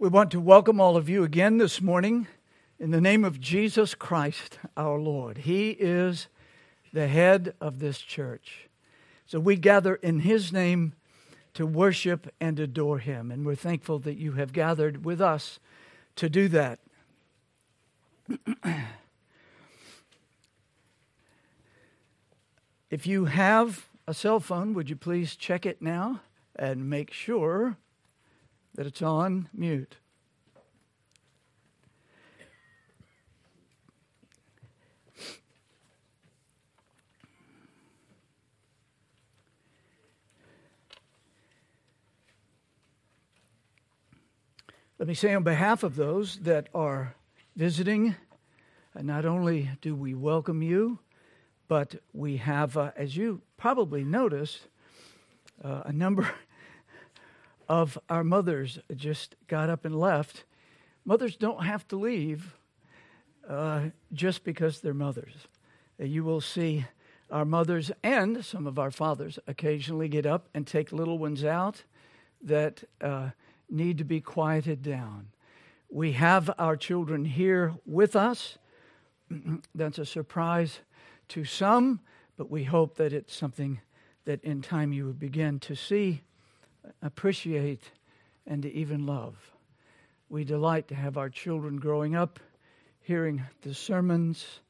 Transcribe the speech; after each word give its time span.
We 0.00 0.08
want 0.08 0.30
to 0.30 0.38
welcome 0.38 0.80
all 0.80 0.96
of 0.96 1.08
you 1.08 1.24
again 1.24 1.58
this 1.58 1.82
morning 1.82 2.28
in 2.78 2.92
the 2.92 3.00
name 3.00 3.24
of 3.24 3.40
Jesus 3.40 3.96
Christ 3.96 4.60
our 4.76 4.96
Lord. 4.96 5.38
He 5.38 5.70
is 5.70 6.28
the 6.92 7.08
head 7.08 7.54
of 7.60 7.80
this 7.80 7.98
church. 7.98 8.68
So 9.26 9.40
we 9.40 9.56
gather 9.56 9.96
in 9.96 10.20
His 10.20 10.52
name 10.52 10.92
to 11.54 11.66
worship 11.66 12.32
and 12.40 12.60
adore 12.60 13.00
Him. 13.00 13.32
And 13.32 13.44
we're 13.44 13.56
thankful 13.56 13.98
that 13.98 14.18
you 14.18 14.34
have 14.34 14.52
gathered 14.52 15.04
with 15.04 15.20
us 15.20 15.58
to 16.14 16.28
do 16.28 16.46
that. 16.46 16.78
if 22.88 23.04
you 23.04 23.24
have 23.24 23.88
a 24.06 24.14
cell 24.14 24.38
phone, 24.38 24.74
would 24.74 24.88
you 24.88 24.94
please 24.94 25.34
check 25.34 25.66
it 25.66 25.82
now 25.82 26.20
and 26.54 26.88
make 26.88 27.12
sure 27.12 27.78
that 28.78 28.86
it's 28.86 29.02
on 29.02 29.48
mute. 29.52 29.96
Let 45.00 45.08
me 45.08 45.14
say 45.14 45.34
on 45.34 45.42
behalf 45.42 45.82
of 45.82 45.96
those 45.96 46.36
that 46.42 46.68
are 46.72 47.16
visiting, 47.56 48.14
uh, 48.94 49.02
not 49.02 49.24
only 49.24 49.70
do 49.80 49.96
we 49.96 50.14
welcome 50.14 50.62
you, 50.62 51.00
but 51.66 51.96
we 52.12 52.36
have, 52.36 52.76
uh, 52.76 52.92
as 52.96 53.16
you 53.16 53.42
probably 53.56 54.04
noticed, 54.04 54.68
uh, 55.64 55.82
a 55.84 55.92
number 55.92 56.30
of 57.68 57.98
our 58.08 58.24
mothers 58.24 58.78
just 58.94 59.36
got 59.46 59.68
up 59.68 59.84
and 59.84 59.98
left. 59.98 60.44
Mothers 61.04 61.36
don't 61.36 61.64
have 61.64 61.86
to 61.88 61.96
leave 61.96 62.54
uh, 63.48 63.86
just 64.12 64.44
because 64.44 64.80
they're 64.80 64.94
mothers. 64.94 65.48
Uh, 66.00 66.04
you 66.04 66.24
will 66.24 66.40
see 66.40 66.86
our 67.30 67.44
mothers 67.44 67.90
and 68.02 68.44
some 68.44 68.66
of 68.66 68.78
our 68.78 68.90
fathers 68.90 69.38
occasionally 69.46 70.08
get 70.08 70.24
up 70.24 70.48
and 70.54 70.66
take 70.66 70.92
little 70.92 71.18
ones 71.18 71.44
out 71.44 71.82
that 72.42 72.84
uh, 73.00 73.30
need 73.68 73.98
to 73.98 74.04
be 74.04 74.20
quieted 74.20 74.82
down. 74.82 75.28
We 75.90 76.12
have 76.12 76.50
our 76.58 76.76
children 76.76 77.24
here 77.24 77.74
with 77.86 78.16
us. 78.16 78.58
That's 79.74 79.98
a 79.98 80.06
surprise 80.06 80.80
to 81.28 81.44
some, 81.44 82.00
but 82.36 82.50
we 82.50 82.64
hope 82.64 82.96
that 82.96 83.12
it's 83.12 83.34
something 83.34 83.80
that 84.24 84.42
in 84.44 84.62
time 84.62 84.92
you 84.92 85.06
will 85.06 85.12
begin 85.12 85.58
to 85.60 85.74
see 85.74 86.22
appreciate, 87.02 87.90
and 88.46 88.62
to 88.62 88.72
even 88.72 89.06
love. 89.06 89.36
We 90.28 90.44
delight 90.44 90.88
to 90.88 90.94
have 90.94 91.16
our 91.16 91.30
children 91.30 91.76
growing 91.76 92.14
up 92.14 92.40
hearing 93.08 93.42
the 93.62 93.72
sermons 93.72 94.60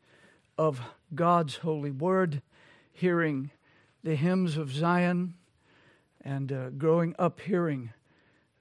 of 0.57 0.81
God's 1.13 1.57
holy 1.57 1.91
word, 1.91 2.41
hearing 2.93 3.51
the 4.05 4.15
hymns 4.15 4.57
of 4.57 4.71
Zion, 4.71 5.35
and 6.21 6.53
uh, 6.53 6.71
growing 6.71 7.17
up 7.19 7.41
hearing 7.41 7.93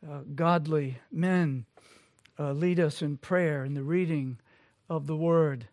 uh, 0.04 0.22
godly 0.34 0.98
men 1.12 1.68
uh, 2.40 2.54
lead 2.54 2.80
us 2.80 3.04
in 3.04 3.18
prayer 3.18 3.64
and 3.64 3.78
the 3.78 3.84
reading 3.84 4.40
of 4.90 5.06
the 5.06 5.16
word. 5.16 5.68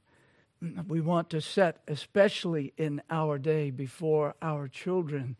We 0.87 1.01
want 1.01 1.31
to 1.31 1.41
set, 1.41 1.79
especially 1.89 2.75
in 2.77 3.01
our 3.09 3.39
day, 3.39 3.71
before 3.71 4.35
our 4.43 4.69
children 4.69 5.37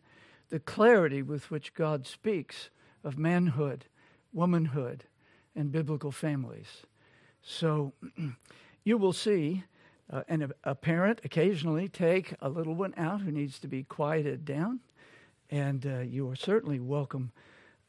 the 0.49 0.59
clarity 0.59 1.21
with 1.21 1.49
which 1.51 1.73
God 1.73 2.05
speaks 2.07 2.69
of 3.03 3.17
manhood, 3.17 3.85
womanhood, 4.33 5.05
and 5.55 5.71
biblical 5.71 6.11
families. 6.11 6.83
So 7.41 7.93
you 8.83 8.97
will 8.97 9.13
see 9.13 9.63
uh, 10.11 10.23
an, 10.27 10.51
a 10.63 10.75
parent 10.75 11.21
occasionally 11.23 11.87
take 11.87 12.35
a 12.41 12.49
little 12.49 12.75
one 12.75 12.93
out 12.97 13.21
who 13.21 13.31
needs 13.31 13.59
to 13.59 13.67
be 13.67 13.83
quieted 13.83 14.45
down, 14.45 14.79
and 15.49 15.85
uh, 15.85 15.99
you 15.99 16.29
are 16.29 16.35
certainly 16.35 16.79
welcome 16.79 17.31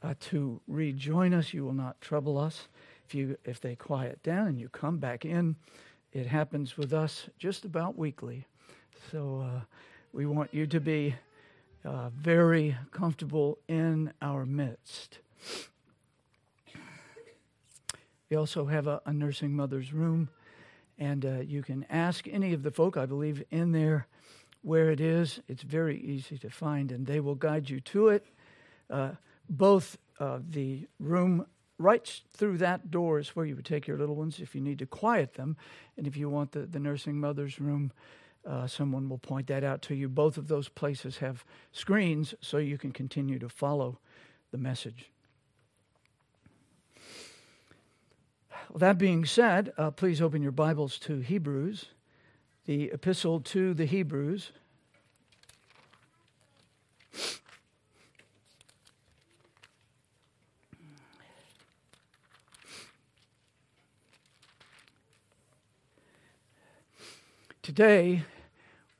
uh, 0.02 0.14
to 0.20 0.60
rejoin 0.66 1.34
us. 1.34 1.52
You 1.52 1.64
will 1.64 1.74
not 1.74 2.00
trouble 2.00 2.38
us 2.38 2.68
if 3.06 3.14
you 3.14 3.36
if 3.44 3.60
they 3.60 3.76
quiet 3.76 4.22
down 4.22 4.46
and 4.46 4.58
you 4.58 4.68
come 4.68 4.98
back 4.98 5.24
in. 5.24 5.56
It 6.12 6.26
happens 6.26 6.78
with 6.78 6.92
us 6.92 7.28
just 7.38 7.64
about 7.64 7.98
weekly, 7.98 8.46
so 9.10 9.44
uh, 9.44 9.60
we 10.12 10.24
want 10.24 10.54
you 10.54 10.66
to 10.66 10.80
be 10.80 11.14
uh, 11.86 12.10
very 12.10 12.76
comfortable 12.90 13.58
in 13.68 14.12
our 14.20 14.44
midst. 14.44 15.20
We 18.28 18.36
also 18.36 18.66
have 18.66 18.88
a, 18.88 19.00
a 19.06 19.12
nursing 19.12 19.54
mother's 19.54 19.92
room, 19.92 20.28
and 20.98 21.24
uh, 21.24 21.40
you 21.40 21.62
can 21.62 21.86
ask 21.88 22.26
any 22.26 22.52
of 22.52 22.64
the 22.64 22.72
folk, 22.72 22.96
I 22.96 23.06
believe, 23.06 23.44
in 23.50 23.70
there 23.70 24.08
where 24.62 24.90
it 24.90 25.00
is. 25.00 25.40
It's 25.46 25.62
very 25.62 25.96
easy 26.00 26.36
to 26.38 26.50
find, 26.50 26.90
and 26.90 27.06
they 27.06 27.20
will 27.20 27.36
guide 27.36 27.70
you 27.70 27.78
to 27.80 28.08
it. 28.08 28.26
Uh, 28.90 29.12
both 29.48 29.96
uh, 30.18 30.40
the 30.48 30.88
room 30.98 31.46
right 31.78 32.20
through 32.32 32.58
that 32.58 32.90
door 32.90 33.20
is 33.20 33.36
where 33.36 33.46
you 33.46 33.54
would 33.54 33.64
take 33.64 33.86
your 33.86 33.98
little 33.98 34.16
ones 34.16 34.40
if 34.40 34.56
you 34.56 34.60
need 34.60 34.80
to 34.80 34.86
quiet 34.86 35.34
them, 35.34 35.56
and 35.96 36.08
if 36.08 36.16
you 36.16 36.28
want 36.28 36.50
the, 36.50 36.60
the 36.60 36.80
nursing 36.80 37.20
mother's 37.20 37.60
room 37.60 37.92
uh, 38.46 38.66
someone 38.66 39.08
will 39.08 39.18
point 39.18 39.48
that 39.48 39.64
out 39.64 39.82
to 39.82 39.94
you. 39.94 40.08
Both 40.08 40.36
of 40.36 40.48
those 40.48 40.68
places 40.68 41.18
have 41.18 41.44
screens 41.72 42.34
so 42.40 42.58
you 42.58 42.78
can 42.78 42.92
continue 42.92 43.38
to 43.38 43.48
follow 43.48 43.98
the 44.52 44.58
message. 44.58 45.10
Well, 48.70 48.78
that 48.78 48.98
being 48.98 49.24
said, 49.24 49.72
uh, 49.76 49.90
please 49.90 50.20
open 50.22 50.42
your 50.42 50.52
Bibles 50.52 50.98
to 51.00 51.20
Hebrews, 51.20 51.86
the 52.66 52.90
epistle 52.92 53.40
to 53.40 53.74
the 53.74 53.86
Hebrews. 53.86 54.52
Today, 67.62 68.22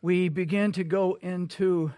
we 0.07 0.29
begin 0.29 0.71
to 0.71 0.85
go 0.85 1.19
into 1.21 1.91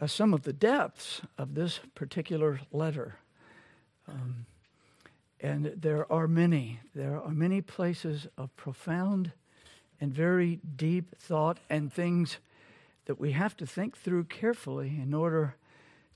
uh, 0.00 0.06
some 0.06 0.32
of 0.32 0.44
the 0.44 0.52
depths 0.52 1.20
of 1.36 1.56
this 1.56 1.80
particular 1.96 2.60
letter. 2.70 3.16
Um, 4.06 4.46
and 5.40 5.72
there 5.76 6.10
are 6.12 6.28
many, 6.28 6.78
there 6.94 7.20
are 7.20 7.32
many 7.32 7.60
places 7.60 8.28
of 8.36 8.54
profound 8.54 9.32
and 10.00 10.14
very 10.14 10.60
deep 10.76 11.18
thought 11.18 11.58
and 11.68 11.92
things 11.92 12.38
that 13.06 13.18
we 13.18 13.32
have 13.32 13.56
to 13.56 13.66
think 13.66 13.96
through 13.96 14.22
carefully 14.22 15.00
in 15.02 15.12
order 15.12 15.56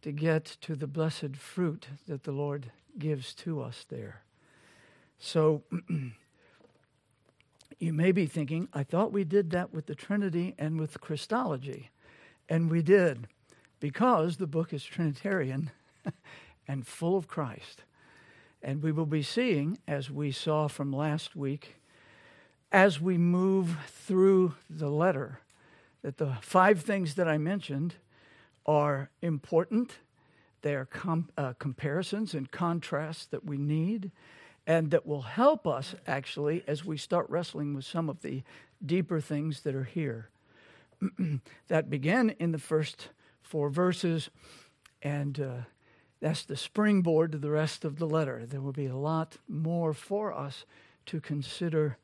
to 0.03 0.13
get 0.13 0.57
to 0.61 0.77
the 0.77 0.87
blessed 0.87 1.35
fruit 1.35 1.89
that 2.07 2.23
the 2.23 2.31
Lord 2.31 2.71
gives 2.97 3.35
to 3.35 3.61
us 3.61 3.85
there. 3.89 4.23
So, 5.19 5.65
you 7.79 7.93
may 7.93 8.13
be 8.13 8.27
thinking, 8.27 8.69
I 8.73 8.83
thought 8.83 9.13
we 9.13 9.25
did 9.25 9.51
that 9.51 9.73
with 9.73 9.87
the 9.87 9.95
Trinity 9.95 10.55
and 10.59 10.79
with 10.79 11.01
Christology. 11.01 11.91
And 12.49 12.71
we 12.71 12.83
did, 12.83 13.29
because 13.81 14.37
the 14.37 14.47
book 14.47 14.73
is 14.73 14.85
Trinitarian 14.85 15.71
and 16.69 16.87
full 16.87 17.17
of 17.17 17.29
Christ. 17.29 17.85
And 18.63 18.83
we 18.83 18.93
will 18.93 19.07
be 19.07 19.23
seeing, 19.23 19.79
as 19.89 20.11
we 20.11 20.31
saw 20.31 20.69
from 20.69 20.93
last 20.93 21.35
week, 21.35 21.77
as 22.71 23.01
we 23.01 23.19
move 23.19 23.77
through 23.87 24.55
the 24.71 24.89
letter, 24.89 25.41
that 26.03 26.19
the 26.19 26.37
five 26.41 26.81
things 26.81 27.15
that 27.15 27.29
I 27.29 27.39
mentioned 27.39 27.95
are 28.67 29.11
important. 29.21 29.99
They 30.63 30.75
are 30.75 30.85
com- 30.87 31.31
uh, 31.37 31.55
comparisons 31.59 32.35
and 32.35 32.51
contrasts 32.51 33.27
that 33.27 33.45
we 33.45 33.59
need 33.59 34.11
and 34.67 34.91
that 34.91 35.07
will 35.07 35.23
help 35.23 35.67
us 35.67 35.95
actually 36.07 36.63
as 36.67 36.85
we 36.85 36.97
start 36.97 37.29
wrestling 37.29 37.75
with 37.75 37.85
some 37.85 38.09
of 38.09 38.21
the 38.23 38.43
deeper 38.85 39.21
things 39.21 39.63
that 39.63 39.75
are 39.75 39.85
here. 39.85 40.29
that 41.69 41.91
begin 41.91 42.31
in 42.39 42.53
the 42.53 42.59
first 42.59 43.09
four 43.43 43.69
verses, 43.69 44.31
and 45.03 45.41
uh, 45.41 45.57
that's 46.21 46.45
the 46.45 46.57
springboard 46.57 47.33
to 47.33 47.39
the 47.39 47.51
rest 47.51 47.85
of 47.85 47.99
the 47.99 48.07
letter. 48.07 48.47
There 48.47 48.61
will 48.61 48.73
be 48.73 48.87
a 48.87 48.97
lot 48.97 49.37
more 49.49 49.93
for 49.93 50.33
us 50.33 50.65
to 51.07 51.21
consider 51.21 51.99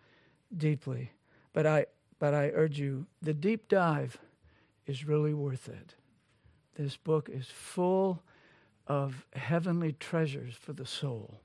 deeply. 0.57 1.13
But 1.53 1.67
I, 1.67 1.87
but 2.19 2.35
I 2.35 2.51
urge 2.55 2.79
you, 2.79 3.07
the 3.23 3.35
deep 3.35 3.69
dive 3.69 4.19
is 4.87 5.07
really 5.07 5.35
worth 5.35 5.69
it. 5.69 5.95
This 6.77 6.97
book 6.97 7.29
is 7.29 7.47
full 7.47 8.23
of 8.87 9.27
heavenly 9.35 9.93
treasures 9.93 10.55
for 10.55 10.73
the 10.73 10.87
soul. 10.87 11.41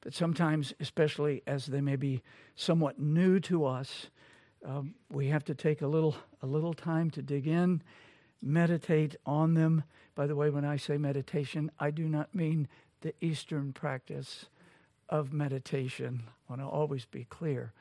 But 0.00 0.14
sometimes, 0.14 0.72
especially 0.80 1.42
as 1.46 1.66
they 1.66 1.80
may 1.80 1.96
be 1.96 2.22
somewhat 2.54 2.98
new 2.98 3.40
to 3.40 3.64
us, 3.64 4.08
um, 4.64 4.94
we 5.10 5.28
have 5.28 5.44
to 5.44 5.54
take 5.54 5.82
a 5.82 5.86
little 5.86 6.16
a 6.42 6.46
little 6.46 6.74
time 6.74 7.10
to 7.10 7.22
dig 7.22 7.46
in, 7.46 7.82
meditate 8.42 9.16
on 9.26 9.54
them. 9.54 9.84
By 10.14 10.26
the 10.26 10.36
way, 10.36 10.50
when 10.50 10.64
I 10.64 10.76
say 10.76 10.98
meditation, 10.98 11.70
I 11.78 11.90
do 11.90 12.08
not 12.08 12.34
mean 12.34 12.68
the 13.00 13.14
Eastern 13.20 13.72
practice 13.72 14.46
of 15.08 15.32
meditation, 15.32 16.24
I 16.26 16.52
want 16.52 16.62
to 16.62 16.66
always 16.66 17.04
be 17.06 17.24
clear. 17.24 17.72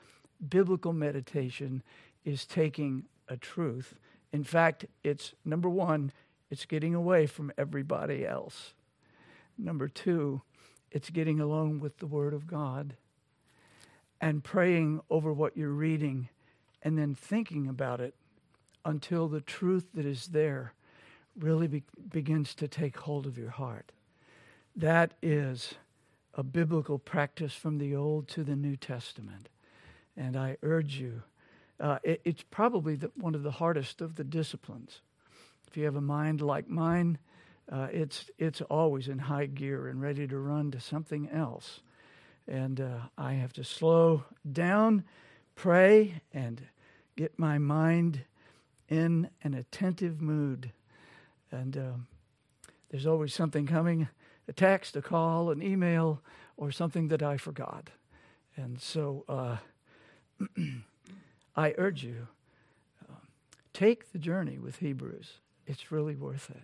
Biblical 0.48 0.94
meditation 0.94 1.84
is 2.24 2.46
taking 2.46 3.06
a 3.28 3.38
truth. 3.38 3.96
In 4.31 4.44
fact, 4.44 4.86
it's 5.04 5.34
number 5.44 5.70
one, 5.70 6.12
it's 6.50 6.66
getting 6.66 6.96
away 6.96 7.25
from 7.25 7.52
everybody 7.58 8.25
else. 8.25 8.74
Number 9.58 9.88
two, 9.88 10.42
it's 10.92 11.10
getting 11.10 11.39
alone 11.39 11.80
with 11.80 11.98
the 11.98 12.07
Word 12.07 12.34
of 12.34 12.48
God 12.48 12.95
and 14.19 14.44
praying 14.44 15.01
over 15.10 15.31
what 15.31 15.56
you're 15.56 15.69
reading 15.69 16.30
and 16.81 16.98
then 16.98 17.13
thinking 17.13 17.68
about 17.68 18.00
it 18.00 18.16
until 18.86 19.28
the 19.28 19.42
truth 19.42 19.88
that 19.94 20.06
is 20.06 20.28
there 20.28 20.74
really 21.38 21.68
be- 21.68 21.84
begins 22.10 22.56
to 22.56 22.68
take 22.68 22.98
hold 22.98 23.28
of 23.28 23.38
your 23.38 23.50
heart. 23.50 23.92
That 24.75 25.13
is 25.22 25.75
a 26.34 26.44
biblical 26.44 27.00
practice 27.00 27.54
from 27.54 27.78
the 27.78 27.95
Old 27.95 28.28
to 28.30 28.44
the 28.44 28.56
New 28.56 28.75
Testament. 28.75 29.50
And 30.16 30.38
I 30.38 30.57
urge 30.63 30.95
you, 30.95 31.24
uh, 31.80 32.00
it, 32.04 32.22
it's 32.24 32.44
probably 32.50 32.95
the, 32.95 33.12
one 33.16 33.36
of 33.36 33.44
the 33.44 33.51
hardest 33.51 34.01
of 34.01 34.16
the 34.16 34.24
disciplines. 34.24 35.01
If 35.68 35.78
you 35.78 35.86
have 35.86 35.95
a 35.95 36.01
mind 36.01 36.42
like 36.42 36.69
mine, 36.69 37.18
uh, 37.72 37.88
it's, 37.92 38.25
it's 38.38 38.62
always 38.62 39.08
in 39.08 39.19
high 39.19 39.46
gear 39.46 39.88
and 39.88 40.02
ready 40.02 40.28
to 40.28 40.38
run 40.38 40.72
to 40.72 40.80
something 40.80 41.30
else. 41.30 41.81
And 42.48 42.80
uh, 42.80 43.00
I 43.18 43.34
have 43.34 43.52
to 43.54 43.64
slow 43.64 44.24
down, 44.50 45.04
pray, 45.56 46.22
and 46.34 46.62
get 47.18 47.38
my 47.38 47.58
mind 47.58 48.22
in 48.88 49.30
an 49.44 49.54
attentive 49.54 50.22
mood. 50.22 50.72
And 51.52 51.78
um, 51.78 52.08
there's 52.90 53.06
always 53.06 53.34
something 53.34 53.66
coming 53.66 54.08
a 54.48 54.54
text, 54.54 54.96
a 54.96 55.02
call, 55.02 55.52
an 55.52 55.62
email, 55.62 56.22
or 56.56 56.72
something 56.72 57.10
that 57.10 57.22
I 57.22 57.36
forgot. 57.36 57.90
And 58.56 58.81
so 58.81 59.25
uh, 59.28 59.58
I 61.56 61.74
urge 61.78 62.04
you 62.04 62.28
uh, 63.10 63.16
take 63.74 64.13
the 64.13 64.20
journey 64.20 64.58
with 64.58 64.78
Hebrews. 64.78 65.34
It's 65.66 65.92
really 65.92 66.16
worth 66.16 66.50
it. 66.50 66.63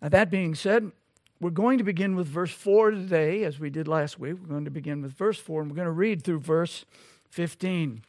Now, 0.00 0.08
that 0.10 0.30
being 0.30 0.54
said, 0.54 0.92
we're 1.40 1.50
going 1.50 1.78
to 1.78 1.84
begin 1.84 2.16
with 2.16 2.26
verse 2.26 2.52
4 2.52 2.92
today, 2.92 3.44
as 3.44 3.58
we 3.58 3.70
did 3.70 3.88
last 3.88 4.18
week. 4.18 4.36
We're 4.40 4.48
going 4.48 4.64
to 4.64 4.70
begin 4.70 5.02
with 5.02 5.12
verse 5.12 5.38
4, 5.38 5.62
and 5.62 5.70
we're 5.70 5.76
going 5.76 5.86
to 5.86 5.92
read 5.92 6.22
through 6.22 6.40
verse 6.40 6.84
15. 7.30 8.02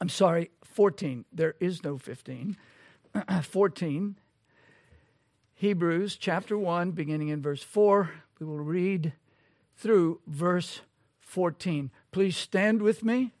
I'm 0.00 0.08
sorry, 0.08 0.50
14. 0.64 1.24
There 1.32 1.54
is 1.60 1.82
no 1.82 1.98
15. 1.98 2.56
14. 3.42 4.16
Hebrews 5.54 6.16
chapter 6.16 6.56
1, 6.56 6.92
beginning 6.92 7.28
in 7.28 7.42
verse 7.42 7.62
4. 7.62 8.10
We 8.38 8.46
will 8.46 8.58
read 8.58 9.12
through 9.76 10.20
verse 10.26 10.80
14. 11.20 11.90
Please 12.12 12.36
stand 12.36 12.80
with 12.80 13.02
me. 13.02 13.32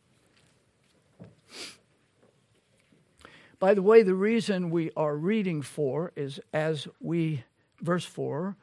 By 3.60 3.74
the 3.74 3.82
way, 3.82 4.04
the 4.04 4.14
reason 4.14 4.70
we 4.70 4.92
are 4.96 5.16
reading 5.16 5.62
for 5.62 6.12
is 6.14 6.38
as 6.52 6.86
we 7.00 7.42
verse 7.80 8.04
4. 8.04 8.56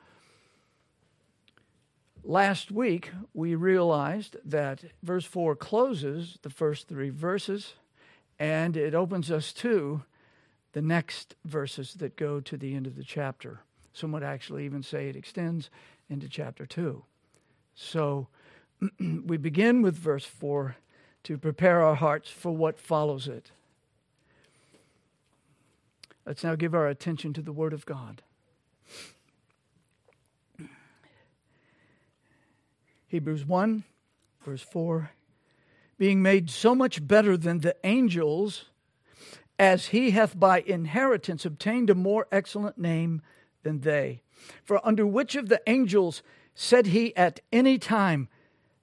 Last 2.24 2.72
week, 2.72 3.12
we 3.34 3.56
realized 3.56 4.38
that 4.46 4.86
verse 5.04 5.26
4 5.26 5.56
closes 5.58 6.40
the 6.44 6.50
first 6.50 6.88
three 6.88 7.10
verses 7.10 7.74
and 8.40 8.78
it 8.78 8.96
opens 8.96 9.30
us 9.30 9.52
to 9.54 10.04
the 10.72 10.82
next 10.82 11.36
verses 11.44 11.96
that 11.96 12.16
go 12.16 12.40
to 12.40 12.58
the 12.58 12.74
end 12.74 12.88
of 12.88 12.96
the 12.96 13.04
chapter. 13.04 13.60
Some 13.92 14.14
would 14.14 14.24
actually 14.24 14.66
even 14.66 14.82
say 14.82 15.10
it 15.10 15.16
extends 15.16 15.70
into 16.10 16.30
chapter 16.30 16.66
2. 16.66 17.04
So 17.76 18.28
we 19.00 19.36
begin 19.36 19.82
with 19.82 19.96
verse 19.96 20.26
4 20.26 20.78
to 21.24 21.38
prepare 21.38 21.82
our 21.82 21.96
hearts 21.96 22.30
for 22.30 22.52
what 22.52 22.80
follows 22.80 23.28
it. 23.28 23.52
Let's 26.26 26.44
now 26.44 26.56
give 26.56 26.74
our 26.74 26.88
attention 26.88 27.34
to 27.34 27.42
the 27.42 27.54
Word 27.54 27.74
of 27.74 27.86
God. 27.86 28.22
Hebrews 33.08 33.46
1, 33.46 33.84
verse 34.44 34.62
4 34.62 35.12
being 35.98 36.22
made 36.22 36.50
so 36.50 36.76
much 36.76 37.06
better 37.08 37.38
than 37.38 37.60
the 37.60 37.76
angels, 37.84 38.66
as 39.58 39.88
he 39.88 40.12
hath 40.12 40.38
by 40.38 40.62
inheritance 40.62 41.46
obtained 41.46 41.90
a 41.90 41.96
more 41.96 42.28
excellent 42.32 42.78
name 42.78 43.22
than 43.64 43.80
they. 43.82 44.22
For 44.64 44.86
under 44.86 45.08
which 45.08 45.36
of 45.36 45.48
the 45.48 45.62
angels 45.66 46.22
said 46.54 46.88
he 46.88 47.16
at 47.16 47.40
any 47.52 47.78
time, 47.78 48.28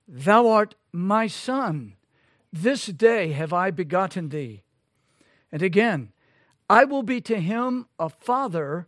Thou 0.09 0.49
art 0.49 0.75
my 0.93 1.27
son, 1.27 1.95
this 2.53 2.87
day 2.87 3.33
have 3.33 3.53
I 3.53 3.71
begotten 3.71 4.31
thee? 4.31 4.63
And 5.51 5.63
again, 5.63 6.12
I 6.73 6.85
will 6.85 7.03
be 7.03 7.21
to 7.21 7.39
him 7.39 7.85
a 7.99 8.09
father, 8.09 8.87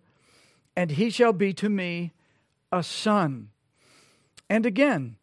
and 0.75 0.93
he 0.93 1.11
shall 1.11 1.35
be 1.35 1.53
to 1.53 1.69
me 1.69 2.15
a 2.73 2.83
son. 2.83 3.51
And 4.49 4.65
again, 4.65 5.17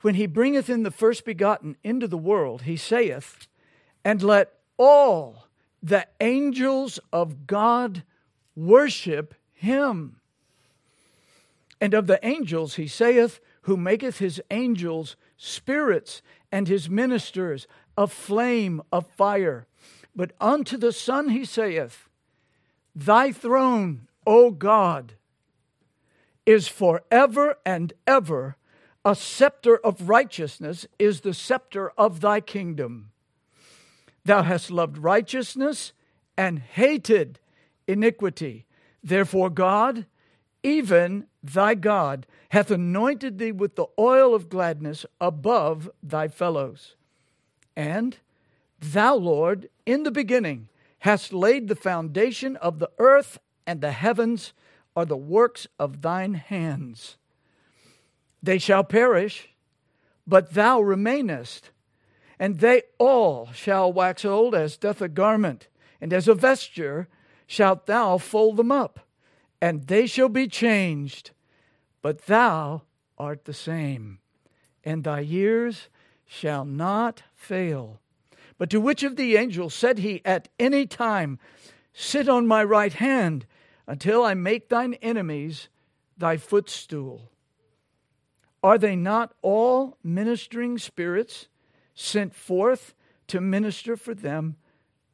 when 0.00 0.16
he 0.16 0.26
bringeth 0.26 0.68
in 0.68 0.82
the 0.82 0.90
first 0.90 1.24
begotten 1.24 1.76
into 1.84 2.08
the 2.08 2.18
world, 2.18 2.62
he 2.62 2.76
saith, 2.76 3.46
And 4.04 4.20
let 4.20 4.52
all 4.76 5.46
the 5.80 6.08
angels 6.20 6.98
of 7.12 7.46
God 7.46 8.02
worship 8.56 9.36
him. 9.52 10.16
And 11.80 11.94
of 11.94 12.08
the 12.08 12.18
angels 12.26 12.74
he 12.74 12.88
saith, 12.88 13.38
Who 13.62 13.76
maketh 13.76 14.18
his 14.18 14.42
angels 14.50 15.14
spirits 15.36 16.20
and 16.50 16.66
his 16.66 16.90
ministers 16.90 17.68
a 17.96 18.08
flame 18.08 18.82
of 18.90 19.06
fire. 19.06 19.68
But 20.16 20.32
unto 20.40 20.76
the 20.76 20.90
Son 20.90 21.28
he 21.28 21.44
saith, 21.44 22.07
Thy 22.98 23.30
throne, 23.30 24.08
O 24.26 24.50
God, 24.50 25.14
is 26.44 26.66
forever 26.66 27.56
and 27.64 27.92
ever 28.08 28.56
a 29.04 29.14
scepter 29.14 29.76
of 29.76 30.08
righteousness 30.08 30.84
is 30.98 31.20
the 31.20 31.32
scepter 31.32 31.90
of 31.90 32.20
thy 32.20 32.40
kingdom. 32.40 33.12
Thou 34.24 34.42
hast 34.42 34.72
loved 34.72 34.98
righteousness 34.98 35.92
and 36.36 36.58
hated 36.58 37.38
iniquity. 37.86 38.66
Therefore, 39.00 39.48
God, 39.48 40.06
even 40.64 41.28
thy 41.40 41.76
God, 41.76 42.26
hath 42.48 42.68
anointed 42.72 43.38
thee 43.38 43.52
with 43.52 43.76
the 43.76 43.86
oil 43.96 44.34
of 44.34 44.48
gladness 44.48 45.06
above 45.20 45.88
thy 46.02 46.26
fellows. 46.26 46.96
And 47.76 48.16
thou, 48.80 49.14
Lord, 49.14 49.68
in 49.86 50.02
the 50.02 50.10
beginning 50.10 50.68
hast 51.00 51.32
laid 51.32 51.68
the 51.68 51.76
foundation 51.76 52.56
of 52.56 52.78
the 52.78 52.90
earth, 52.98 53.38
and 53.66 53.80
the 53.80 53.92
heavens 53.92 54.52
are 54.96 55.04
the 55.04 55.16
works 55.16 55.66
of 55.78 56.02
thine 56.02 56.34
hands. 56.34 57.16
They 58.42 58.58
shall 58.58 58.84
perish, 58.84 59.50
but 60.26 60.54
thou 60.54 60.80
remainest. 60.80 61.70
And 62.38 62.60
they 62.60 62.82
all 62.98 63.50
shall 63.52 63.92
wax 63.92 64.24
old 64.24 64.54
as 64.54 64.76
doth 64.76 65.00
a 65.00 65.08
garment, 65.08 65.68
and 66.00 66.12
as 66.12 66.28
a 66.28 66.34
vesture 66.34 67.08
shalt 67.46 67.86
thou 67.86 68.18
fold 68.18 68.56
them 68.56 68.70
up, 68.70 69.00
and 69.60 69.86
they 69.86 70.06
shall 70.06 70.28
be 70.28 70.46
changed. 70.46 71.32
But 72.02 72.26
thou 72.26 72.82
art 73.16 73.44
the 73.44 73.54
same, 73.54 74.18
and 74.84 75.02
thy 75.02 75.20
years 75.20 75.88
shall 76.26 76.64
not 76.64 77.22
fail. 77.34 78.00
But 78.58 78.70
to 78.70 78.80
which 78.80 79.04
of 79.04 79.16
the 79.16 79.36
angels 79.36 79.72
said 79.72 80.00
he 80.00 80.20
at 80.24 80.48
any 80.58 80.86
time, 80.86 81.38
Sit 81.92 82.28
on 82.28 82.46
my 82.46 82.62
right 82.62 82.92
hand 82.92 83.46
until 83.86 84.24
I 84.24 84.34
make 84.34 84.68
thine 84.68 84.94
enemies 84.94 85.68
thy 86.16 86.36
footstool? 86.36 87.30
Are 88.62 88.78
they 88.78 88.96
not 88.96 89.32
all 89.40 89.96
ministering 90.02 90.78
spirits 90.78 91.48
sent 91.94 92.34
forth 92.34 92.94
to 93.28 93.40
minister 93.40 93.96
for 93.96 94.14
them 94.14 94.56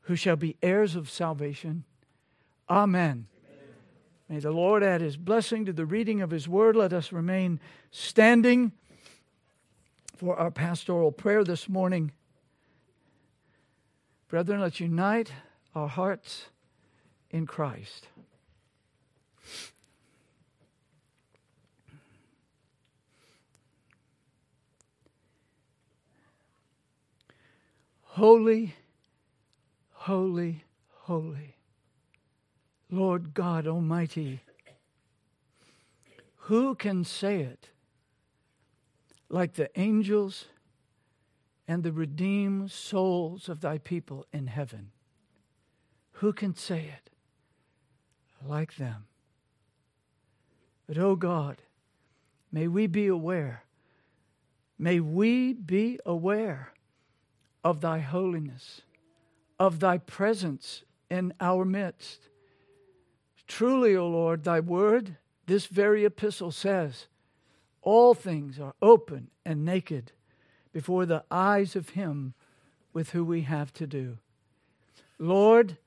who 0.03 0.17
shall 0.17 0.37
be 0.37 0.57
heirs 0.63 0.97
of 0.97 1.11
salvation? 1.11 1.85
Amen. 2.69 3.01
Amen. 3.01 3.27
May 4.29 4.39
the 4.39 4.51
Lord 4.51 4.83
add 4.83 5.03
his 5.03 5.19
blessing 5.19 5.67
to 5.67 5.73
the 5.73 5.87
reading 5.87 6.23
of 6.23 6.31
his 6.31 6.49
word. 6.49 6.77
Let 6.77 6.95
us 6.95 7.13
remain 7.13 7.61
standing 7.91 8.73
for 10.17 10.37
our 10.37 10.51
pastoral 10.51 11.13
prayer 11.13 11.45
this 11.45 11.69
morning. 11.69 12.13
Brethren, 14.29 14.61
let's 14.61 14.81
unite 14.81 15.33
our 15.75 15.89
hearts 15.89 16.47
in 17.31 17.47
Christ. 17.47 18.09
Holy, 28.15 28.75
holy, 29.91 30.65
holy, 30.91 31.57
Lord 32.89 33.35
God 33.35 33.67
Almighty. 33.67 34.41
Who 36.37 36.77
can 36.77 37.03
say 37.05 37.41
it 37.41 37.71
like 39.29 39.55
the 39.55 39.69
angels 39.79 40.47
and 41.67 41.83
the 41.83 41.93
redeemed 41.93 42.71
souls 42.71 43.49
of 43.49 43.61
thy 43.61 43.79
people 43.79 44.27
in 44.33 44.47
heaven. 44.47 44.91
Who 46.19 46.33
can 46.33 46.55
say 46.55 46.93
it 46.97 47.11
like 48.47 48.77
them? 48.77 49.07
But, 50.87 50.99
oh 50.99 51.17
God, 51.17 51.63
may 52.53 52.69
we 52.69 52.87
be 52.87 53.07
aware, 53.07 53.65
may 54.79 55.01
we 55.01 55.55
be 55.55 55.99
aware 56.05 56.73
of 57.65 57.81
thy 57.81 58.01
holiness, 58.01 58.83
of 59.59 59.81
thy 59.81 59.97
presence 59.97 60.85
in 61.11 61.33
our 61.41 61.65
midst. 61.65 62.29
Truly, 63.47 63.97
O 63.97 64.07
Lord, 64.09 64.45
thy 64.45 64.61
word, 64.61 65.17
this 65.47 65.67
very 65.67 66.05
epistle 66.05 66.51
says, 66.51 67.09
all 67.83 68.15
things 68.15 68.59
are 68.59 68.75
open 68.81 69.31
and 69.45 69.65
naked 69.65 70.13
before 70.75 71.07
the 71.07 71.23
eyes 71.31 71.77
of 71.77 71.91
him 71.91 72.35
with 72.93 73.11
whom 73.11 73.29
we 73.29 73.43
have 73.43 73.73
to 73.73 73.87
do. 73.87 74.19
Lord, 75.21 75.79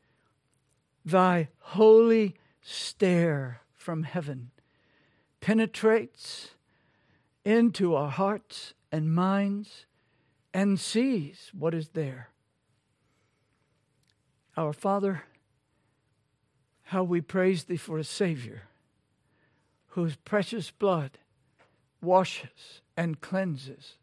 thy 1.05 1.49
holy 1.59 2.35
stare 2.61 3.61
from 3.75 4.03
heaven 4.03 4.49
penetrates 5.41 6.51
into 7.43 7.95
our 7.95 8.09
hearts 8.09 8.73
and 8.89 9.13
minds 9.13 9.85
and 10.53 10.79
sees 10.79 11.51
what 11.53 11.73
is 11.73 11.89
there. 11.89 12.29
Our 14.55 14.71
Father, 14.71 15.23
how 16.83 17.03
we 17.03 17.19
praise 17.19 17.65
Thee 17.65 17.75
for 17.75 17.97
a 17.97 18.05
Savior 18.05 18.63
whose 19.87 20.15
precious 20.15 20.71
blood 20.71 21.17
washes 22.01 22.81
and 22.95 23.19
cleanses 23.19 23.97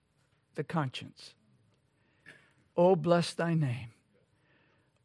the 0.55 0.65
conscience. 0.65 1.35
Oh, 2.77 2.97
bless 2.97 3.33
Thy 3.33 3.55
name. 3.55 3.91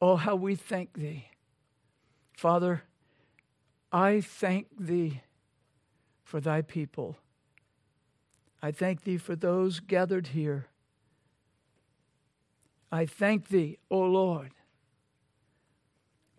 Oh, 0.02 0.16
how 0.16 0.36
we 0.36 0.56
thank 0.56 0.94
Thee. 0.94 1.26
Father, 2.36 2.84
I 3.92 4.22
thank 4.22 4.68
Thee 4.78 5.22
for 6.24 6.40
Thy 6.40 6.62
people. 6.62 7.18
I 8.62 8.72
thank 8.72 9.04
Thee 9.04 9.18
for 9.18 9.36
those 9.36 9.80
gathered 9.80 10.28
here. 10.28 10.68
I 12.92 13.06
thank 13.06 13.50
Thee, 13.50 13.78
O 13.92 14.00
Lord, 14.00 14.52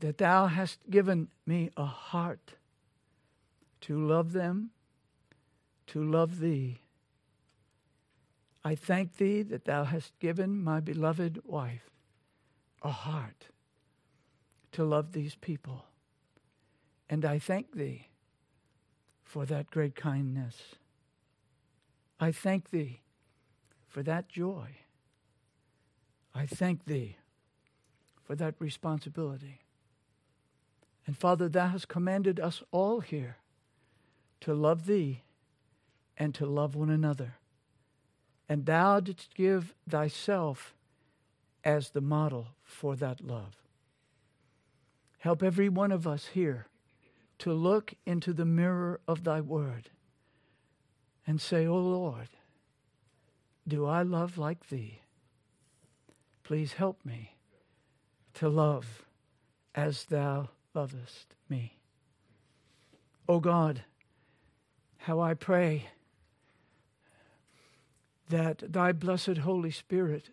that 0.00 0.18
thou 0.18 0.46
hast 0.46 0.78
given 0.90 1.28
me 1.46 1.70
a 1.76 1.84
heart 1.84 2.54
to 3.82 3.98
love 3.98 4.32
them, 4.32 4.70
to 5.88 6.02
love 6.02 6.40
thee. 6.40 6.80
I 8.64 8.74
thank 8.74 9.16
thee 9.16 9.42
that 9.42 9.64
thou 9.64 9.84
hast 9.84 10.18
given 10.18 10.62
my 10.62 10.80
beloved 10.80 11.40
wife 11.44 11.90
a 12.82 12.90
heart 12.90 13.46
to 14.72 14.84
love 14.84 15.12
these 15.12 15.34
people. 15.34 15.86
And 17.08 17.24
I 17.24 17.38
thank 17.38 17.72
thee 17.72 18.08
for 19.24 19.46
that 19.46 19.70
great 19.70 19.94
kindness. 19.94 20.56
I 22.18 22.32
thank 22.32 22.70
thee 22.70 23.00
for 23.88 24.02
that 24.02 24.28
joy. 24.28 24.68
I 26.34 26.46
thank 26.46 26.84
thee 26.84 27.16
for 28.22 28.36
that 28.36 28.54
responsibility. 28.58 29.62
And 31.06 31.16
Father, 31.16 31.48
thou 31.48 31.68
hast 31.68 31.88
commanded 31.88 32.38
us 32.38 32.62
all 32.70 33.00
here 33.00 33.38
to 34.40 34.54
love 34.54 34.86
thee 34.86 35.22
and 36.16 36.34
to 36.34 36.46
love 36.46 36.74
one 36.74 36.90
another. 36.90 37.39
And 38.50 38.66
thou 38.66 38.98
didst 38.98 39.36
give 39.36 39.76
thyself 39.88 40.74
as 41.62 41.90
the 41.90 42.00
model 42.00 42.48
for 42.64 42.96
that 42.96 43.20
love. 43.24 43.54
Help 45.18 45.40
every 45.40 45.68
one 45.68 45.92
of 45.92 46.04
us 46.04 46.26
here 46.32 46.66
to 47.38 47.52
look 47.52 47.94
into 48.04 48.32
the 48.32 48.44
mirror 48.44 48.98
of 49.06 49.22
thy 49.22 49.40
word 49.40 49.90
and 51.28 51.40
say, 51.40 51.64
O 51.64 51.74
oh 51.74 51.78
Lord, 51.78 52.30
do 53.68 53.86
I 53.86 54.02
love 54.02 54.36
like 54.36 54.68
thee? 54.68 54.98
Please 56.42 56.72
help 56.72 57.04
me 57.04 57.36
to 58.34 58.48
love 58.48 59.04
as 59.76 60.06
thou 60.06 60.48
lovest 60.74 61.34
me. 61.48 61.78
O 63.28 63.34
oh 63.34 63.40
God, 63.40 63.84
how 64.96 65.20
I 65.20 65.34
pray 65.34 65.90
that 68.30 68.72
thy 68.72 68.92
blessed 68.92 69.38
Holy 69.38 69.70
Spirit 69.70 70.30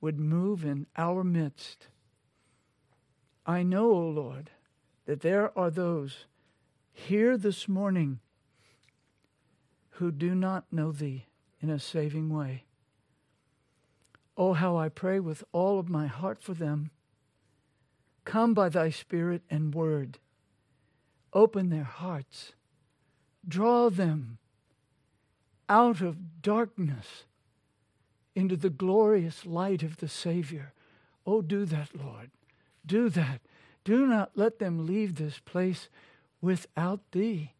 would 0.00 0.20
move 0.20 0.64
in 0.64 0.86
our 0.96 1.24
midst. 1.24 1.88
I 3.46 3.62
know, 3.62 3.90
O 3.90 4.08
Lord, 4.08 4.50
that 5.06 5.20
there 5.20 5.56
are 5.58 5.70
those 5.70 6.26
here 6.92 7.36
this 7.36 7.66
morning 7.66 8.20
who 9.90 10.12
do 10.12 10.34
not 10.34 10.64
know 10.70 10.92
thee 10.92 11.26
in 11.60 11.70
a 11.70 11.78
saving 11.78 12.28
way. 12.28 12.64
Oh, 14.36 14.52
how 14.52 14.76
I 14.76 14.88
pray 14.88 15.18
with 15.18 15.42
all 15.52 15.78
of 15.78 15.88
my 15.88 16.06
heart 16.06 16.40
for 16.40 16.54
them 16.54 16.90
Come 18.28 18.52
by 18.52 18.68
thy 18.68 18.90
Spirit 18.90 19.40
and 19.48 19.74
word. 19.74 20.18
Open 21.32 21.70
their 21.70 21.84
hearts. 21.84 22.52
Draw 23.48 23.88
them 23.88 24.36
out 25.68 26.00
of 26.00 26.42
darkness 26.42 27.24
into 28.34 28.56
the 28.56 28.70
glorious 28.70 29.44
light 29.44 29.82
of 29.82 29.98
the 29.98 30.08
Savior. 30.08 30.72
Oh, 31.26 31.42
do 31.42 31.64
that, 31.64 31.88
Lord. 31.94 32.30
Do 32.86 33.08
that. 33.10 33.40
Do 33.84 34.06
not 34.06 34.32
let 34.34 34.58
them 34.58 34.86
leave 34.86 35.14
this 35.14 35.38
place 35.38 35.88
without 36.40 37.00
Thee, 37.12 37.54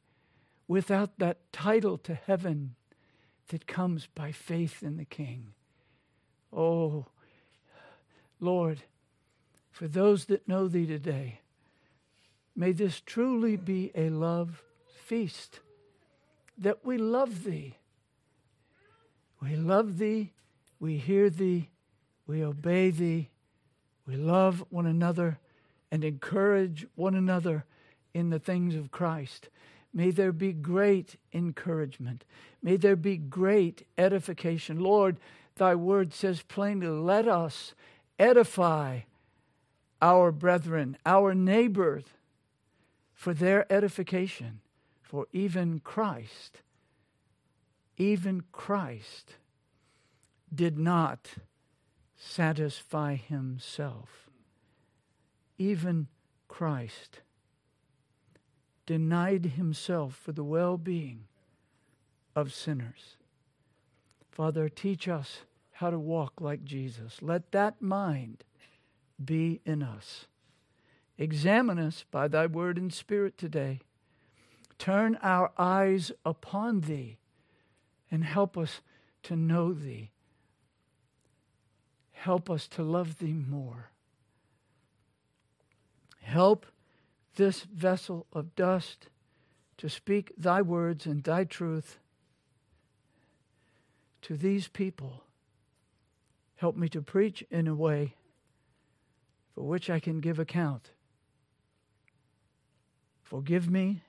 without 0.66 1.18
that 1.18 1.52
title 1.52 1.98
to 1.98 2.14
heaven 2.14 2.74
that 3.48 3.66
comes 3.66 4.06
by 4.14 4.32
faith 4.32 4.82
in 4.82 4.96
the 4.96 5.04
King. 5.04 5.48
Oh, 6.52 7.06
Lord, 8.40 8.82
for 9.70 9.88
those 9.88 10.26
that 10.26 10.48
know 10.48 10.68
thee 10.68 10.86
today. 10.86 11.40
May 12.54 12.72
this 12.72 13.00
truly 13.00 13.56
be 13.56 13.90
a 13.94 14.10
love 14.10 14.62
feast, 15.04 15.60
that 16.56 16.84
we 16.84 16.98
love 16.98 17.44
thee. 17.44 17.76
We 19.40 19.56
love 19.56 19.98
thee, 19.98 20.32
we 20.80 20.96
hear 20.96 21.30
thee, 21.30 21.68
we 22.26 22.42
obey 22.44 22.90
thee, 22.90 23.30
we 24.06 24.16
love 24.16 24.64
one 24.70 24.86
another 24.86 25.38
and 25.90 26.04
encourage 26.04 26.86
one 26.94 27.14
another 27.14 27.64
in 28.14 28.30
the 28.30 28.38
things 28.38 28.74
of 28.74 28.90
Christ. 28.90 29.48
May 29.92 30.10
there 30.10 30.32
be 30.32 30.52
great 30.52 31.16
encouragement. 31.32 32.24
May 32.62 32.76
there 32.76 32.96
be 32.96 33.16
great 33.16 33.86
edification. 33.96 34.80
Lord, 34.80 35.16
thy 35.56 35.74
word 35.74 36.12
says 36.12 36.42
plainly, 36.42 36.88
let 36.88 37.26
us 37.26 37.74
edify 38.18 39.00
our 40.00 40.30
brethren, 40.30 40.96
our 41.04 41.34
neighbors, 41.34 42.04
for 43.14 43.34
their 43.34 43.70
edification. 43.72 44.60
For 45.02 45.26
even 45.32 45.80
Christ, 45.80 46.60
even 47.98 48.44
Christ 48.52 49.34
did 50.54 50.78
not 50.78 51.34
satisfy 52.16 53.16
himself. 53.16 54.30
Even 55.58 56.06
Christ 56.46 57.20
denied 58.86 59.52
himself 59.56 60.14
for 60.14 60.32
the 60.32 60.44
well 60.44 60.78
being 60.78 61.24
of 62.34 62.54
sinners. 62.54 63.16
Father, 64.30 64.68
teach 64.68 65.08
us 65.08 65.40
how 65.72 65.90
to 65.90 65.98
walk 65.98 66.40
like 66.40 66.64
Jesus. 66.64 67.18
Let 67.20 67.50
that 67.50 67.82
mind 67.82 68.44
be 69.22 69.60
in 69.66 69.82
us. 69.82 70.26
Examine 71.18 71.80
us 71.80 72.04
by 72.10 72.28
thy 72.28 72.46
word 72.46 72.78
and 72.78 72.92
spirit 72.92 73.36
today. 73.36 73.80
Turn 74.78 75.18
our 75.20 75.50
eyes 75.58 76.12
upon 76.24 76.82
thee 76.82 77.18
and 78.10 78.24
help 78.24 78.56
us 78.56 78.80
to 79.24 79.36
know 79.36 79.72
thee. 79.72 80.10
Help 82.12 82.50
us 82.50 82.66
to 82.68 82.82
love 82.82 83.18
thee 83.18 83.32
more. 83.32 83.90
Help 86.20 86.66
this 87.36 87.62
vessel 87.62 88.26
of 88.32 88.54
dust 88.54 89.08
to 89.76 89.88
speak 89.88 90.32
thy 90.36 90.60
words 90.60 91.06
and 91.06 91.22
thy 91.22 91.44
truth 91.44 91.98
to 94.22 94.36
these 94.36 94.68
people. 94.68 95.22
Help 96.56 96.76
me 96.76 96.88
to 96.88 97.00
preach 97.00 97.44
in 97.50 97.68
a 97.68 97.74
way 97.74 98.14
for 99.54 99.62
which 99.62 99.88
I 99.88 100.00
can 100.00 100.20
give 100.20 100.38
account. 100.38 100.90
Forgive 103.22 103.70
me 103.70 104.02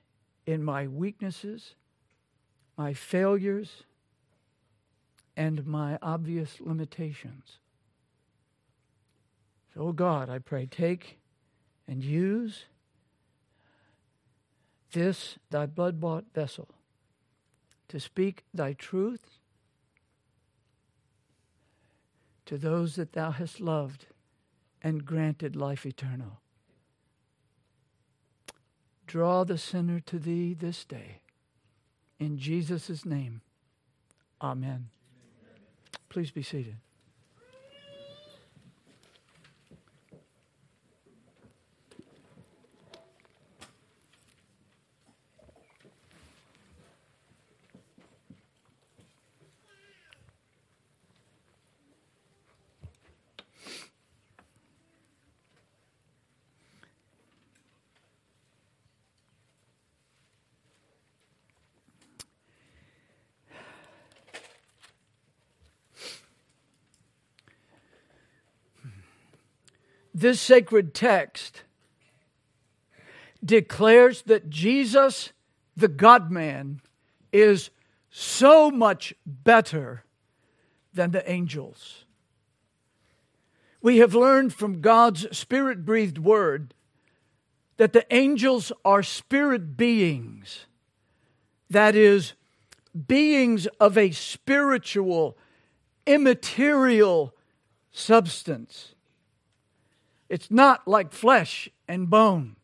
in 0.46 0.64
my 0.64 0.88
weaknesses, 0.88 1.76
my 2.78 2.94
failures, 2.94 3.84
and 5.40 5.66
my 5.66 5.98
obvious 6.02 6.58
limitations. 6.60 7.60
So, 9.74 9.84
oh 9.84 9.92
God, 9.94 10.30
I 10.30 10.40
pray, 10.40 10.66
take 10.66 11.18
and 11.88 12.04
use 12.04 12.66
this 14.92 15.38
thy 15.50 15.66
blood 15.66 16.02
bought 16.02 16.26
vessel 16.36 16.68
to 17.88 18.02
speak 18.02 18.44
thy 18.54 18.74
truth 18.74 19.40
to 22.46 22.58
those 22.58 22.98
that 22.98 23.14
thou 23.14 23.32
hast 23.32 23.62
loved 23.62 24.08
and 24.84 25.06
granted 25.06 25.56
life 25.56 25.86
eternal. 25.86 26.42
Draw 29.08 29.46
the 29.46 29.58
sinner 29.58 30.02
to 30.02 30.20
thee 30.20 30.54
this 30.54 30.84
day. 30.84 31.22
In 32.20 32.38
Jesus' 32.38 33.06
name, 33.06 33.40
amen. 34.42 34.90
Please 36.10 36.32
be 36.32 36.42
seated. 36.42 36.78
This 70.20 70.42
sacred 70.42 70.94
text 70.94 71.64
declares 73.44 74.24
that 74.24 74.50
Jesus, 74.50 75.32
the 75.78 75.88
God 75.88 76.30
man, 76.30 76.82
is 77.32 77.70
so 78.10 78.70
much 78.70 79.14
better 79.26 80.04
than 80.94 81.12
the 81.12 81.30
angels. 81.30 82.04
We 83.82 84.00
have 84.00 84.14
learned 84.14 84.54
from 84.54 84.82
God's 84.82 85.38
spirit 85.38 85.86
breathed 85.86 86.18
word 86.18 86.74
that 87.78 87.94
the 87.94 88.06
angels 88.14 88.74
are 88.84 89.02
spirit 89.02 89.78
beings, 89.78 90.66
that 91.70 91.96
is, 91.96 92.34
beings 93.08 93.68
of 93.80 93.98
a 93.98 94.12
spiritual, 94.12 95.38
immaterial 96.06 97.34
substance. 97.92 98.96
It's 100.30 100.52
not 100.52 100.88
like 100.88 101.12
flesh 101.12 101.70
and 101.88 102.10
bone. 102.10 102.56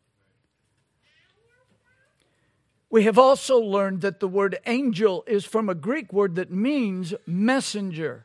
We 2.88 3.02
have 3.02 3.18
also 3.18 3.58
learned 3.58 4.00
that 4.02 4.20
the 4.20 4.28
word 4.28 4.58
angel 4.64 5.24
is 5.26 5.44
from 5.44 5.68
a 5.68 5.74
Greek 5.74 6.12
word 6.12 6.36
that 6.36 6.52
means 6.52 7.12
messenger. 7.26 8.24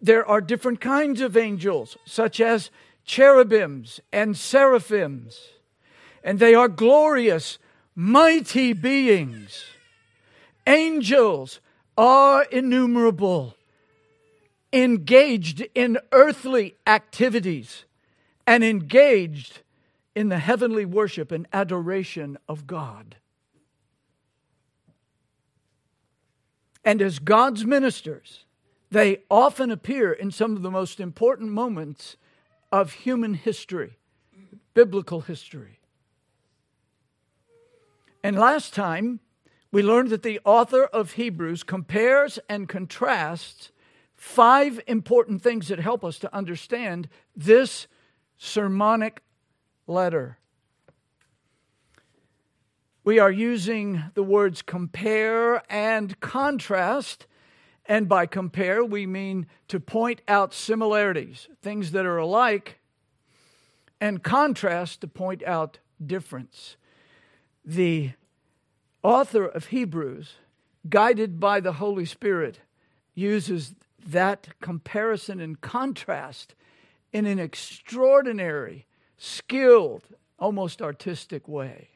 There 0.00 0.24
are 0.24 0.40
different 0.40 0.80
kinds 0.80 1.20
of 1.20 1.36
angels, 1.36 1.96
such 2.06 2.40
as 2.40 2.70
cherubims 3.04 3.98
and 4.12 4.36
seraphims, 4.36 5.48
and 6.22 6.38
they 6.38 6.54
are 6.54 6.68
glorious, 6.68 7.58
mighty 7.96 8.72
beings. 8.72 9.64
Angels 10.66 11.58
are 11.96 12.44
innumerable 12.44 13.57
engaged 14.72 15.66
in 15.74 15.98
earthly 16.12 16.76
activities 16.86 17.84
and 18.46 18.62
engaged 18.64 19.60
in 20.14 20.28
the 20.28 20.38
heavenly 20.38 20.84
worship 20.84 21.30
and 21.30 21.46
adoration 21.52 22.38
of 22.48 22.66
God. 22.66 23.16
And 26.84 27.02
as 27.02 27.18
God's 27.18 27.64
ministers, 27.64 28.44
they 28.90 29.18
often 29.30 29.70
appear 29.70 30.12
in 30.12 30.30
some 30.30 30.56
of 30.56 30.62
the 30.62 30.70
most 30.70 31.00
important 31.00 31.50
moments 31.50 32.16
of 32.72 32.92
human 32.92 33.34
history, 33.34 33.98
biblical 34.74 35.22
history. 35.22 35.80
And 38.22 38.36
last 38.38 38.74
time, 38.74 39.20
we 39.70 39.82
learned 39.82 40.10
that 40.10 40.22
the 40.22 40.40
author 40.44 40.84
of 40.84 41.12
Hebrews 41.12 41.62
compares 41.62 42.38
and 42.48 42.68
contrasts 42.68 43.70
five 44.18 44.80
important 44.88 45.40
things 45.40 45.68
that 45.68 45.78
help 45.78 46.04
us 46.04 46.18
to 46.18 46.34
understand 46.34 47.08
this 47.36 47.86
sermonic 48.36 49.22
letter. 49.86 50.38
We 53.04 53.20
are 53.20 53.30
using 53.30 54.02
the 54.14 54.24
words 54.24 54.60
compare 54.60 55.62
and 55.72 56.18
contrast. 56.20 57.26
And 57.86 58.08
by 58.08 58.26
compare, 58.26 58.84
we 58.84 59.06
mean 59.06 59.46
to 59.68 59.80
point 59.80 60.20
out 60.28 60.52
similarities, 60.52 61.48
things 61.62 61.92
that 61.92 62.04
are 62.04 62.18
alike, 62.18 62.80
and 64.00 64.22
contrast 64.22 65.00
to 65.00 65.08
point 65.08 65.42
out 65.44 65.78
difference. 66.04 66.76
The 67.64 68.10
author 69.02 69.46
of 69.46 69.66
Hebrews, 69.66 70.34
guided 70.88 71.38
by 71.38 71.60
the 71.60 71.74
Holy 71.74 72.04
Spirit, 72.04 72.60
uses 73.14 73.74
that 74.06 74.48
comparison 74.60 75.40
and 75.40 75.60
contrast 75.60 76.54
in 77.12 77.26
an 77.26 77.38
extraordinary, 77.38 78.86
skilled, 79.16 80.04
almost 80.38 80.80
artistic 80.80 81.48
way. 81.48 81.88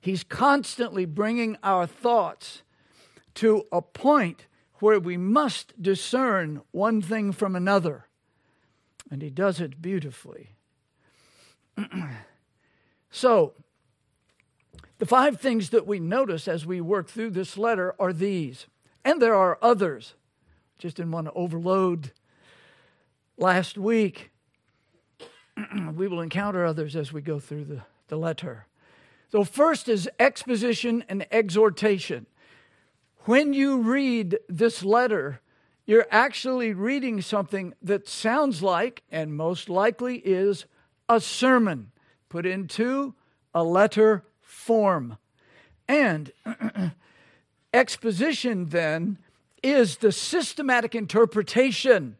He's 0.00 0.24
constantly 0.24 1.04
bringing 1.04 1.56
our 1.62 1.86
thoughts 1.86 2.62
to 3.34 3.66
a 3.70 3.80
point 3.80 4.46
where 4.80 4.98
we 4.98 5.16
must 5.16 5.80
discern 5.80 6.60
one 6.72 7.00
thing 7.00 7.30
from 7.30 7.54
another. 7.54 8.08
And 9.10 9.22
he 9.22 9.30
does 9.30 9.60
it 9.60 9.80
beautifully. 9.80 10.56
so, 13.10 13.54
the 14.98 15.06
five 15.06 15.40
things 15.40 15.70
that 15.70 15.86
we 15.86 16.00
notice 16.00 16.48
as 16.48 16.66
we 16.66 16.80
work 16.80 17.08
through 17.08 17.30
this 17.30 17.56
letter 17.56 17.94
are 17.98 18.12
these 18.12 18.66
and 19.04 19.20
there 19.20 19.34
are 19.34 19.58
others. 19.62 20.14
Just 20.78 20.96
didn't 20.96 21.12
want 21.12 21.26
to 21.26 21.32
overload 21.32 22.12
last 23.36 23.78
week. 23.78 24.30
we 25.94 26.08
will 26.08 26.20
encounter 26.20 26.64
others 26.64 26.96
as 26.96 27.12
we 27.12 27.20
go 27.20 27.38
through 27.38 27.64
the, 27.64 27.82
the 28.08 28.16
letter. 28.16 28.66
So, 29.30 29.44
first 29.44 29.88
is 29.88 30.10
exposition 30.20 31.04
and 31.08 31.26
exhortation. 31.30 32.26
When 33.24 33.54
you 33.54 33.78
read 33.78 34.38
this 34.48 34.82
letter, 34.82 35.40
you're 35.86 36.06
actually 36.10 36.72
reading 36.72 37.20
something 37.20 37.74
that 37.82 38.08
sounds 38.08 38.62
like, 38.62 39.02
and 39.10 39.34
most 39.34 39.68
likely 39.68 40.16
is, 40.16 40.66
a 41.08 41.20
sermon 41.20 41.92
put 42.28 42.46
into 42.46 43.14
a 43.54 43.62
letter 43.62 44.24
form. 44.40 45.18
And 45.88 46.32
Exposition, 47.72 48.68
then, 48.68 49.18
is 49.62 49.98
the 49.98 50.12
systematic 50.12 50.94
interpretation 50.94 52.16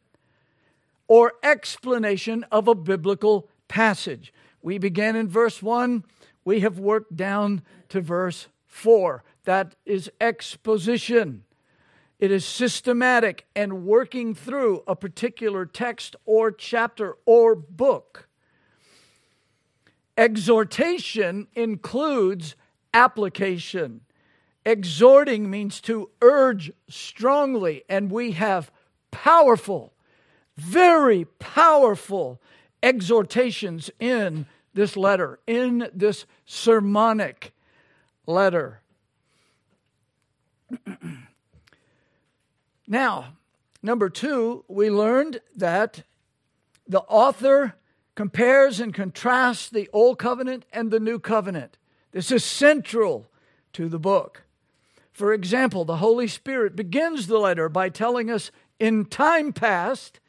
or 1.08 1.34
explanation 1.42 2.44
of 2.50 2.68
a 2.68 2.74
biblical 2.74 3.48
passage. 3.68 4.32
We 4.62 4.78
began 4.78 5.16
in 5.16 5.28
verse 5.28 5.62
1, 5.62 6.04
we 6.44 6.60
have 6.60 6.78
worked 6.78 7.16
down 7.16 7.62
to 7.90 8.00
verse 8.00 8.48
4. 8.66 9.22
That 9.44 9.74
is 9.84 10.10
exposition. 10.20 11.44
It 12.18 12.30
is 12.30 12.44
systematic 12.44 13.46
and 13.56 13.84
working 13.84 14.34
through 14.34 14.84
a 14.86 14.94
particular 14.94 15.66
text 15.66 16.14
or 16.24 16.52
chapter 16.52 17.16
or 17.26 17.56
book. 17.56 18.28
Exhortation 20.16 21.48
includes 21.54 22.54
application. 22.94 24.02
Exhorting 24.64 25.50
means 25.50 25.80
to 25.82 26.10
urge 26.20 26.72
strongly, 26.88 27.82
and 27.88 28.10
we 28.10 28.32
have 28.32 28.70
powerful, 29.10 29.92
very 30.56 31.24
powerful 31.24 32.40
exhortations 32.82 33.90
in 33.98 34.46
this 34.74 34.96
letter, 34.96 35.40
in 35.46 35.88
this 35.92 36.26
sermonic 36.46 37.52
letter. 38.26 38.80
now, 42.86 43.36
number 43.82 44.08
two, 44.08 44.64
we 44.68 44.90
learned 44.90 45.40
that 45.56 46.04
the 46.86 47.02
author 47.02 47.74
compares 48.14 48.78
and 48.80 48.94
contrasts 48.94 49.68
the 49.68 49.88
Old 49.92 50.18
Covenant 50.18 50.64
and 50.72 50.90
the 50.90 51.00
New 51.00 51.18
Covenant. 51.18 51.78
This 52.12 52.30
is 52.30 52.44
central 52.44 53.26
to 53.72 53.88
the 53.88 53.98
book. 53.98 54.44
For 55.12 55.32
example, 55.32 55.84
the 55.84 55.96
Holy 55.96 56.26
Spirit 56.26 56.74
begins 56.74 57.26
the 57.26 57.38
letter 57.38 57.68
by 57.68 57.88
telling 57.88 58.30
us 58.30 58.50
in 58.80 59.04
time 59.04 59.52
past, 59.52 60.20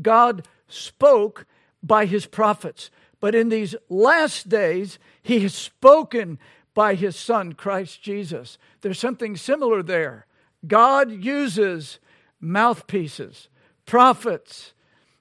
God 0.00 0.46
spoke 0.68 1.44
by 1.82 2.06
his 2.06 2.26
prophets. 2.26 2.90
But 3.20 3.34
in 3.34 3.48
these 3.48 3.74
last 3.88 4.48
days, 4.48 4.98
he 5.22 5.40
has 5.40 5.54
spoken 5.54 6.38
by 6.72 6.94
his 6.94 7.16
Son, 7.16 7.54
Christ 7.54 8.00
Jesus. 8.00 8.58
There's 8.80 9.00
something 9.00 9.36
similar 9.36 9.82
there. 9.82 10.26
God 10.66 11.10
uses 11.10 11.98
mouthpieces, 12.40 13.48
prophets. 13.86 14.72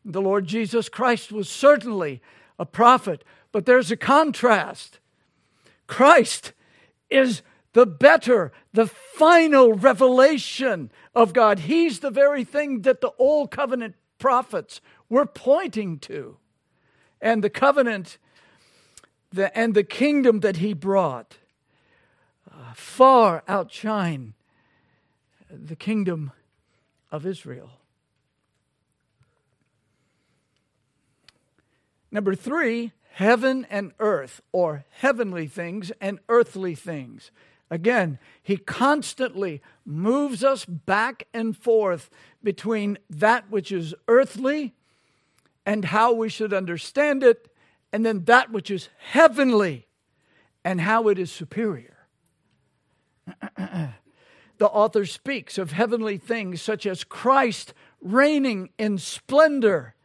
The 0.06 0.22
Lord 0.22 0.46
Jesus 0.46 0.90
Christ 0.90 1.32
was 1.32 1.50
certainly 1.50 2.22
a 2.60 2.66
prophet, 2.66 3.24
but 3.52 3.66
there's 3.66 3.92
a 3.92 3.98
contrast. 3.98 5.00
Christ 5.88 6.54
is 7.10 7.42
the 7.78 7.86
better, 7.86 8.52
the 8.74 8.88
final 8.88 9.72
revelation 9.72 10.90
of 11.14 11.32
God. 11.32 11.60
He's 11.60 12.00
the 12.00 12.10
very 12.10 12.44
thing 12.44 12.82
that 12.82 13.02
the 13.02 13.12
Old 13.20 13.52
Covenant 13.52 13.94
prophets 14.18 14.82
were 15.10 15.28
pointing 15.28 16.00
to. 16.00 16.38
And 17.22 17.44
the 17.44 17.52
covenant 17.52 18.18
the, 19.32 19.56
and 19.56 19.76
the 19.76 19.84
kingdom 19.84 20.40
that 20.40 20.58
he 20.58 20.74
brought 20.74 21.38
uh, 22.52 22.74
far 22.74 23.44
outshine 23.48 24.34
the 25.48 25.76
kingdom 25.76 26.32
of 27.12 27.28
Israel. 27.28 27.70
Number 32.10 32.34
three, 32.34 32.94
heaven 33.12 33.68
and 33.70 33.92
earth, 34.00 34.42
or 34.52 34.84
heavenly 34.90 35.46
things 35.46 35.92
and 36.02 36.18
earthly 36.28 36.74
things. 36.74 37.30
Again, 37.70 38.18
he 38.42 38.58
constantly 38.58 39.62
moves 39.86 40.44
us 40.44 40.66
back 40.66 41.28
and 41.34 41.56
forth 41.56 42.10
between 42.42 42.98
that 43.10 43.50
which 43.50 43.72
is 43.72 43.94
earthly 44.08 44.74
and 45.66 45.86
how 45.86 46.14
we 46.14 46.30
should 46.30 46.54
understand 46.54 47.24
it, 47.24 47.54
and 47.92 48.06
then 48.06 48.24
that 48.26 48.52
which 48.52 48.72
is 48.72 48.88
heavenly 49.00 49.88
and 50.64 50.80
how 50.80 51.10
it 51.10 51.20
is 51.20 51.32
superior. 51.32 51.98
the 53.58 53.94
author 54.62 55.06
speaks 55.06 55.58
of 55.58 55.74
heavenly 55.74 56.18
things 56.18 56.62
such 56.62 56.86
as 56.86 57.04
Christ 57.04 57.74
reigning 58.02 58.70
in 58.78 58.98
splendor. 58.98 59.96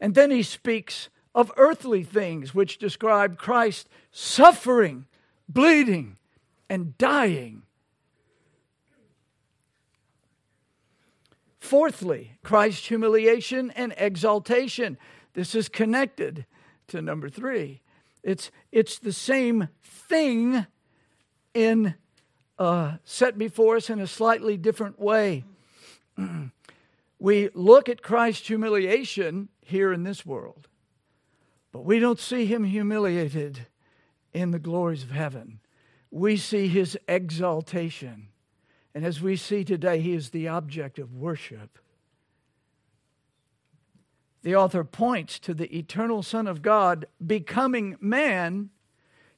And 0.00 0.14
then 0.14 0.30
he 0.30 0.44
speaks 0.44 1.08
of 1.34 1.52
earthly 1.56 2.04
things 2.04 2.54
which 2.54 2.78
describe 2.78 3.38
Christ 3.38 3.88
suffering, 4.10 5.06
bleeding, 5.48 6.16
and 6.72 6.96
dying. 6.96 7.60
Fourthly, 11.58 12.38
Christ's 12.42 12.86
humiliation 12.86 13.70
and 13.72 13.92
exaltation. 13.98 14.96
This 15.34 15.54
is 15.54 15.68
connected 15.68 16.46
to 16.88 17.02
number 17.02 17.28
three. 17.28 17.82
It's, 18.22 18.50
it's 18.72 18.98
the 18.98 19.12
same 19.12 19.68
thing 19.82 20.66
in 21.52 21.94
uh, 22.58 22.92
set 23.04 23.36
before 23.36 23.76
us 23.76 23.90
in 23.90 24.00
a 24.00 24.06
slightly 24.06 24.56
different 24.56 24.98
way. 24.98 25.44
we 27.18 27.50
look 27.52 27.90
at 27.90 28.00
Christ's 28.00 28.48
humiliation 28.48 29.50
here 29.60 29.92
in 29.92 30.04
this 30.04 30.24
world, 30.24 30.68
but 31.70 31.84
we 31.84 31.98
don't 31.98 32.18
see 32.18 32.46
him 32.46 32.64
humiliated 32.64 33.66
in 34.32 34.52
the 34.52 34.58
glories 34.58 35.02
of 35.02 35.10
heaven 35.10 35.60
we 36.12 36.36
see 36.36 36.68
his 36.68 36.96
exaltation. 37.08 38.28
And 38.94 39.04
as 39.04 39.22
we 39.22 39.34
see 39.34 39.64
today, 39.64 40.00
he 40.00 40.12
is 40.12 40.30
the 40.30 40.46
object 40.46 40.98
of 40.98 41.14
worship. 41.14 41.78
The 44.42 44.54
author 44.54 44.84
points 44.84 45.38
to 45.40 45.54
the 45.54 45.74
eternal 45.76 46.22
Son 46.22 46.46
of 46.46 46.60
God 46.60 47.06
becoming 47.24 47.96
man 47.98 48.68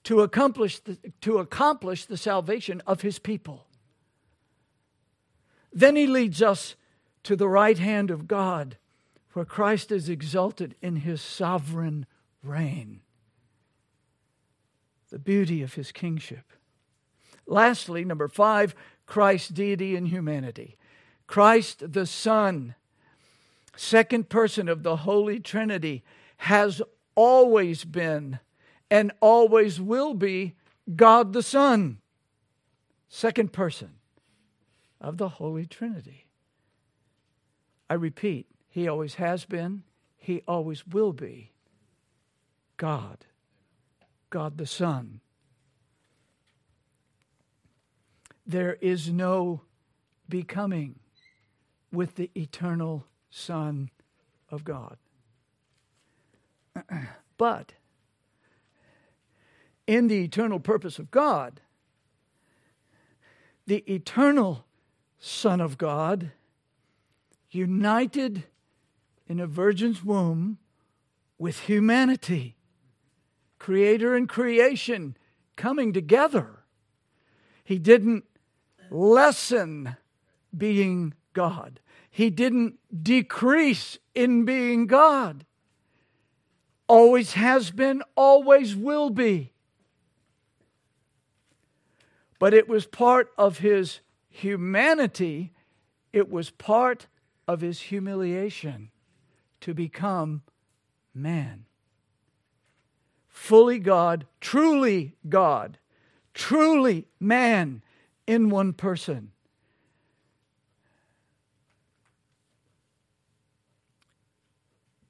to 0.02 0.20
accomplish 0.20 0.80
the, 0.80 0.98
to 1.20 1.38
accomplish 1.38 2.06
the 2.06 2.16
salvation 2.16 2.82
of 2.86 3.02
his 3.02 3.20
people. 3.20 3.68
Then 5.72 5.94
he 5.94 6.06
leads 6.06 6.42
us 6.42 6.74
to 7.22 7.36
the 7.36 7.48
right 7.48 7.78
hand 7.78 8.10
of 8.10 8.26
God, 8.26 8.76
where 9.32 9.44
Christ 9.44 9.92
is 9.92 10.08
exalted 10.08 10.74
in 10.82 10.96
his 10.96 11.22
sovereign 11.22 12.06
reign. 12.42 13.00
The 15.10 15.18
beauty 15.18 15.62
of 15.62 15.74
his 15.74 15.92
kingship. 15.92 16.52
Lastly, 17.46 18.04
number 18.04 18.28
five, 18.28 18.74
Christ's 19.06 19.48
deity 19.48 19.96
and 19.96 20.08
humanity. 20.08 20.76
Christ 21.26 21.92
the 21.92 22.06
Son, 22.06 22.74
second 23.76 24.28
person 24.28 24.68
of 24.68 24.82
the 24.82 24.96
Holy 24.96 25.40
Trinity, 25.40 26.04
has 26.38 26.82
always 27.14 27.84
been 27.84 28.38
and 28.90 29.12
always 29.20 29.80
will 29.80 30.14
be 30.14 30.54
God 30.94 31.32
the 31.32 31.42
Son, 31.42 31.98
second 33.08 33.52
person 33.52 33.94
of 35.00 35.16
the 35.16 35.28
Holy 35.28 35.66
Trinity. 35.66 36.26
I 37.88 37.94
repeat, 37.94 38.46
He 38.68 38.88
always 38.88 39.14
has 39.14 39.44
been, 39.44 39.82
He 40.16 40.42
always 40.46 40.86
will 40.86 41.12
be 41.12 41.52
God, 42.76 43.26
God 44.30 44.58
the 44.58 44.66
Son. 44.66 45.20
There 48.46 48.76
is 48.80 49.10
no 49.10 49.62
becoming 50.28 50.98
with 51.92 52.16
the 52.16 52.30
eternal 52.34 53.06
Son 53.30 53.90
of 54.50 54.64
God. 54.64 54.96
But 57.36 57.72
in 59.88 60.06
the 60.06 60.22
eternal 60.22 60.60
purpose 60.60 61.00
of 61.00 61.10
God, 61.10 61.60
the 63.66 63.82
eternal 63.92 64.64
Son 65.18 65.60
of 65.60 65.76
God, 65.76 66.30
united 67.50 68.44
in 69.26 69.40
a 69.40 69.46
virgin's 69.46 70.04
womb 70.04 70.58
with 71.38 71.60
humanity, 71.60 72.56
creator 73.58 74.14
and 74.14 74.28
creation 74.28 75.16
coming 75.56 75.92
together. 75.92 76.64
He 77.64 77.78
didn't 77.78 78.24
lessen 78.90 79.96
being 80.56 81.14
God. 81.32 81.80
He 82.10 82.30
didn't 82.30 82.78
decrease 83.02 83.98
in 84.14 84.44
being 84.44 84.86
God. 84.86 85.44
Always 86.86 87.32
has 87.32 87.70
been, 87.70 88.02
always 88.14 88.76
will 88.76 89.10
be. 89.10 89.52
But 92.38 92.54
it 92.54 92.68
was 92.68 92.86
part 92.86 93.32
of 93.38 93.58
his 93.58 94.00
humanity, 94.28 95.52
it 96.12 96.30
was 96.30 96.50
part 96.50 97.06
of 97.48 97.60
his 97.60 97.80
humiliation 97.80 98.90
to 99.60 99.74
become 99.74 100.42
man. 101.14 101.64
Fully 103.28 103.78
God, 103.78 104.26
truly 104.40 105.14
God, 105.28 105.78
truly 106.34 107.06
man 107.18 107.82
in 108.26 108.48
one 108.50 108.72
person. 108.72 109.30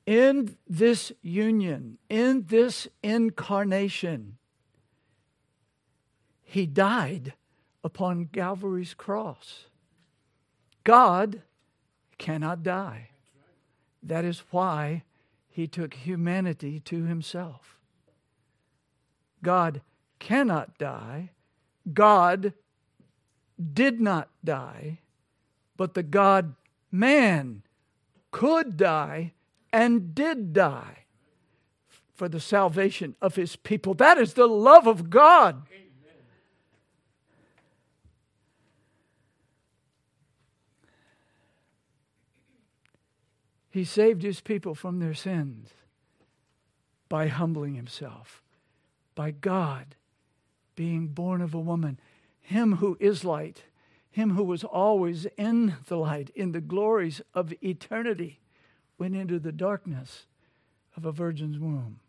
In 0.07 0.57
this 0.69 1.13
union, 1.23 1.99
in 2.11 2.45
this 2.49 2.87
incarnation, 3.03 4.37
he 6.43 6.67
died 6.67 7.33
upon 7.83 8.27
Calvary's 8.27 8.93
cross. 8.93 9.67
God 10.85 11.43
cannot 12.19 12.63
die. 12.63 13.11
That 14.03 14.25
is 14.27 14.43
why 14.51 15.05
he 15.49 15.67
took 15.67 15.95
humanity 15.95 16.81
to 16.81 17.05
himself. 17.05 17.79
God 19.43 19.81
cannot 20.19 20.77
die. 20.79 21.31
God 21.93 22.53
did 23.73 24.01
not 24.01 24.29
die, 24.45 25.01
but 25.77 25.95
the 25.95 26.03
God 26.03 26.55
man 26.91 27.63
could 28.31 28.77
die 28.77 29.33
and 29.73 30.15
did 30.15 30.53
die 30.53 31.05
for 32.15 32.29
the 32.29 32.41
salvation 32.41 33.17
of 33.21 33.37
his 33.37 33.57
people. 33.57 33.95
That 33.95 34.19
is 34.19 34.35
the 34.35 34.47
love 34.47 34.87
of 34.87 35.11
God. 35.11 35.63
He 43.71 43.85
saved 43.85 44.23
his 44.23 44.41
people 44.41 44.77
from 44.77 45.01
their 45.01 45.15
sins 45.15 45.71
by 47.09 47.27
humbling 47.27 47.75
himself, 47.75 48.41
by 49.17 49.33
God 49.33 49.97
being 50.77 51.09
born 51.09 51.41
of 51.41 51.55
a 51.55 51.61
woman 51.61 51.99
him 52.45 52.77
who 52.77 52.97
is 53.01 53.25
light, 53.25 53.63
him 54.11 54.35
who 54.35 54.45
was 54.45 54.65
always 54.65 55.27
in 55.39 55.77
the 55.87 55.97
light, 55.97 56.31
in 56.37 56.53
the 56.53 56.61
glories 56.61 57.23
of 57.33 57.55
eternity, 57.63 58.39
went 58.99 59.17
into 59.17 59.39
the 59.39 59.51
darkness 59.51 60.27
of 60.95 61.07
a 61.07 61.11
virgin's 61.11 61.59
womb. 61.59 62.01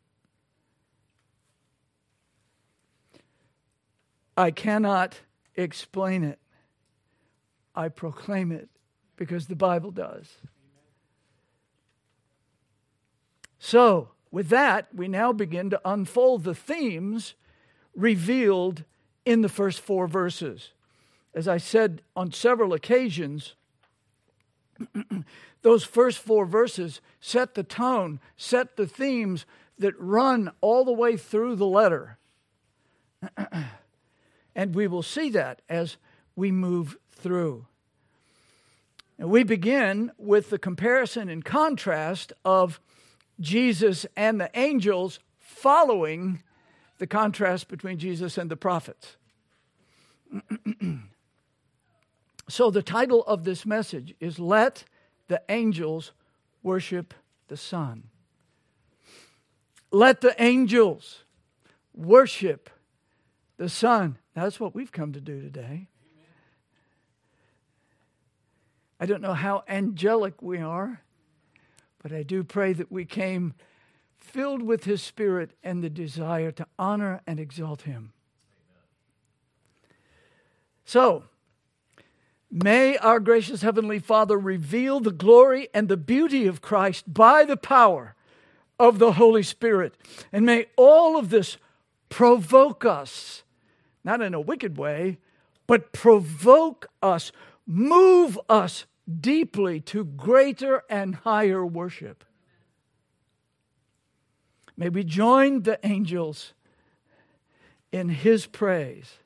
I 4.36 4.52
cannot 4.52 5.22
explain 5.56 6.26
it. 6.26 6.40
I 7.74 7.88
proclaim 7.88 8.52
it 8.52 8.68
because 9.16 9.48
the 9.48 9.56
Bible 9.56 9.92
does. 9.92 10.38
So, 13.58 14.10
with 14.32 14.50
that, 14.50 14.94
we 14.94 15.08
now 15.08 15.32
begin 15.32 15.70
to 15.70 15.82
unfold 15.86 16.44
the 16.44 16.54
themes 16.54 17.36
revealed 17.96 18.84
in 19.26 19.42
the 19.42 19.50
first 19.50 19.82
four 19.82 20.08
verses. 20.08 20.72
As 21.34 21.48
I 21.48 21.58
said 21.58 22.02
on 22.16 22.32
several 22.32 22.74
occasions, 22.74 23.56
those 25.62 25.84
first 25.84 26.20
four 26.20 26.46
verses 26.46 27.02
set 27.20 27.56
the 27.56 27.64
tone, 27.64 28.20
set 28.38 28.78
the 28.78 28.88
themes 28.88 29.46
that 29.78 30.00
run 30.00 30.52
all 30.62 30.86
the 30.86 30.94
way 30.94 31.18
through 31.18 31.56
the 31.56 31.66
letter. 31.66 32.18
and 34.56 34.76
we 34.76 34.88
will 34.88 35.04
see 35.04 35.30
that 35.32 35.62
as 35.68 35.98
we 36.36 36.52
move 36.52 36.98
through. 37.12 37.66
And 39.18 39.30
we 39.30 39.44
begin 39.44 40.12
with 40.18 40.50
the 40.50 40.60
comparison 40.60 41.30
and 41.30 41.44
contrast 41.44 42.34
of 42.44 42.80
Jesus 43.40 44.06
and 44.16 44.40
the 44.40 44.52
angels 44.54 45.20
following 45.40 46.42
the 46.98 47.08
contrast 47.08 47.68
between 47.68 47.98
Jesus 47.98 48.38
and 48.38 48.50
the 48.50 48.56
prophets. 48.56 49.18
so, 52.50 52.70
the 52.72 52.82
title 52.84 53.24
of 53.26 53.44
this 53.44 53.66
message 53.66 54.14
is 54.20 54.40
Let 54.40 54.86
the 55.28 55.42
Angels 55.50 56.12
Worship 56.64 57.14
the 57.48 57.58
Son. 57.58 58.04
Let 59.92 60.22
the 60.22 60.36
angels 60.42 61.24
worship 61.94 62.70
the 63.58 63.70
Son. 63.70 64.18
That's 64.34 64.60
what 64.60 64.76
we've 64.76 64.92
come 64.92 65.14
to 65.14 65.22
do 65.22 65.42
today. 65.42 65.88
I 69.00 69.06
don't 69.06 69.22
know 69.22 69.34
how 69.34 69.64
angelic 69.68 70.42
we 70.42 70.60
are, 70.60 71.02
but 72.02 72.12
I 72.12 72.24
do 72.24 72.44
pray 72.44 72.74
that 72.74 72.92
we 72.92 73.06
came 73.06 73.54
filled 74.26 74.62
with 74.62 74.84
His 74.84 75.02
Spirit 75.02 75.52
and 75.64 75.84
the 75.84 75.90
desire 75.90 76.52
to 76.52 76.68
honor 76.78 77.22
and 77.26 77.40
exalt 77.40 77.84
Him. 77.84 78.12
So, 80.84 81.24
may 82.52 82.98
our 82.98 83.20
gracious 83.20 83.62
Heavenly 83.62 84.00
Father 84.00 84.38
reveal 84.38 85.00
the 85.00 85.12
glory 85.12 85.70
and 85.74 85.88
the 85.88 85.98
beauty 85.98 86.46
of 86.48 86.62
Christ 86.62 87.12
by 87.12 87.46
the 87.46 87.58
power 87.58 88.16
of 88.80 89.00
the 89.00 89.14
Holy 89.14 89.44
Spirit. 89.44 89.96
And 90.32 90.46
may 90.46 90.68
all 90.76 91.18
of 91.18 91.30
this 91.30 91.58
provoke 92.10 92.86
us, 92.86 93.44
not 94.04 94.22
in 94.22 94.34
a 94.34 94.42
wicked 94.42 94.78
way, 94.78 95.20
but 95.66 95.94
provoke 95.94 96.88
us, 97.02 97.32
move 97.66 98.40
us 98.50 98.86
deeply 99.22 99.80
to 99.80 100.04
greater 100.04 100.84
and 100.90 101.16
higher 101.16 101.66
worship. 101.66 102.25
May 104.78 104.90
we 104.90 105.04
join 105.04 105.62
the 105.62 105.80
angels 105.86 106.54
in 107.92 108.10
his 108.10 108.46
praise 108.46 109.20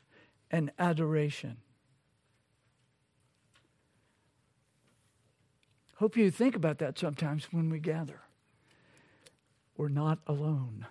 and 0.52 0.72
adoration. 0.78 1.58
Hope 5.96 6.16
you 6.16 6.32
think 6.32 6.56
about 6.56 6.78
that 6.78 6.98
sometimes 6.98 7.52
when 7.52 7.70
we 7.70 7.80
gather. 7.80 8.22
We're 9.76 9.90
not 9.90 10.20
alone. 10.28 10.86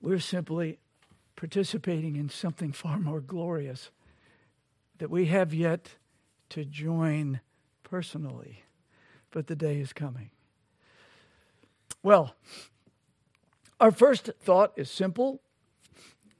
We're 0.00 0.20
simply 0.20 0.78
participating 1.36 2.16
in 2.16 2.30
something 2.30 2.72
far 2.72 2.98
more 2.98 3.20
glorious 3.20 3.90
that 4.98 5.10
we 5.10 5.26
have 5.26 5.52
yet 5.52 5.90
to 6.50 6.64
join 6.64 7.40
personally, 7.82 8.64
but 9.30 9.46
the 9.46 9.56
day 9.56 9.80
is 9.80 9.92
coming. 9.92 10.30
Well, 12.08 12.34
our 13.78 13.90
first 13.90 14.30
thought 14.40 14.72
is 14.76 14.90
simple 14.90 15.42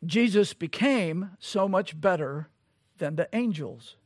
Jesus 0.02 0.54
became 0.54 1.32
so 1.38 1.68
much 1.68 2.00
better 2.00 2.48
than 2.96 3.16
the 3.16 3.28
angels. 3.34 3.96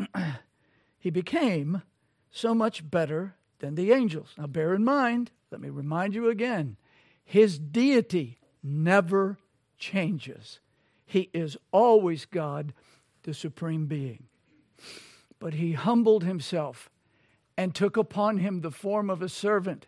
he 0.98 1.10
became 1.10 1.82
so 2.30 2.54
much 2.54 2.90
better 2.90 3.34
than 3.58 3.74
the 3.74 3.92
angels. 3.92 4.32
Now, 4.38 4.46
bear 4.46 4.72
in 4.72 4.82
mind, 4.82 5.30
let 5.50 5.60
me 5.60 5.68
remind 5.68 6.14
you 6.14 6.30
again, 6.30 6.78
his 7.22 7.58
deity 7.58 8.38
never 8.62 9.36
changes. 9.76 10.60
He 11.04 11.28
is 11.34 11.58
always 11.70 12.24
God 12.24 12.72
the 13.24 13.34
supreme 13.34 13.84
being. 13.84 14.22
But 15.38 15.52
he 15.52 15.74
humbled 15.74 16.24
himself 16.24 16.88
and 17.58 17.74
took 17.74 17.98
upon 17.98 18.38
him 18.38 18.62
the 18.62 18.70
form 18.70 19.10
of 19.10 19.20
a 19.20 19.28
servant 19.28 19.86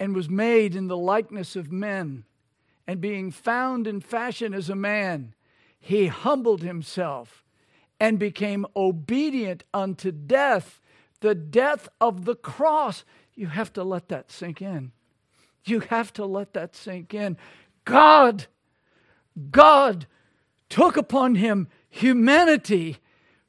and 0.00 0.14
was 0.14 0.30
made 0.30 0.74
in 0.74 0.88
the 0.88 0.96
likeness 0.96 1.54
of 1.54 1.70
men. 1.70 2.24
And 2.86 3.00
being 3.00 3.30
found 3.30 3.86
in 3.86 4.00
fashion 4.00 4.54
as 4.54 4.70
a 4.70 4.74
man, 4.74 5.34
he 5.78 6.06
humbled 6.08 6.62
himself 6.62 7.44
and 8.00 8.18
became 8.18 8.66
obedient 8.74 9.62
unto 9.74 10.10
death, 10.10 10.80
the 11.20 11.34
death 11.34 11.88
of 12.00 12.24
the 12.24 12.34
cross. 12.34 13.04
You 13.34 13.48
have 13.48 13.72
to 13.74 13.84
let 13.84 14.08
that 14.08 14.32
sink 14.32 14.62
in. 14.62 14.92
You 15.64 15.80
have 15.80 16.12
to 16.14 16.24
let 16.24 16.54
that 16.54 16.74
sink 16.74 17.12
in. 17.12 17.36
God, 17.84 18.46
God 19.50 20.06
took 20.70 20.96
upon 20.96 21.34
him 21.34 21.68
humanity 21.90 22.96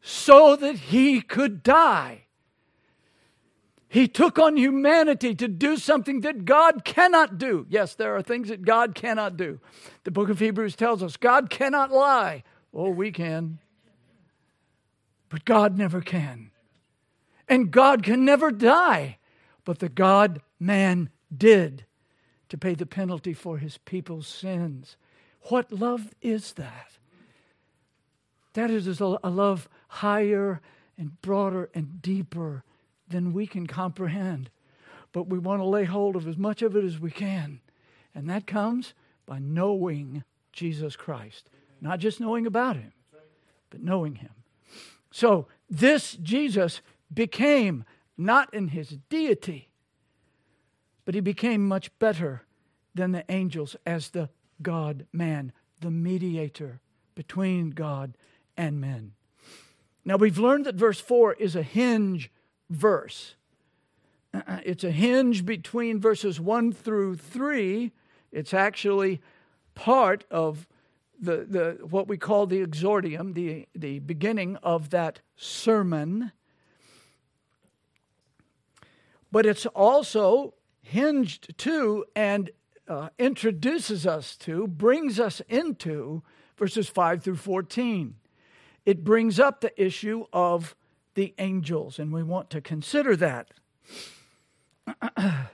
so 0.01 0.57
that 0.57 0.75
he 0.75 1.21
could 1.21 1.63
die. 1.63 2.25
He 3.91 4.07
took 4.07 4.39
on 4.39 4.55
humanity 4.55 5.35
to 5.35 5.49
do 5.49 5.75
something 5.75 6.21
that 6.21 6.45
God 6.45 6.85
cannot 6.85 7.37
do. 7.37 7.65
Yes, 7.67 7.93
there 7.93 8.15
are 8.15 8.21
things 8.21 8.47
that 8.47 8.61
God 8.61 8.95
cannot 8.95 9.35
do. 9.35 9.59
The 10.05 10.11
book 10.11 10.29
of 10.29 10.39
Hebrews 10.39 10.77
tells 10.77 11.03
us 11.03 11.17
God 11.17 11.49
cannot 11.49 11.91
lie. 11.91 12.45
Oh, 12.73 12.89
we 12.89 13.11
can. 13.11 13.59
But 15.27 15.43
God 15.43 15.77
never 15.77 15.99
can. 15.99 16.51
And 17.49 17.69
God 17.69 18.01
can 18.01 18.23
never 18.23 18.49
die. 18.49 19.17
But 19.65 19.79
the 19.79 19.89
God 19.89 20.41
man 20.57 21.09
did 21.35 21.85
to 22.47 22.57
pay 22.57 22.75
the 22.75 22.85
penalty 22.85 23.33
for 23.33 23.57
his 23.57 23.77
people's 23.79 24.25
sins. 24.25 24.95
What 25.49 25.69
love 25.69 26.13
is 26.21 26.53
that? 26.53 26.91
That 28.53 28.71
is 28.71 29.01
a 29.01 29.05
love 29.05 29.67
higher 29.89 30.61
and 30.97 31.21
broader 31.21 31.69
and 31.73 32.01
deeper 32.01 32.63
than 33.11 33.33
we 33.33 33.47
can 33.47 33.67
comprehend. 33.67 34.49
But 35.13 35.27
we 35.27 35.39
want 35.39 35.61
to 35.61 35.65
lay 35.65 35.83
hold 35.83 36.15
of 36.15 36.27
as 36.27 36.37
much 36.37 36.61
of 36.61 36.75
it 36.75 36.83
as 36.83 36.99
we 36.99 37.11
can. 37.11 37.59
And 38.15 38.29
that 38.29 38.47
comes 38.47 38.93
by 39.25 39.39
knowing 39.39 40.23
Jesus 40.51 40.95
Christ. 40.95 41.49
Not 41.79 41.99
just 41.99 42.19
knowing 42.19 42.45
about 42.45 42.75
him, 42.75 42.93
but 43.69 43.81
knowing 43.81 44.15
him. 44.15 44.31
So 45.11 45.47
this 45.69 46.13
Jesus 46.13 46.81
became 47.13 47.83
not 48.17 48.53
in 48.53 48.69
his 48.69 48.97
deity, 49.09 49.69
but 51.05 51.15
he 51.15 51.21
became 51.21 51.67
much 51.67 51.97
better 51.99 52.43
than 52.93 53.11
the 53.11 53.25
angels 53.29 53.75
as 53.85 54.09
the 54.09 54.29
God 54.61 55.07
man, 55.11 55.51
the 55.79 55.91
mediator 55.91 56.79
between 57.15 57.71
God 57.71 58.15
and 58.55 58.79
men. 58.79 59.13
Now, 60.03 60.17
we've 60.17 60.37
learned 60.37 60.65
that 60.65 60.75
verse 60.75 60.99
4 60.99 61.33
is 61.33 61.55
a 61.55 61.63
hinge 61.63 62.31
verse. 62.71 63.35
It's 64.63 64.83
a 64.83 64.91
hinge 64.91 65.45
between 65.45 65.99
verses 65.99 66.39
1 66.39 66.71
through 66.71 67.15
3. 67.15 67.91
It's 68.31 68.53
actually 68.53 69.21
part 69.75 70.23
of 70.31 70.67
the, 71.19 71.45
the, 71.47 71.77
what 71.85 72.07
we 72.07 72.17
call 72.17 72.47
the 72.47 72.65
exordium, 72.65 73.33
the, 73.33 73.67
the 73.75 73.99
beginning 73.99 74.55
of 74.63 74.89
that 74.91 75.19
sermon. 75.35 76.31
But 79.31 79.45
it's 79.45 79.65
also 79.67 80.55
hinged 80.81 81.57
to 81.59 82.05
and 82.15 82.49
uh, 82.87 83.09
introduces 83.19 84.07
us 84.07 84.35
to, 84.37 84.67
brings 84.67 85.19
us 85.19 85.41
into 85.47 86.23
verses 86.57 86.89
5 86.89 87.23
through 87.23 87.35
14 87.35 88.15
it 88.85 89.03
brings 89.03 89.39
up 89.39 89.61
the 89.61 89.81
issue 89.81 90.25
of 90.33 90.75
the 91.13 91.33
angels, 91.37 91.99
and 91.99 92.11
we 92.11 92.23
want 92.23 92.49
to 92.51 92.61
consider 92.61 93.15
that. 93.17 93.51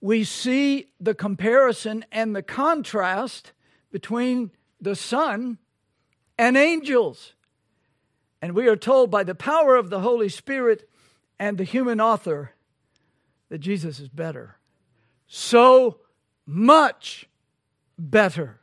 we 0.00 0.24
see 0.24 0.90
the 1.00 1.14
comparison 1.14 2.04
and 2.12 2.34
the 2.34 2.42
contrast 2.42 3.52
between 3.90 4.50
the 4.80 4.94
Son, 4.94 5.58
and 6.38 6.56
angels. 6.56 7.34
And 8.40 8.54
we 8.54 8.68
are 8.68 8.76
told 8.76 9.10
by 9.10 9.24
the 9.24 9.34
power 9.34 9.76
of 9.76 9.90
the 9.90 10.00
Holy 10.00 10.28
Spirit 10.28 10.88
and 11.38 11.58
the 11.58 11.64
human 11.64 12.00
author 12.00 12.52
that 13.48 13.58
Jesus 13.58 13.98
is 13.98 14.08
better. 14.08 14.58
So 15.26 15.98
much 16.46 17.28
better. 17.98 18.60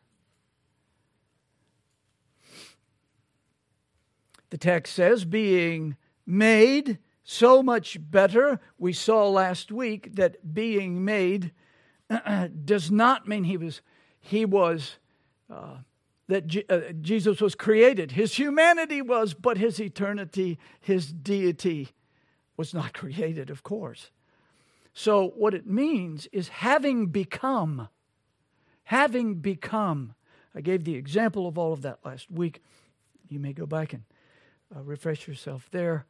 The 4.55 4.59
text 4.59 4.95
says, 4.95 5.25
being 5.25 5.97
made 6.25 6.99
so 7.25 7.61
much 7.61 7.97
better. 7.99 8.61
We 8.77 8.93
saw 8.93 9.27
last 9.27 9.69
week 9.69 10.15
that 10.15 10.53
being 10.53 11.03
made 11.03 11.51
does 12.63 12.89
not 12.89 13.27
mean 13.27 13.43
he 13.43 13.57
was 13.57 13.81
he 14.21 14.45
was 14.45 14.97
uh, 15.53 15.79
that 16.29 16.47
G- 16.47 16.63
uh, 16.69 16.93
Jesus 17.01 17.41
was 17.41 17.53
created. 17.53 18.11
His 18.11 18.35
humanity 18.35 19.01
was, 19.01 19.33
but 19.33 19.57
his 19.57 19.77
eternity, 19.81 20.57
his 20.79 21.11
deity 21.11 21.89
was 22.55 22.73
not 22.73 22.93
created, 22.93 23.49
of 23.49 23.61
course. 23.61 24.09
So 24.93 25.33
what 25.35 25.53
it 25.53 25.67
means 25.67 26.29
is 26.31 26.47
having 26.47 27.07
become, 27.07 27.89
having 28.85 29.35
become. 29.35 30.13
I 30.55 30.61
gave 30.61 30.85
the 30.85 30.95
example 30.95 31.45
of 31.45 31.57
all 31.57 31.73
of 31.73 31.81
that 31.81 31.99
last 32.05 32.31
week. 32.31 32.63
You 33.27 33.41
may 33.41 33.51
go 33.51 33.65
back 33.65 33.91
and 33.91 34.03
uh, 34.73 34.81
refresh 34.81 35.27
yourself 35.27 35.67
there. 35.71 36.05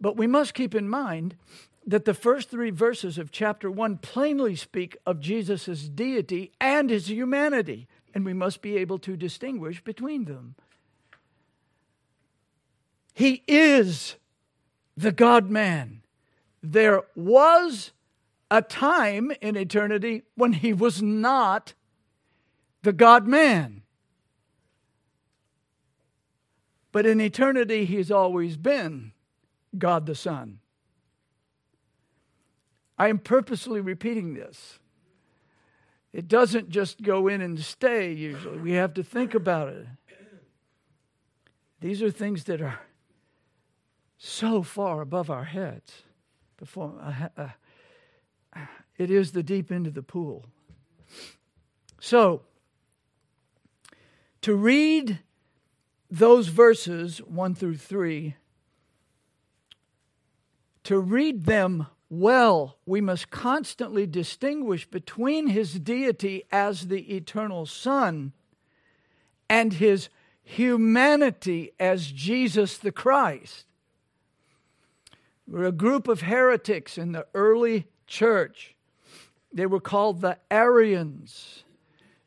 But 0.00 0.16
we 0.16 0.26
must 0.26 0.54
keep 0.54 0.74
in 0.74 0.88
mind 0.88 1.36
that 1.86 2.04
the 2.04 2.14
first 2.14 2.50
three 2.50 2.70
verses 2.70 3.16
of 3.16 3.30
chapter 3.30 3.70
1 3.70 3.98
plainly 3.98 4.56
speak 4.56 4.96
of 5.06 5.20
Jesus' 5.20 5.88
deity 5.88 6.52
and 6.60 6.90
his 6.90 7.08
humanity, 7.08 7.86
and 8.14 8.24
we 8.24 8.32
must 8.32 8.60
be 8.60 8.76
able 8.76 8.98
to 8.98 9.16
distinguish 9.16 9.82
between 9.82 10.24
them. 10.24 10.56
He 13.14 13.42
is 13.46 14.16
the 14.96 15.12
God 15.12 15.48
man. 15.48 16.02
There 16.62 17.02
was 17.14 17.92
a 18.50 18.62
time 18.62 19.32
in 19.40 19.56
eternity 19.56 20.22
when 20.34 20.54
he 20.54 20.72
was 20.72 21.00
not 21.00 21.74
the 22.82 22.92
God 22.92 23.26
man. 23.26 23.82
But 26.96 27.04
in 27.04 27.20
eternity, 27.20 27.84
he's 27.84 28.10
always 28.10 28.56
been 28.56 29.12
God 29.76 30.06
the 30.06 30.14
Son. 30.14 30.60
I 32.96 33.08
am 33.08 33.18
purposely 33.18 33.82
repeating 33.82 34.32
this. 34.32 34.78
It 36.14 36.26
doesn't 36.26 36.70
just 36.70 37.02
go 37.02 37.28
in 37.28 37.42
and 37.42 37.60
stay, 37.60 38.12
usually. 38.12 38.60
We 38.60 38.72
have 38.72 38.94
to 38.94 39.02
think 39.02 39.34
about 39.34 39.68
it. 39.68 39.86
These 41.82 42.02
are 42.02 42.10
things 42.10 42.44
that 42.44 42.62
are 42.62 42.80
so 44.16 44.62
far 44.62 45.02
above 45.02 45.28
our 45.28 45.44
heads. 45.44 45.92
Before, 46.56 46.94
uh, 46.98 47.48
uh, 48.56 48.60
it 48.96 49.10
is 49.10 49.32
the 49.32 49.42
deep 49.42 49.70
end 49.70 49.86
of 49.86 49.92
the 49.92 50.02
pool. 50.02 50.46
So, 52.00 52.40
to 54.40 54.54
read 54.54 55.18
those 56.18 56.48
verses, 56.48 57.18
1 57.18 57.54
through 57.54 57.76
3, 57.76 58.36
to 60.84 60.98
read 60.98 61.44
them 61.44 61.86
well, 62.08 62.78
we 62.86 63.00
must 63.00 63.30
constantly 63.30 64.06
distinguish 64.06 64.88
between 64.88 65.48
his 65.48 65.80
deity 65.80 66.44
as 66.52 66.86
the 66.86 67.16
eternal 67.16 67.66
Son 67.66 68.32
and 69.48 69.74
his 69.74 70.08
humanity 70.44 71.72
as 71.80 72.12
Jesus 72.12 72.78
the 72.78 72.92
Christ. 72.92 73.64
We're 75.48 75.64
a 75.64 75.72
group 75.72 76.06
of 76.06 76.22
heretics 76.22 76.96
in 76.96 77.12
the 77.12 77.26
early 77.34 77.88
church. 78.06 78.76
They 79.52 79.66
were 79.66 79.80
called 79.80 80.20
the 80.20 80.38
Arians. 80.50 81.64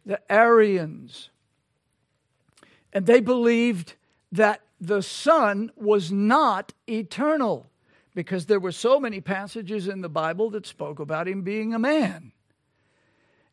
The 0.05 0.19
Arians. 0.31 1.29
And 2.93 3.05
they 3.05 3.19
believed 3.19 3.93
that 4.31 4.61
the 4.79 5.01
Son 5.01 5.71
was 5.75 6.11
not 6.11 6.73
eternal 6.87 7.69
because 8.15 8.45
there 8.45 8.59
were 8.59 8.71
so 8.71 8.99
many 8.99 9.21
passages 9.21 9.87
in 9.87 10.01
the 10.01 10.09
Bible 10.09 10.49
that 10.51 10.65
spoke 10.65 10.99
about 10.99 11.27
him 11.27 11.41
being 11.41 11.73
a 11.73 11.79
man. 11.79 12.31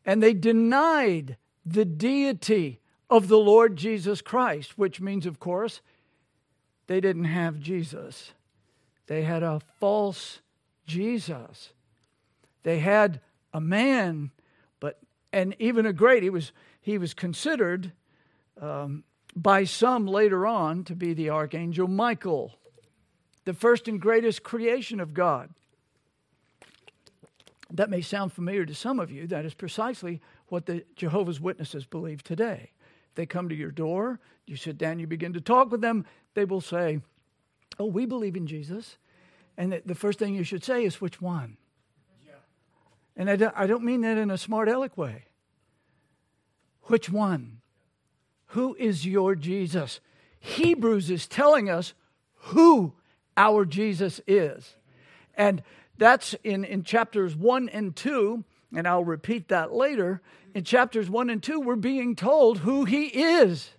And 0.05 0.23
they 0.23 0.33
denied 0.33 1.37
the 1.65 1.85
deity 1.85 2.79
of 3.09 3.27
the 3.27 3.37
Lord 3.37 3.75
Jesus 3.75 4.21
Christ, 4.21 4.77
which 4.77 4.99
means, 4.99 5.25
of 5.25 5.39
course, 5.39 5.81
they 6.87 7.01
didn't 7.01 7.25
have 7.25 7.59
Jesus. 7.59 8.31
They 9.07 9.23
had 9.23 9.43
a 9.43 9.61
false 9.79 10.39
Jesus. 10.85 11.73
They 12.63 12.79
had 12.79 13.21
a 13.53 13.61
man, 13.61 14.31
but 14.79 14.99
and 15.31 15.55
even 15.59 15.85
a 15.85 15.93
great. 15.93 16.23
He 16.23 16.29
was 16.29 16.51
he 16.81 16.97
was 16.97 17.13
considered 17.13 17.91
um, 18.61 19.03
by 19.37 19.63
some 19.63 20.07
later 20.07 20.45
on 20.47 20.83
to 20.85 20.95
be 20.95 21.13
the 21.13 21.29
archangel 21.29 21.87
Michael 21.87 22.57
the 23.47 23.53
first 23.53 23.87
and 23.87 24.01
greatest 24.01 24.43
creation 24.43 24.99
of 24.99 25.13
God. 25.13 25.49
That 27.71 27.89
may 27.89 28.01
sound 28.01 28.33
familiar 28.33 28.65
to 28.65 28.75
some 28.75 28.99
of 28.99 29.09
you. 29.09 29.25
That 29.25 29.45
is 29.45 29.53
precisely 29.53 30.21
what 30.47 30.65
the 30.65 30.83
Jehovah's 30.97 31.39
Witnesses 31.39 31.85
believe 31.85 32.23
today. 32.23 32.71
They 33.15 33.25
come 33.25 33.47
to 33.47 33.55
your 33.55 33.71
door, 33.71 34.19
you 34.45 34.57
sit 34.57 34.77
down, 34.77 34.99
you 34.99 35.07
begin 35.07 35.31
to 35.31 35.39
talk 35.39 35.71
with 35.71 35.79
them, 35.79 36.05
they 36.33 36.43
will 36.43 36.59
say, 36.59 36.99
Oh, 37.79 37.85
we 37.85 38.05
believe 38.05 38.35
in 38.35 38.47
Jesus. 38.47 38.97
And 39.57 39.81
the 39.85 39.95
first 39.95 40.19
thing 40.19 40.35
you 40.35 40.43
should 40.43 40.65
say 40.65 40.83
is, 40.83 40.99
Which 40.99 41.21
one? 41.21 41.55
Yeah. 42.25 42.33
And 43.15 43.29
I 43.29 43.37
don't, 43.37 43.53
I 43.55 43.65
don't 43.65 43.83
mean 43.83 44.01
that 44.01 44.17
in 44.17 44.29
a 44.29 44.37
smart 44.37 44.67
aleck 44.67 44.97
way. 44.97 45.23
Which 46.83 47.09
one? 47.09 47.56
Who 48.47 48.75
is 48.79 49.05
your 49.05 49.35
Jesus? 49.35 49.99
Hebrews 50.39 51.09
is 51.09 51.27
telling 51.27 51.69
us 51.69 51.93
who 52.35 52.93
our 53.35 53.65
Jesus 53.65 54.21
is. 54.25 54.75
And 55.35 55.61
that's 55.97 56.33
in, 56.43 56.63
in 56.63 56.83
chapters 56.83 57.35
1 57.35 57.69
and 57.69 57.95
2, 57.95 58.43
and 58.75 58.87
I'll 58.87 59.03
repeat 59.03 59.49
that 59.49 59.73
later. 59.73 60.21
In 60.53 60.63
chapters 60.63 61.09
1 61.09 61.29
and 61.29 61.41
2, 61.41 61.59
we're 61.59 61.75
being 61.75 62.15
told 62.15 62.59
who 62.59 62.85
he 62.85 63.05
is. 63.05 63.71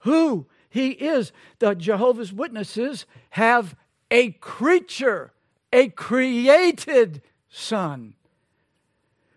Who 0.00 0.46
he 0.68 0.90
is. 0.90 1.32
The 1.58 1.74
Jehovah's 1.74 2.32
Witnesses 2.32 3.06
have 3.30 3.76
a 4.10 4.32
creature, 4.32 5.32
a 5.72 5.88
created 5.88 7.22
son, 7.48 8.14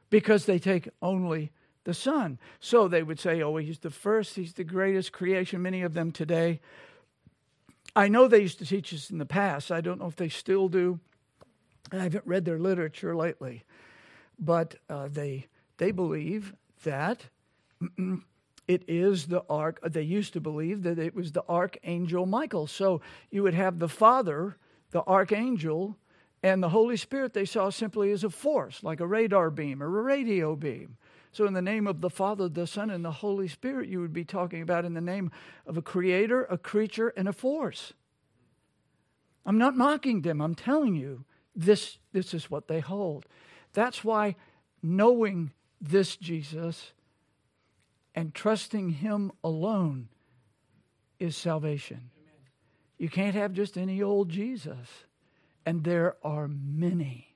because 0.09 0.45
they 0.45 0.59
take 0.59 0.89
only 1.01 1.51
the 1.87 1.93
Son. 1.93 2.37
So 2.59 2.89
they 2.89 3.01
would 3.01 3.17
say, 3.17 3.41
oh, 3.41 3.55
he's 3.55 3.79
the 3.79 3.89
first, 3.89 4.35
he's 4.35 4.53
the 4.53 4.65
greatest 4.65 5.13
creation, 5.13 5.61
many 5.61 5.83
of 5.83 5.93
them 5.93 6.11
today. 6.11 6.59
I 7.95 8.09
know 8.09 8.27
they 8.27 8.41
used 8.41 8.59
to 8.59 8.65
teach 8.65 8.93
us 8.93 9.09
in 9.09 9.19
the 9.19 9.25
past. 9.25 9.71
I 9.71 9.79
don't 9.79 10.01
know 10.01 10.07
if 10.07 10.17
they 10.17 10.27
still 10.27 10.67
do. 10.67 10.99
I 11.89 11.99
haven't 11.99 12.27
read 12.27 12.43
their 12.43 12.59
literature 12.59 13.15
lately, 13.15 13.63
but 14.37 14.75
uh, 14.89 15.07
they 15.09 15.47
they 15.77 15.91
believe 15.91 16.53
that 16.83 17.27
it 18.67 18.83
is 18.89 19.27
the 19.27 19.45
ark. 19.49 19.79
They 19.81 20.01
used 20.01 20.33
to 20.33 20.41
believe 20.41 20.83
that 20.83 20.99
it 20.99 21.15
was 21.15 21.31
the 21.31 21.45
archangel 21.47 22.25
Michael. 22.25 22.67
So 22.67 22.99
you 23.31 23.43
would 23.43 23.53
have 23.53 23.79
the 23.79 23.87
Father, 23.87 24.57
the 24.91 25.03
archangel, 25.03 25.95
and 26.43 26.61
the 26.61 26.69
Holy 26.69 26.97
Spirit. 26.97 27.33
They 27.33 27.45
saw 27.45 27.69
simply 27.69 28.11
as 28.11 28.25
a 28.25 28.29
force, 28.29 28.83
like 28.83 28.99
a 28.99 29.07
radar 29.07 29.49
beam 29.49 29.81
or 29.81 29.99
a 29.99 30.03
radio 30.03 30.53
beam. 30.57 30.97
So, 31.31 31.45
in 31.45 31.53
the 31.53 31.61
name 31.61 31.87
of 31.87 32.01
the 32.01 32.09
Father, 32.09 32.49
the 32.49 32.65
Son, 32.65 32.89
and 32.89 33.05
the 33.05 33.11
Holy 33.11 33.47
Spirit, 33.47 33.89
you 33.89 33.99
would 34.01 34.13
be 34.13 34.25
talking 34.25 34.61
about 34.61 34.85
in 34.85 34.93
the 34.93 35.01
name 35.01 35.31
of 35.65 35.77
a 35.77 35.81
creator, 35.81 36.45
a 36.45 36.57
creature, 36.57 37.09
and 37.09 37.27
a 37.27 37.33
force. 37.33 37.93
I'm 39.45 39.57
not 39.57 39.75
mocking 39.75 40.21
them. 40.21 40.41
I'm 40.41 40.55
telling 40.55 40.95
you, 40.95 41.25
this, 41.55 41.99
this 42.11 42.33
is 42.33 42.51
what 42.51 42.67
they 42.67 42.79
hold. 42.79 43.25
That's 43.73 44.03
why 44.03 44.35
knowing 44.81 45.51
this 45.79 46.17
Jesus 46.17 46.91
and 48.15 48.33
trusting 48.33 48.89
Him 48.89 49.31
alone 49.43 50.09
is 51.19 51.35
salvation. 51.37 52.09
You 52.97 53.09
can't 53.09 53.35
have 53.35 53.53
just 53.53 53.77
any 53.77 54.01
old 54.01 54.29
Jesus. 54.29 54.87
And 55.65 55.83
there 55.83 56.15
are 56.23 56.47
many, 56.47 57.35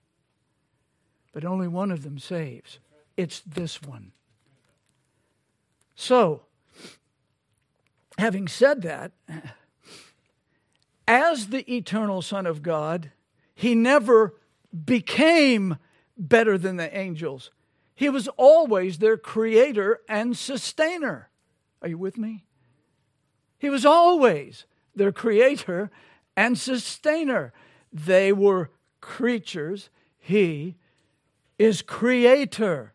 but 1.33 1.43
only 1.43 1.67
one 1.67 1.91
of 1.91 2.03
them 2.03 2.17
saves. 2.17 2.79
It's 3.21 3.41
this 3.41 3.83
one. 3.83 4.13
So, 5.93 6.41
having 8.17 8.47
said 8.47 8.81
that, 8.81 9.11
as 11.07 11.49
the 11.49 11.71
eternal 11.71 12.23
Son 12.23 12.47
of 12.47 12.63
God, 12.63 13.11
he 13.53 13.75
never 13.75 14.33
became 14.85 15.77
better 16.17 16.57
than 16.57 16.77
the 16.77 16.97
angels. 16.97 17.51
He 17.93 18.09
was 18.09 18.27
always 18.37 18.97
their 18.97 19.17
creator 19.17 20.01
and 20.09 20.35
sustainer. 20.35 21.29
Are 21.83 21.89
you 21.89 21.99
with 21.99 22.17
me? 22.17 22.45
He 23.59 23.69
was 23.69 23.85
always 23.85 24.65
their 24.95 25.11
creator 25.11 25.91
and 26.35 26.57
sustainer. 26.57 27.53
They 27.93 28.33
were 28.33 28.71
creatures. 28.99 29.91
He 30.17 30.77
is 31.59 31.83
creator. 31.83 32.93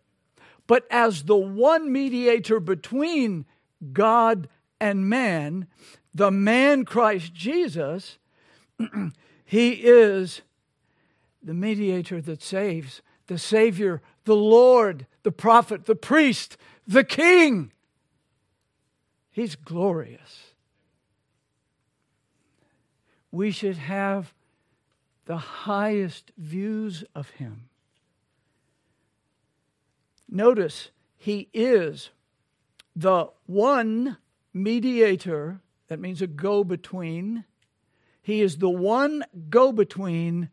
But 0.67 0.87
as 0.91 1.25
the 1.25 1.37
one 1.37 1.93
mediator 1.93 2.61
between 2.61 3.45
God 3.93 4.49
and 4.81 5.09
man, 5.09 5.67
the 6.15 6.31
man 6.31 6.85
Christ 6.85 7.33
Jesus, 7.35 8.19
he 9.45 9.71
is 9.71 10.43
the 11.43 11.55
mediator 11.55 12.21
that 12.21 12.43
saves, 12.43 13.03
the 13.27 13.39
Savior, 13.39 14.03
the 14.25 14.37
Lord, 14.37 15.07
the 15.23 15.33
prophet, 15.33 15.87
the 15.87 15.95
priest, 15.95 16.57
the 16.87 17.05
king. 17.05 17.73
He's 19.31 19.55
glorious. 19.55 20.53
We 23.31 23.51
should 23.51 23.77
have 23.77 24.33
the 25.27 25.37
highest 25.37 26.33
views 26.39 27.05
of 27.15 27.31
him. 27.31 27.69
Notice, 30.29 30.91
he 31.17 31.49
is 31.53 32.11
the 32.95 33.29
one 33.47 34.17
mediator, 34.53 35.61
that 35.89 36.01
means 36.01 36.23
a 36.23 36.27
go 36.27 36.65
between. 36.65 37.45
He 38.23 38.41
is 38.41 38.59
the 38.59 38.71
one 38.71 39.25
go 39.49 39.73
between 39.73 40.49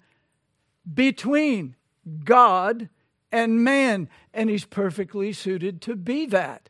between 0.92 1.76
God 2.24 2.90
and 3.32 3.64
man, 3.64 4.10
and 4.34 4.50
he's 4.50 4.66
perfectly 4.66 5.34
suited 5.34 5.82
to 5.84 5.96
be 5.96 6.26
that 6.28 6.70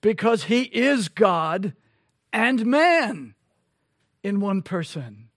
because 0.00 0.44
he 0.44 0.62
is 0.62 1.08
God 1.08 1.74
and 2.32 2.66
man 2.66 3.34
in 4.22 4.40
one 4.40 4.62
person. 4.62 5.30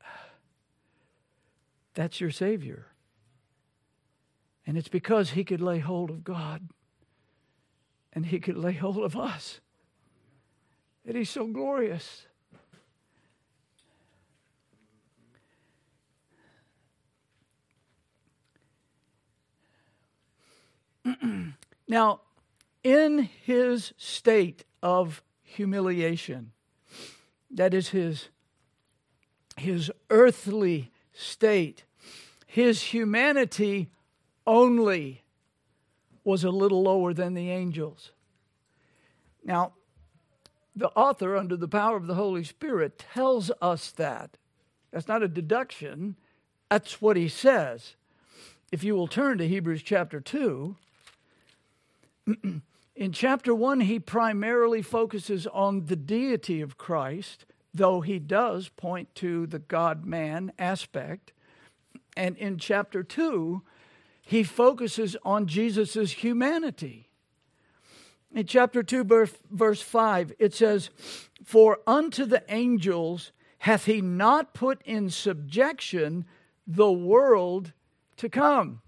That's 1.94 2.20
your 2.20 2.30
Savior. 2.30 2.87
And 4.68 4.76
it's 4.76 4.88
because 4.88 5.30
he 5.30 5.42
could 5.44 5.62
lay 5.62 5.78
hold 5.78 6.10
of 6.10 6.22
God 6.22 6.68
and 8.12 8.26
he 8.26 8.38
could 8.38 8.58
lay 8.58 8.74
hold 8.74 8.98
of 8.98 9.16
us 9.16 9.60
that 11.06 11.16
he's 11.16 11.30
so 11.30 11.46
glorious. 11.46 12.26
now, 21.88 22.20
in 22.84 23.30
his 23.46 23.94
state 23.96 24.64
of 24.82 25.22
humiliation, 25.40 26.52
that 27.50 27.72
is 27.72 27.88
his, 27.88 28.28
his 29.56 29.90
earthly 30.10 30.90
state, 31.14 31.84
his 32.46 32.82
humanity 32.82 33.88
only 34.48 35.22
was 36.24 36.42
a 36.42 36.50
little 36.50 36.82
lower 36.82 37.12
than 37.12 37.34
the 37.34 37.50
angels. 37.50 38.10
Now, 39.44 39.74
the 40.74 40.88
author, 40.90 41.36
under 41.36 41.56
the 41.56 41.68
power 41.68 41.96
of 41.96 42.06
the 42.06 42.14
Holy 42.14 42.44
Spirit, 42.44 42.98
tells 43.12 43.50
us 43.60 43.92
that. 43.92 44.36
That's 44.90 45.06
not 45.06 45.22
a 45.22 45.28
deduction, 45.28 46.16
that's 46.70 47.00
what 47.00 47.16
he 47.16 47.28
says. 47.28 47.94
If 48.72 48.82
you 48.82 48.94
will 48.94 49.06
turn 49.06 49.38
to 49.38 49.48
Hebrews 49.48 49.82
chapter 49.82 50.20
2, 50.20 50.76
in 52.96 53.12
chapter 53.12 53.54
1, 53.54 53.80
he 53.80 53.98
primarily 53.98 54.82
focuses 54.82 55.46
on 55.46 55.86
the 55.86 55.96
deity 55.96 56.60
of 56.60 56.78
Christ, 56.78 57.44
though 57.74 58.00
he 58.00 58.18
does 58.18 58.68
point 58.70 59.14
to 59.16 59.46
the 59.46 59.58
God 59.58 60.06
man 60.06 60.52
aspect. 60.58 61.32
And 62.16 62.36
in 62.36 62.58
chapter 62.58 63.02
2, 63.02 63.62
he 64.28 64.42
focuses 64.42 65.16
on 65.24 65.46
Jesus' 65.46 66.12
humanity. 66.12 67.08
In 68.30 68.44
chapter 68.44 68.82
2, 68.82 69.32
verse 69.50 69.80
5, 69.80 70.34
it 70.38 70.52
says, 70.52 70.90
For 71.42 71.78
unto 71.86 72.26
the 72.26 72.44
angels 72.50 73.32
hath 73.60 73.86
he 73.86 74.02
not 74.02 74.52
put 74.52 74.82
in 74.84 75.08
subjection 75.08 76.26
the 76.66 76.92
world 76.92 77.72
to 78.18 78.28
come. 78.28 78.82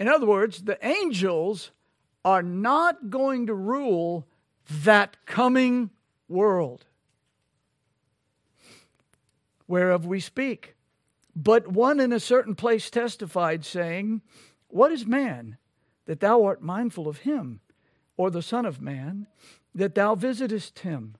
In 0.00 0.08
other 0.08 0.26
words, 0.26 0.64
the 0.64 0.84
angels 0.84 1.70
are 2.24 2.42
not 2.42 3.10
going 3.10 3.46
to 3.46 3.54
rule 3.54 4.26
that 4.68 5.24
coming 5.24 5.90
world 6.28 6.84
whereof 9.68 10.04
we 10.04 10.18
speak. 10.18 10.74
But 11.36 11.68
one 11.68 12.00
in 12.00 12.12
a 12.12 12.18
certain 12.18 12.56
place 12.56 12.90
testified, 12.90 13.64
saying, 13.64 14.20
What 14.74 14.90
is 14.90 15.06
man 15.06 15.56
that 16.06 16.18
thou 16.18 16.42
art 16.42 16.60
mindful 16.60 17.06
of 17.06 17.18
him, 17.18 17.60
or 18.16 18.28
the 18.28 18.42
Son 18.42 18.66
of 18.66 18.80
Man 18.80 19.28
that 19.72 19.94
thou 19.94 20.16
visitest 20.16 20.80
him? 20.80 21.14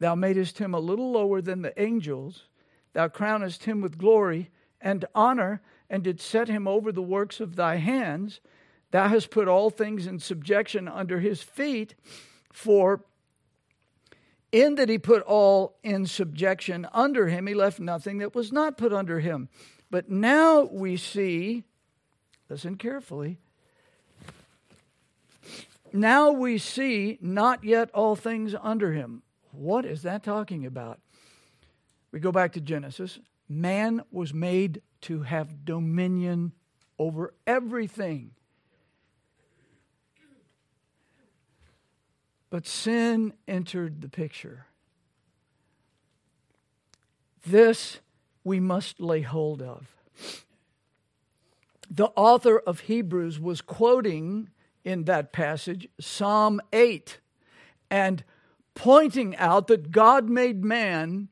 Thou 0.00 0.16
madest 0.16 0.58
him 0.58 0.74
a 0.74 0.80
little 0.80 1.12
lower 1.12 1.40
than 1.40 1.62
the 1.62 1.80
angels, 1.80 2.48
thou 2.94 3.06
crownest 3.06 3.66
him 3.66 3.80
with 3.80 3.98
glory 3.98 4.50
and 4.80 5.04
honor, 5.14 5.62
and 5.88 6.02
didst 6.02 6.28
set 6.28 6.48
him 6.48 6.66
over 6.66 6.90
the 6.90 7.00
works 7.00 7.38
of 7.38 7.54
thy 7.54 7.76
hands. 7.76 8.40
Thou 8.90 9.06
hast 9.06 9.30
put 9.30 9.46
all 9.46 9.70
things 9.70 10.08
in 10.08 10.18
subjection 10.18 10.88
under 10.88 11.20
his 11.20 11.40
feet, 11.40 11.94
for 12.52 13.04
in 14.50 14.74
that 14.74 14.88
he 14.88 14.98
put 14.98 15.22
all 15.22 15.78
in 15.84 16.06
subjection 16.06 16.84
under 16.92 17.28
him, 17.28 17.46
he 17.46 17.54
left 17.54 17.78
nothing 17.78 18.18
that 18.18 18.34
was 18.34 18.50
not 18.50 18.76
put 18.76 18.92
under 18.92 19.20
him. 19.20 19.48
But 19.88 20.10
now 20.10 20.64
we 20.64 20.96
see, 20.96 21.62
listen 22.48 22.76
carefully, 22.76 23.38
now 25.92 26.30
we 26.30 26.58
see 26.58 27.18
not 27.20 27.64
yet 27.64 27.90
all 27.92 28.16
things 28.16 28.54
under 28.60 28.92
him. 28.92 29.22
What 29.52 29.84
is 29.84 30.02
that 30.02 30.22
talking 30.22 30.66
about? 30.66 31.00
We 32.12 32.20
go 32.20 32.32
back 32.32 32.52
to 32.52 32.60
Genesis. 32.60 33.18
Man 33.48 34.02
was 34.10 34.34
made 34.34 34.82
to 35.02 35.22
have 35.22 35.64
dominion 35.64 36.52
over 36.98 37.34
everything. 37.46 38.32
But 42.50 42.66
sin 42.66 43.34
entered 43.46 44.00
the 44.00 44.08
picture. 44.08 44.66
This 47.46 48.00
we 48.42 48.60
must 48.60 49.00
lay 49.00 49.22
hold 49.22 49.62
of. 49.62 49.86
The 51.90 52.08
author 52.16 52.58
of 52.58 52.80
Hebrews 52.80 53.40
was 53.40 53.60
quoting 53.60 54.50
in 54.84 55.04
that 55.04 55.32
passage 55.32 55.88
Psalm 55.98 56.60
8 56.72 57.18
and 57.90 58.24
pointing 58.74 59.36
out 59.36 59.66
that 59.68 59.90
God 59.90 60.28
made 60.28 60.64
man 60.64 61.28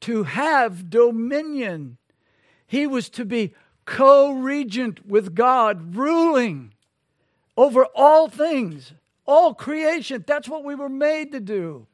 to 0.00 0.24
have 0.24 0.90
dominion. 0.90 1.96
He 2.66 2.86
was 2.86 3.08
to 3.10 3.24
be 3.24 3.54
co 3.84 4.32
regent 4.32 5.06
with 5.06 5.34
God, 5.34 5.96
ruling 5.96 6.74
over 7.56 7.86
all 7.94 8.28
things. 8.28 8.92
All 9.26 9.54
creation, 9.54 10.22
that's 10.26 10.48
what 10.48 10.64
we 10.64 10.74
were 10.74 10.90
made 10.90 11.32
to 11.32 11.40
do. 11.40 11.86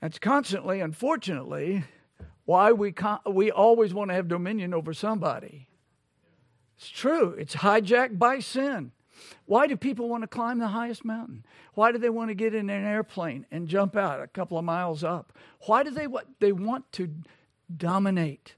That's 0.00 0.18
constantly, 0.18 0.80
unfortunately, 0.80 1.84
why 2.44 2.72
we, 2.72 2.92
con- 2.92 3.20
we 3.26 3.50
always 3.50 3.94
want 3.94 4.10
to 4.10 4.14
have 4.14 4.28
dominion 4.28 4.74
over 4.74 4.92
somebody. 4.92 5.68
It's 6.76 6.88
true, 6.88 7.34
it's 7.38 7.56
hijacked 7.56 8.18
by 8.18 8.40
sin. 8.40 8.92
Why 9.46 9.66
do 9.66 9.76
people 9.76 10.08
want 10.08 10.22
to 10.22 10.28
climb 10.28 10.58
the 10.58 10.68
highest 10.68 11.04
mountain? 11.04 11.44
Why 11.74 11.92
do 11.92 11.98
they 11.98 12.10
want 12.10 12.30
to 12.30 12.34
get 12.34 12.54
in 12.54 12.68
an 12.68 12.84
airplane 12.84 13.46
and 13.50 13.68
jump 13.68 13.96
out 13.96 14.20
a 14.20 14.26
couple 14.26 14.58
of 14.58 14.64
miles 14.64 15.04
up? 15.04 15.32
Why 15.66 15.82
do 15.82 15.90
they 15.90 16.06
what 16.06 16.26
they 16.40 16.52
want 16.52 16.90
to 16.92 17.10
dominate? 17.74 18.56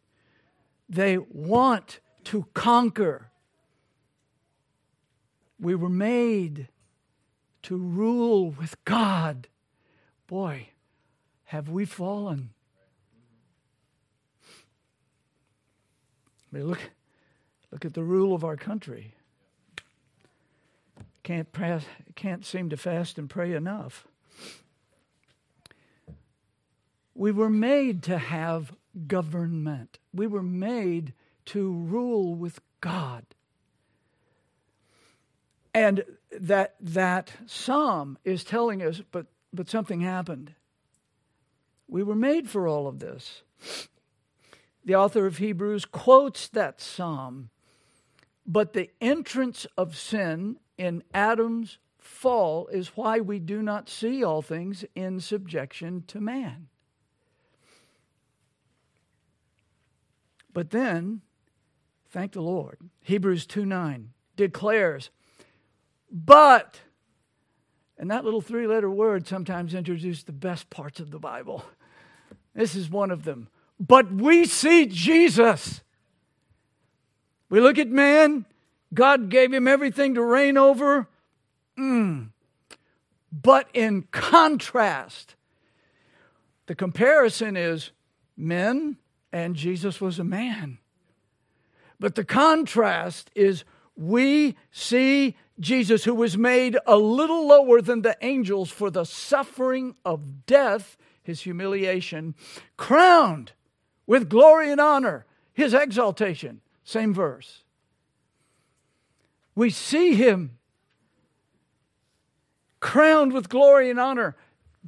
They 0.89 1.19
want 1.19 2.01
to 2.25 2.47
conquer. 2.55 3.31
We 5.61 5.75
were 5.75 5.89
made 5.89 6.69
to 7.65 7.77
rule 7.77 8.51
with 8.51 8.83
God. 8.85 9.49
Boy, 10.27 10.69
have 11.45 11.69
we 11.69 11.85
fallen. 11.85 12.51
Mean, 16.57 16.67
look, 16.69 16.91
look 17.71 17.85
at 17.85 17.95
the 17.95 18.03
rule 18.03 18.35
of 18.35 18.45
our 18.45 18.57
country. 18.57 19.15
Can't, 21.23 21.53
pass, 21.53 21.85
can't 22.15 22.47
seem 22.47 22.71
to 22.71 22.77
fast 22.77 23.19
and 23.19 23.29
pray 23.29 23.53
enough. 23.53 24.07
We 27.15 27.33
were 27.33 27.51
made 27.51 28.03
to 28.05 28.19
have 28.19 28.75
government. 29.07 29.99
We 30.15 30.27
were 30.27 30.43
made 30.43 31.13
to 31.47 31.73
rule 31.73 32.35
with 32.35 32.61
God. 32.81 33.25
And 35.75 36.05
that 36.41 36.77
that 36.81 37.33
psalm 37.47 38.17
is 38.25 38.45
telling 38.45 38.83
us, 38.83 39.03
but 39.11 39.27
but 39.53 39.69
something 39.69 40.01
happened. 40.01 40.55
We 41.87 42.03
were 42.03 42.15
made 42.15 42.49
for 42.49 42.67
all 42.67 42.87
of 42.87 42.99
this. 42.99 43.43
The 44.87 44.95
author 44.95 45.27
of 45.27 45.39
Hebrews 45.39 45.85
quotes 45.85 46.47
that 46.49 46.81
psalm, 46.81 47.51
but 48.47 48.73
the 48.73 48.89
entrance 49.01 49.67
of 49.77 49.97
sin 49.97 50.59
in 50.79 51.03
Adam's 51.13 51.79
fall 51.99 52.69
is 52.69 52.97
why 52.97 53.19
we 53.19 53.41
do 53.41 53.63
not 53.63 53.89
see 53.89 54.23
all 54.23 54.43
things 54.43 54.85
in 54.95 55.19
subjection 55.19 56.05
to 56.07 56.21
man. 56.21 56.69
But 60.53 60.71
then, 60.71 61.23
thank 62.09 62.33
the 62.33 62.41
Lord, 62.41 62.79
Hebrews 63.03 63.45
2 63.45 63.67
9 63.67 64.11
declares, 64.37 65.11
but, 66.13 66.81
and 67.99 68.11
that 68.13 68.25
little 68.25 68.41
three 68.41 68.69
letter 68.69 68.91
word 68.91 69.27
sometimes 69.27 69.75
introduces 69.75 70.23
the 70.23 70.33
best 70.33 70.71
parts 70.71 71.01
of 71.01 71.11
the 71.11 71.19
Bible. 71.19 71.65
This 72.55 72.75
is 72.77 72.89
one 72.89 73.11
of 73.11 73.25
them. 73.25 73.49
But 73.79 74.13
we 74.13 74.45
see 74.47 74.87
Jesus. 74.87 75.83
We 77.49 77.61
look 77.61 77.79
at 77.79 77.89
man, 77.89 78.47
God 78.93 79.29
gave 79.29 79.53
him 79.53 79.69
everything 79.69 80.15
to 80.15 80.23
reign 80.23 80.57
over. 80.57 81.09
Mm. 81.79 82.31
But 83.31 83.69
in 83.75 84.03
contrast, 84.11 85.37
the 86.67 86.75
comparison 86.75 87.57
is 87.57 87.91
men 88.37 88.97
and 89.33 89.55
Jesus 89.55 90.01
was 90.01 90.19
a 90.19 90.25
man. 90.25 90.79
But 92.01 92.15
the 92.15 92.25
contrast 92.25 93.31
is 93.35 93.65
we 93.97 94.57
see 94.71 95.37
Jesus, 95.59 96.05
who 96.05 96.15
was 96.15 96.37
made 96.37 96.77
a 96.87 96.97
little 96.97 97.47
lower 97.47 97.81
than 97.81 98.03
the 98.03 98.17
angels 98.21 98.71
for 98.71 98.91
the 98.91 99.05
suffering 99.05 99.95
of 100.05 100.45
death, 100.47 100.99
his 101.23 101.43
humiliation, 101.43 102.35
crowned 102.77 103.53
with 104.07 104.29
glory 104.29 104.71
and 104.71 104.81
honor, 104.81 105.27
his 105.53 105.75
exaltation. 105.75 106.61
Same 106.85 107.13
verse. 107.13 107.63
We 109.55 109.71
see 109.71 110.15
him 110.15 110.59
crowned 112.81 113.33
with 113.33 113.49
glory 113.49 113.91
and 113.91 113.99
honor. 113.99 114.37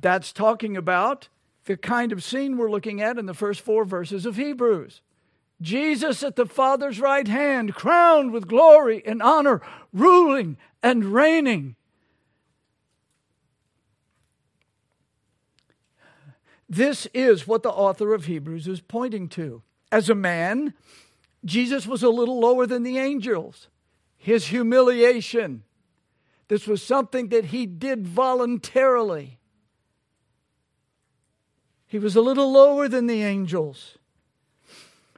That's 0.01 0.33
talking 0.33 0.77
about 0.77 1.29
the 1.65 1.77
kind 1.77 2.13
of 2.13 2.23
scene 2.23 2.57
we're 2.57 2.71
looking 2.71 3.01
at 3.01 3.19
in 3.19 3.27
the 3.27 3.35
first 3.35 3.61
four 3.61 3.85
verses 3.85 4.25
of 4.25 4.37
Hebrews. 4.37 5.01
Jesus 5.61 6.23
at 6.23 6.37
the 6.37 6.47
Father's 6.47 7.01
right 7.01 7.27
hand, 7.27 7.75
crowned 7.75 8.31
with 8.31 8.47
glory 8.47 9.03
and 9.05 9.21
honor, 9.21 9.61
ruling 9.93 10.57
and 10.83 11.07
reigning. 11.07 11.75
This 16.69 17.07
is 17.15 17.47
what 17.47 17.63
the 17.63 17.71
author 17.71 18.13
of 18.13 18.27
Hebrews 18.27 18.69
is 18.69 18.81
pointing 18.81 19.29
to. 19.31 19.63
As 19.91 20.11
a 20.11 20.15
man, 20.15 20.75
Jesus 21.45 21.87
was 21.87 22.03
a 22.03 22.11
little 22.11 22.39
lower 22.39 22.67
than 22.67 22.83
the 22.83 22.99
angels. 22.99 23.69
His 24.19 24.49
humiliation, 24.49 25.63
this 26.49 26.67
was 26.67 26.83
something 26.83 27.29
that 27.29 27.47
he 27.47 27.65
did 27.65 28.07
voluntarily. 28.07 29.39
He 31.87 31.99
was 31.99 32.17
a 32.17 32.21
little 32.21 32.53
lower 32.53 32.87
than 32.89 33.07
the 33.07 33.23
angels, 33.23 33.97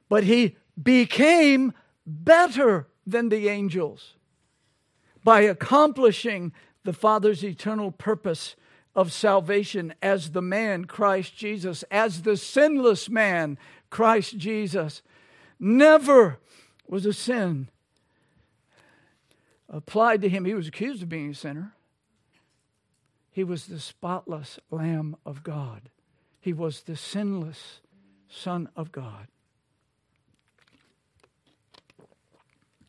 but 0.08 0.24
he 0.24 0.56
became 0.80 1.72
better 2.06 2.86
than 3.04 3.28
the 3.28 3.48
angels 3.48 4.14
by 5.24 5.40
accomplishing 5.40 6.52
the 6.84 6.92
Father's 6.92 7.44
eternal 7.44 7.90
purpose 7.90 8.54
of 9.00 9.14
salvation 9.14 9.94
as 10.02 10.32
the 10.32 10.42
man, 10.42 10.84
Christ 10.84 11.34
Jesus, 11.34 11.84
as 11.90 12.20
the 12.20 12.36
sinless 12.36 13.08
man, 13.08 13.56
Christ 13.88 14.36
Jesus. 14.36 15.00
Never 15.58 16.38
was 16.86 17.06
a 17.06 17.14
sin 17.14 17.70
applied 19.70 20.20
to 20.20 20.28
him. 20.28 20.44
He 20.44 20.52
was 20.52 20.68
accused 20.68 21.02
of 21.02 21.08
being 21.08 21.30
a 21.30 21.34
sinner. 21.34 21.72
He 23.32 23.42
was 23.42 23.66
the 23.66 23.80
spotless 23.80 24.58
Lamb 24.70 25.16
of 25.24 25.42
God. 25.42 25.88
He 26.38 26.52
was 26.52 26.82
the 26.82 26.96
sinless 26.96 27.80
Son 28.28 28.68
of 28.76 28.92
God. 28.92 29.28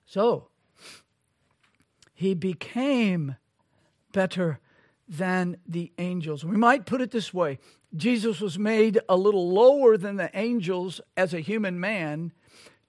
So, 0.05 0.49
he 2.13 2.33
became 2.33 3.37
better 4.11 4.59
than 5.11 5.57
the 5.67 5.91
angels. 5.99 6.43
We 6.43 6.57
might 6.57 6.87
put 6.87 7.01
it 7.01 7.11
this 7.11 7.33
way 7.33 7.59
Jesus 7.95 8.39
was 8.39 8.57
made 8.57 8.99
a 9.07 9.15
little 9.15 9.53
lower 9.53 9.97
than 9.97 10.15
the 10.15 10.31
angels 10.33 11.01
as 11.15 11.33
a 11.33 11.41
human 11.41 11.79
man 11.79 12.31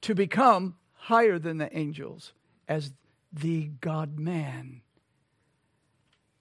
to 0.03 0.14
become 0.14 0.77
higher 0.93 1.39
than 1.39 1.59
the 1.59 1.77
angels 1.77 2.33
as 2.66 2.93
the 3.33 3.73
God 3.81 4.18
man, 4.18 4.83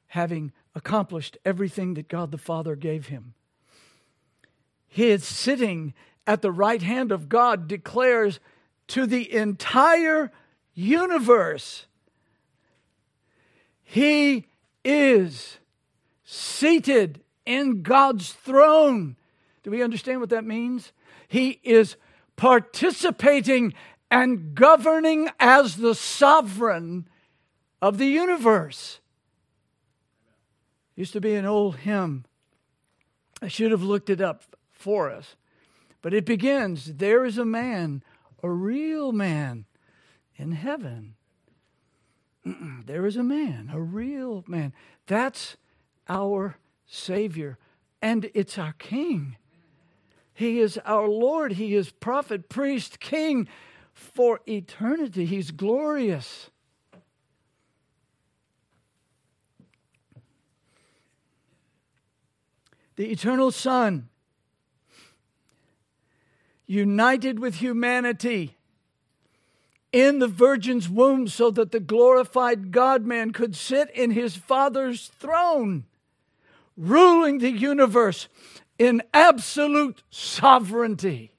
having 0.08 0.54
accomplished 0.76 1.38
everything 1.44 1.96
that 1.96 2.08
God 2.08 2.32
the 2.32 2.38
Father 2.38 2.76
gave 2.76 3.08
him 3.08 3.34
his 4.92 5.24
sitting 5.24 5.94
at 6.28 6.42
the 6.42 6.52
right 6.52 6.82
hand 6.82 7.14
of 7.14 7.30
God 7.30 7.70
declares 7.70 8.42
to 8.88 9.06
the 9.06 9.34
entire 9.34 10.34
universe 10.74 11.86
he 13.82 14.48
is 14.84 15.60
seated 16.32 17.22
in 17.46 17.82
God's 17.82 18.32
throne. 18.32 19.18
Do 19.64 19.72
we 19.72 19.84
understand 19.84 20.22
what 20.22 20.30
that 20.30 20.46
means? 20.46 20.94
He 21.28 21.60
is 21.62 21.98
participating 22.38 23.74
and 24.10 24.56
governing 24.56 25.30
as 25.42 25.76
the 25.76 25.94
sovereign 25.94 27.10
of 27.82 27.98
the 27.98 28.06
universe. 28.06 29.02
Used 30.96 31.12
to 31.14 31.22
be 31.22 31.36
an 31.36 31.46
old 31.46 31.78
hymn. 31.78 32.24
I 33.42 33.50
should 33.50 33.72
have 33.72 33.84
looked 33.84 34.10
it 34.10 34.22
up 34.22 34.56
for 34.72 35.10
us. 35.10 35.36
But 36.02 36.14
it 36.14 36.26
begins 36.26 36.94
there 36.96 37.26
is 37.26 37.38
a 37.38 37.46
man, 37.46 38.04
a 38.42 38.50
real 38.50 39.12
man 39.12 39.66
in 40.38 40.54
heaven. 40.54 41.16
there 42.86 43.06
is 43.06 43.18
a 43.18 43.24
man, 43.24 43.70
a 43.74 43.82
real 43.82 44.46
man. 44.48 44.72
That's 45.08 45.58
our 46.12 46.58
Savior, 46.86 47.58
and 48.02 48.30
it's 48.34 48.58
our 48.58 48.74
King. 48.74 49.38
He 50.34 50.60
is 50.60 50.78
our 50.84 51.08
Lord. 51.08 51.54
He 51.54 51.74
is 51.74 51.90
prophet, 51.90 52.50
priest, 52.50 53.00
king 53.00 53.48
for 53.94 54.42
eternity. 54.46 55.26
He's 55.26 55.52
glorious. 55.52 56.50
The 62.98 63.10
eternal 63.10 63.52
Son 63.52 64.10
united 66.68 67.40
with 67.40 67.56
humanity 67.56 68.58
in 69.92 70.20
the 70.20 70.28
virgin's 70.28 70.90
womb 70.90 71.28
so 71.28 71.52
that 71.52 71.72
the 71.72 71.80
glorified 71.80 72.72
God 72.72 73.06
man 73.06 73.32
could 73.32 73.56
sit 73.56 73.90
in 73.92 74.12
his 74.12 74.36
Father's 74.36 75.08
throne, 75.08 75.86
ruling 76.82 77.38
the 77.38 77.52
universe 77.52 78.28
in 78.80 79.04
absolute 79.14 80.02
sovereignty. 80.10 81.36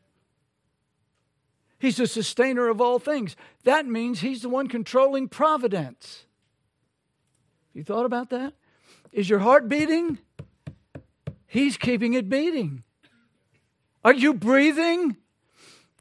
He's 1.78 1.96
the 1.96 2.06
sustainer 2.06 2.68
of 2.68 2.80
all 2.80 3.00
things. 3.00 3.34
That 3.64 3.86
means 3.86 4.20
he's 4.20 4.42
the 4.42 4.48
one 4.48 4.68
controlling 4.68 5.28
providence. 5.28 6.26
You 7.74 7.82
thought 7.82 8.06
about 8.06 8.30
that? 8.30 8.54
Is 9.10 9.28
your 9.28 9.40
heart 9.40 9.68
beating? 9.68 10.18
He's 11.48 11.76
keeping 11.76 12.14
it 12.14 12.28
beating. 12.28 12.84
Are 14.04 14.14
you 14.14 14.32
breathing? 14.32 15.16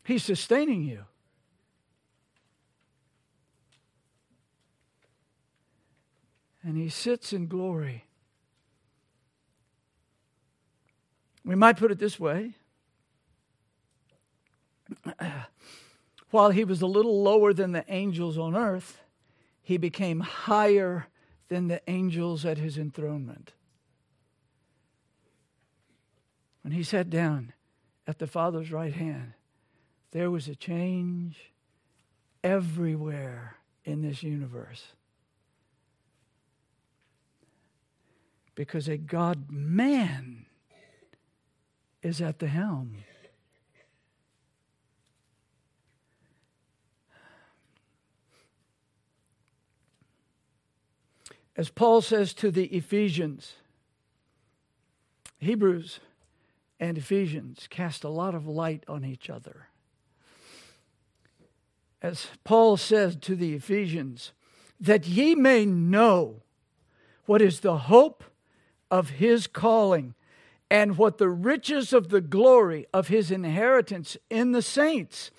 He's 0.03 0.23
sustaining 0.23 0.83
you. 0.83 1.05
And 6.63 6.77
he 6.77 6.89
sits 6.89 7.33
in 7.33 7.47
glory. 7.47 8.05
We 11.51 11.57
might 11.57 11.75
put 11.75 11.91
it 11.91 11.99
this 11.99 12.17
way 12.17 12.53
while 16.29 16.51
he 16.51 16.63
was 16.63 16.81
a 16.81 16.87
little 16.87 17.21
lower 17.21 17.51
than 17.51 17.73
the 17.73 17.83
angels 17.89 18.37
on 18.37 18.55
earth, 18.55 19.01
he 19.61 19.75
became 19.75 20.21
higher 20.21 21.07
than 21.49 21.67
the 21.67 21.81
angels 21.89 22.45
at 22.45 22.57
his 22.57 22.77
enthronement. 22.77 23.51
When 26.61 26.71
he 26.71 26.83
sat 26.83 27.09
down 27.09 27.51
at 28.07 28.19
the 28.19 28.27
Father's 28.27 28.71
right 28.71 28.93
hand, 28.93 29.33
there 30.11 30.31
was 30.31 30.47
a 30.47 30.55
change 30.55 31.51
everywhere 32.45 33.57
in 33.83 34.03
this 34.03 34.23
universe. 34.23 34.93
Because 38.55 38.87
a 38.87 38.95
God 38.95 39.51
man 39.51 40.45
is 42.01 42.21
at 42.21 42.39
the 42.39 42.47
helm. 42.47 42.95
As 51.55 51.69
Paul 51.69 52.01
says 52.01 52.33
to 52.35 52.49
the 52.49 52.65
Ephesians, 52.65 53.53
Hebrews 55.39 55.99
and 56.79 56.97
Ephesians 56.97 57.67
cast 57.69 58.03
a 58.03 58.09
lot 58.09 58.33
of 58.33 58.47
light 58.47 58.83
on 58.87 59.03
each 59.03 59.29
other. 59.29 59.67
As 62.01 62.27
Paul 62.43 62.77
says 62.77 63.15
to 63.17 63.35
the 63.35 63.53
Ephesians, 63.53 64.31
that 64.79 65.07
ye 65.07 65.35
may 65.35 65.65
know 65.65 66.41
what 67.25 67.41
is 67.41 67.59
the 67.59 67.77
hope 67.77 68.23
of 68.89 69.11
his 69.11 69.45
calling 69.45 70.15
and 70.71 70.97
what 70.97 71.17
the 71.17 71.29
riches 71.29 71.91
of 71.91 72.07
the 72.07 72.21
glory 72.21 72.87
of 72.93 73.09
his 73.09 73.29
inheritance 73.29 74.15
in 74.29 74.53
the 74.53 74.61
saints 74.61 75.29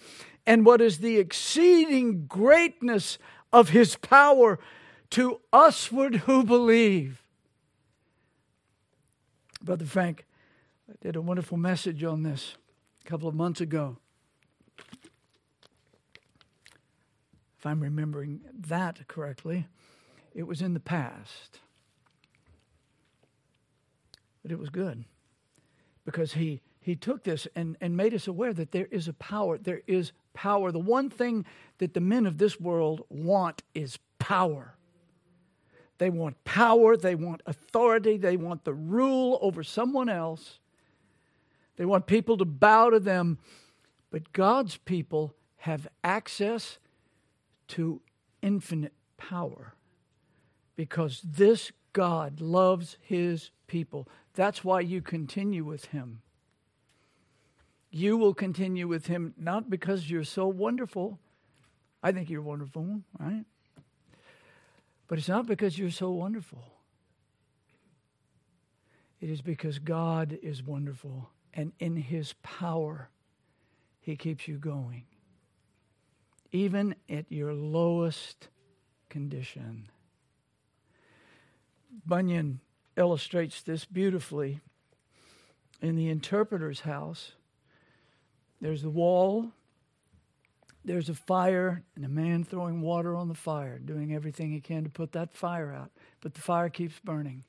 and 0.47 0.67
what 0.67 0.83
is 0.83 0.99
the 0.99 1.17
exceeding 1.17 2.27
greatness 2.27 3.17
of 3.51 3.71
his 3.71 3.97
power 3.97 4.59
to 5.09 5.41
usward 5.51 6.17
who 6.17 6.45
believe. 6.45 7.25
Brother 9.63 9.87
Frank 9.87 10.27
I 10.91 10.95
did 11.01 11.17
a 11.17 11.23
wonderful 11.23 11.57
message 11.57 12.05
on 12.05 12.23
this 12.23 12.57
a 13.03 13.09
couple 13.09 13.27
of 13.27 13.35
months 13.35 13.63
ago. 13.63 13.97
If 17.59 17.65
I'm 17.65 17.81
remembering 17.81 18.43
that 18.67 19.09
correctly, 19.09 19.67
it 20.35 20.43
was 20.43 20.61
in 20.61 20.75
the 20.75 20.81
past. 20.81 21.61
But 24.43 24.53
it 24.53 24.59
was 24.59 24.69
good 24.69 25.07
because 26.05 26.35
he, 26.35 26.61
he 26.81 26.97
took 26.97 27.25
this 27.25 27.47
and, 27.55 27.77
and 27.81 27.97
made 27.97 28.15
us 28.15 28.27
aware 28.27 28.53
that 28.53 28.73
there 28.73 28.89
is 28.91 29.09
a 29.09 29.13
power. 29.15 29.59
There 29.59 29.83
is 29.87 30.13
power. 30.35 30.73
The 30.73 30.79
one 30.79 31.11
thing 31.11 31.45
that 31.79 31.95
the 31.95 32.01
men 32.01 32.27
of 32.27 32.39
this 32.39 32.61
world 32.61 33.05
want 33.09 33.63
is 33.75 33.99
power. 34.19 34.75
They 35.99 36.11
want 36.11 36.43
power, 36.45 36.97
they 36.97 37.15
want 37.15 37.43
authority, 37.47 38.17
they 38.17 38.37
want 38.37 38.65
the 38.65 38.75
rule 38.75 39.39
over 39.41 39.63
someone 39.63 40.09
else. 40.09 40.59
They 41.77 41.85
want 41.85 42.07
people 42.07 42.37
to 42.39 42.45
bow 42.45 42.91
to 42.91 42.99
them. 42.99 43.39
But 44.11 44.33
God's 44.33 44.77
people 44.79 45.35
have 45.59 45.87
access 46.03 46.79
to 47.69 48.01
infinite 48.43 48.93
power 49.17 49.75
because 50.75 51.23
this 51.23 51.71
God 51.93 52.41
loves 52.41 52.97
his 53.01 53.51
people. 53.67 54.09
That's 54.35 54.65
why 54.65 54.81
you 54.81 55.03
continue 55.03 55.65
with 55.65 55.87
him. 55.87 56.23
You 57.91 58.17
will 58.17 58.35
continue 58.35 58.89
with 58.89 59.07
him 59.07 59.35
not 59.37 59.69
because 59.69 60.11
you're 60.11 60.25
so 60.25 60.47
wonderful. 60.47 61.19
I 62.03 62.13
think 62.13 62.31
you're 62.31 62.43
wonderful, 62.43 63.03
right? 63.19 63.45
But 65.09 65.19
it's 65.19 65.29
not 65.29 65.47
because 65.47 65.79
you're 65.79 65.91
so 65.91 66.11
wonderful. 66.11 66.65
It 69.21 69.31
is 69.31 69.41
because 69.41 69.79
God 69.79 70.37
is 70.43 70.65
wonderful, 70.65 71.31
and 71.55 71.73
in 71.79 71.97
His 71.97 72.35
power, 72.43 73.09
He 74.01 74.17
keeps 74.17 74.49
you 74.49 74.57
going, 74.59 75.05
even 76.51 76.97
at 77.09 77.27
your 77.31 77.55
lowest 77.55 78.49
condition. 79.11 79.91
Bunyan 82.05 82.61
illustrates 82.97 83.63
this 83.63 83.85
beautifully 83.85 84.61
in 85.81 85.97
the 85.97 86.09
interpreter's 86.09 86.81
house. 86.81 87.33
There's 88.61 88.83
the 88.83 88.91
wall 88.91 89.53
there's 90.85 91.09
a 91.09 91.15
fire 91.15 91.85
and 91.95 92.05
a 92.05 92.09
man 92.09 92.45
throwing 92.45 92.81
water 92.81 93.15
on 93.15 93.29
the 93.29 93.35
fire, 93.35 93.79
doing 93.79 94.13
everything 94.13 94.51
he 94.51 94.61
can 94.61 94.85
to 94.85 94.91
put 94.91 95.13
that 95.13 95.33
fire 95.33 95.73
out. 95.73 95.93
But 96.21 96.35
the 96.35 96.41
fire 96.41 96.69
keeps 96.69 96.99
burning. 96.99 97.45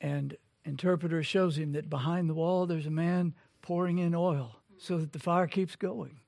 And 0.00 0.36
interpreter 0.64 1.22
shows 1.24 1.58
him 1.58 1.72
that 1.72 1.90
behind 1.90 2.30
the 2.30 2.34
wall 2.34 2.66
there's 2.66 2.86
a 2.86 2.90
man 2.90 3.34
pouring 3.62 3.98
in 3.98 4.14
oil 4.14 4.60
so 4.76 4.98
that 4.98 5.12
the 5.12 5.18
fire 5.18 5.48
keeps 5.48 5.74
going. 5.74 6.20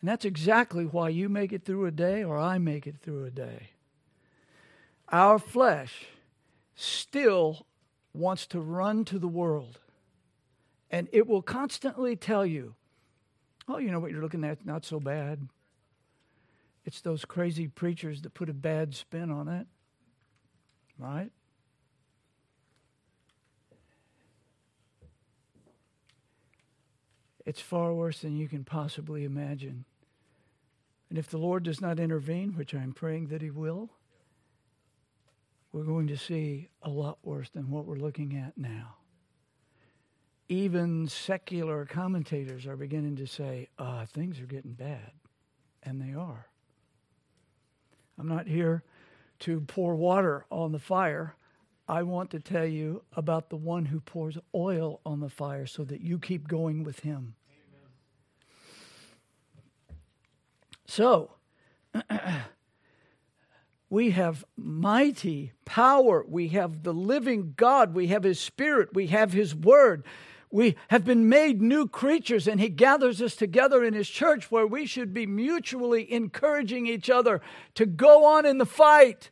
And 0.00 0.08
that's 0.08 0.24
exactly 0.24 0.84
why 0.84 1.10
you 1.10 1.28
make 1.28 1.52
it 1.52 1.64
through 1.64 1.84
a 1.84 1.90
day 1.90 2.24
or 2.24 2.38
I 2.38 2.56
make 2.56 2.86
it 2.86 2.96
through 3.02 3.24
a 3.24 3.30
day. 3.30 3.70
Our 5.10 5.38
flesh 5.38 6.06
still 6.74 7.66
wants 8.12 8.46
to 8.48 8.60
run 8.60 9.04
to 9.06 9.18
the 9.18 9.28
world. 9.28 9.80
And 10.90 11.08
it 11.12 11.26
will 11.26 11.42
constantly 11.42 12.16
tell 12.16 12.44
you 12.46 12.74
Oh, 13.70 13.76
you 13.76 13.90
know 13.90 14.00
what 14.00 14.10
you're 14.10 14.22
looking 14.22 14.44
at? 14.44 14.64
Not 14.64 14.86
so 14.86 14.98
bad. 14.98 15.46
It's 16.86 17.02
those 17.02 17.26
crazy 17.26 17.68
preachers 17.68 18.22
that 18.22 18.32
put 18.32 18.48
a 18.48 18.54
bad 18.54 18.94
spin 18.94 19.30
on 19.30 19.46
it, 19.46 19.66
right? 20.98 21.30
It's 27.44 27.60
far 27.60 27.92
worse 27.92 28.20
than 28.20 28.38
you 28.38 28.48
can 28.48 28.64
possibly 28.64 29.24
imagine. 29.24 29.84
And 31.10 31.18
if 31.18 31.28
the 31.28 31.38
Lord 31.38 31.62
does 31.62 31.80
not 31.80 32.00
intervene, 32.00 32.52
which 32.52 32.74
I'm 32.74 32.92
praying 32.92 33.26
that 33.26 33.42
He 33.42 33.50
will, 33.50 33.90
we're 35.72 35.84
going 35.84 36.06
to 36.08 36.16
see 36.16 36.68
a 36.82 36.90
lot 36.90 37.18
worse 37.22 37.50
than 37.50 37.70
what 37.70 37.84
we're 37.84 37.96
looking 37.96 38.36
at 38.36 38.56
now 38.56 38.98
even 40.48 41.06
secular 41.08 41.84
commentators 41.84 42.66
are 42.66 42.76
beginning 42.76 43.16
to 43.16 43.26
say, 43.26 43.68
uh, 43.78 44.06
things 44.06 44.40
are 44.40 44.46
getting 44.46 44.72
bad. 44.72 45.12
And 45.82 46.00
they 46.00 46.14
are. 46.14 46.48
I'm 48.18 48.28
not 48.28 48.46
here 48.46 48.82
to 49.40 49.60
pour 49.60 49.94
water 49.94 50.46
on 50.50 50.72
the 50.72 50.78
fire. 50.78 51.36
I 51.86 52.02
want 52.02 52.30
to 52.30 52.40
tell 52.40 52.66
you 52.66 53.02
about 53.14 53.50
the 53.50 53.56
one 53.56 53.86
who 53.86 54.00
pours 54.00 54.38
oil 54.54 55.00
on 55.06 55.20
the 55.20 55.28
fire 55.28 55.66
so 55.66 55.84
that 55.84 56.00
you 56.00 56.18
keep 56.18 56.48
going 56.48 56.82
with 56.82 57.00
him. 57.00 57.34
Amen. 59.90 59.98
So, 60.86 61.30
we 63.90 64.10
have 64.10 64.44
mighty 64.56 65.52
power. 65.64 66.24
We 66.26 66.48
have 66.48 66.82
the 66.82 66.92
living 66.92 67.54
God. 67.56 67.94
We 67.94 68.08
have 68.08 68.24
His 68.24 68.38
Spirit. 68.40 68.90
We 68.94 69.08
have 69.08 69.32
His 69.32 69.54
Word 69.54 70.04
we 70.50 70.76
have 70.88 71.04
been 71.04 71.28
made 71.28 71.60
new 71.60 71.86
creatures, 71.86 72.48
and 72.48 72.60
He 72.60 72.68
gathers 72.68 73.20
us 73.20 73.36
together 73.36 73.84
in 73.84 73.92
His 73.92 74.08
church 74.08 74.50
where 74.50 74.66
we 74.66 74.86
should 74.86 75.12
be 75.12 75.26
mutually 75.26 76.10
encouraging 76.10 76.86
each 76.86 77.10
other 77.10 77.40
to 77.74 77.84
go 77.84 78.24
on 78.24 78.46
in 78.46 78.58
the 78.58 78.66
fight. 78.66 79.30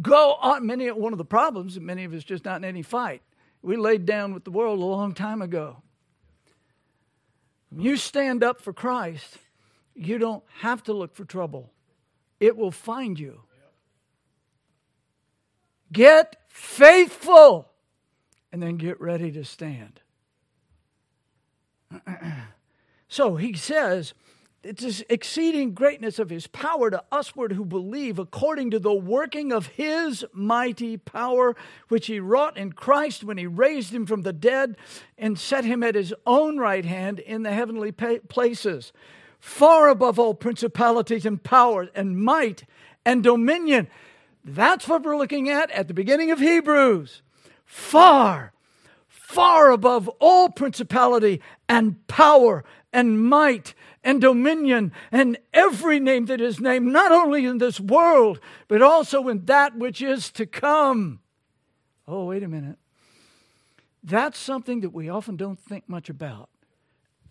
Go 0.00 0.34
on. 0.34 0.66
Many 0.66 0.90
one 0.90 1.12
of 1.12 1.18
the 1.18 1.24
problems, 1.24 1.78
many 1.78 2.04
of 2.04 2.12
us 2.12 2.24
just 2.24 2.44
not 2.44 2.56
in 2.56 2.64
any 2.64 2.82
fight. 2.82 3.22
We 3.62 3.76
laid 3.76 4.04
down 4.04 4.34
with 4.34 4.44
the 4.44 4.50
world 4.50 4.80
a 4.80 4.84
long 4.84 5.14
time 5.14 5.42
ago. 5.42 5.82
When 7.70 7.80
you 7.80 7.96
stand 7.96 8.42
up 8.42 8.60
for 8.60 8.72
Christ, 8.72 9.38
you 9.94 10.18
don't 10.18 10.42
have 10.60 10.82
to 10.84 10.92
look 10.92 11.14
for 11.14 11.24
trouble. 11.24 11.72
It 12.40 12.56
will 12.56 12.72
find 12.72 13.18
you. 13.18 13.42
Get 15.92 16.36
faithful 16.48 17.68
and 18.50 18.62
then 18.62 18.76
get 18.76 19.00
ready 19.00 19.30
to 19.32 19.44
stand. 19.44 20.00
so 23.08 23.36
he 23.36 23.52
says, 23.54 24.14
it's 24.62 24.82
this 24.82 25.02
exceeding 25.08 25.74
greatness 25.74 26.20
of 26.20 26.30
his 26.30 26.46
power 26.46 26.88
to 26.88 27.02
usward 27.10 27.52
who 27.52 27.64
believe, 27.64 28.20
according 28.20 28.70
to 28.70 28.78
the 28.78 28.94
working 28.94 29.52
of 29.52 29.66
his 29.66 30.24
mighty 30.32 30.96
power, 30.96 31.56
which 31.88 32.06
he 32.06 32.20
wrought 32.20 32.56
in 32.56 32.72
Christ 32.72 33.24
when 33.24 33.38
he 33.38 33.46
raised 33.46 33.92
him 33.92 34.06
from 34.06 34.22
the 34.22 34.32
dead 34.32 34.76
and 35.18 35.36
set 35.36 35.64
him 35.64 35.82
at 35.82 35.96
his 35.96 36.14
own 36.26 36.58
right 36.58 36.84
hand 36.84 37.18
in 37.18 37.42
the 37.42 37.52
heavenly 37.52 37.90
places, 37.90 38.92
far 39.40 39.88
above 39.88 40.20
all 40.20 40.34
principalities 40.34 41.26
and 41.26 41.42
powers 41.42 41.88
and 41.94 42.22
might 42.22 42.62
and 43.04 43.24
dominion. 43.24 43.88
That's 44.44 44.88
what 44.88 45.02
we're 45.02 45.16
looking 45.16 45.48
at 45.48 45.70
at 45.70 45.88
the 45.88 45.94
beginning 45.94 46.30
of 46.30 46.38
Hebrews. 46.38 47.22
Far 47.64 48.52
far 49.32 49.70
above 49.70 50.08
all 50.20 50.50
principality 50.50 51.40
and 51.68 52.06
power 52.06 52.64
and 52.92 53.22
might 53.22 53.74
and 54.04 54.20
dominion 54.20 54.92
and 55.10 55.38
every 55.54 55.98
name 55.98 56.26
that 56.26 56.40
is 56.40 56.60
named, 56.60 56.92
not 56.92 57.12
only 57.12 57.46
in 57.46 57.58
this 57.58 57.80
world, 57.80 58.38
but 58.68 58.82
also 58.82 59.28
in 59.28 59.46
that 59.46 59.76
which 59.76 60.02
is 60.02 60.30
to 60.30 60.44
come. 60.44 61.20
Oh, 62.06 62.26
wait 62.26 62.42
a 62.42 62.48
minute. 62.48 62.76
That's 64.02 64.38
something 64.38 64.80
that 64.80 64.90
we 64.90 65.08
often 65.08 65.36
don't 65.36 65.58
think 65.58 65.88
much 65.88 66.10
about. 66.10 66.50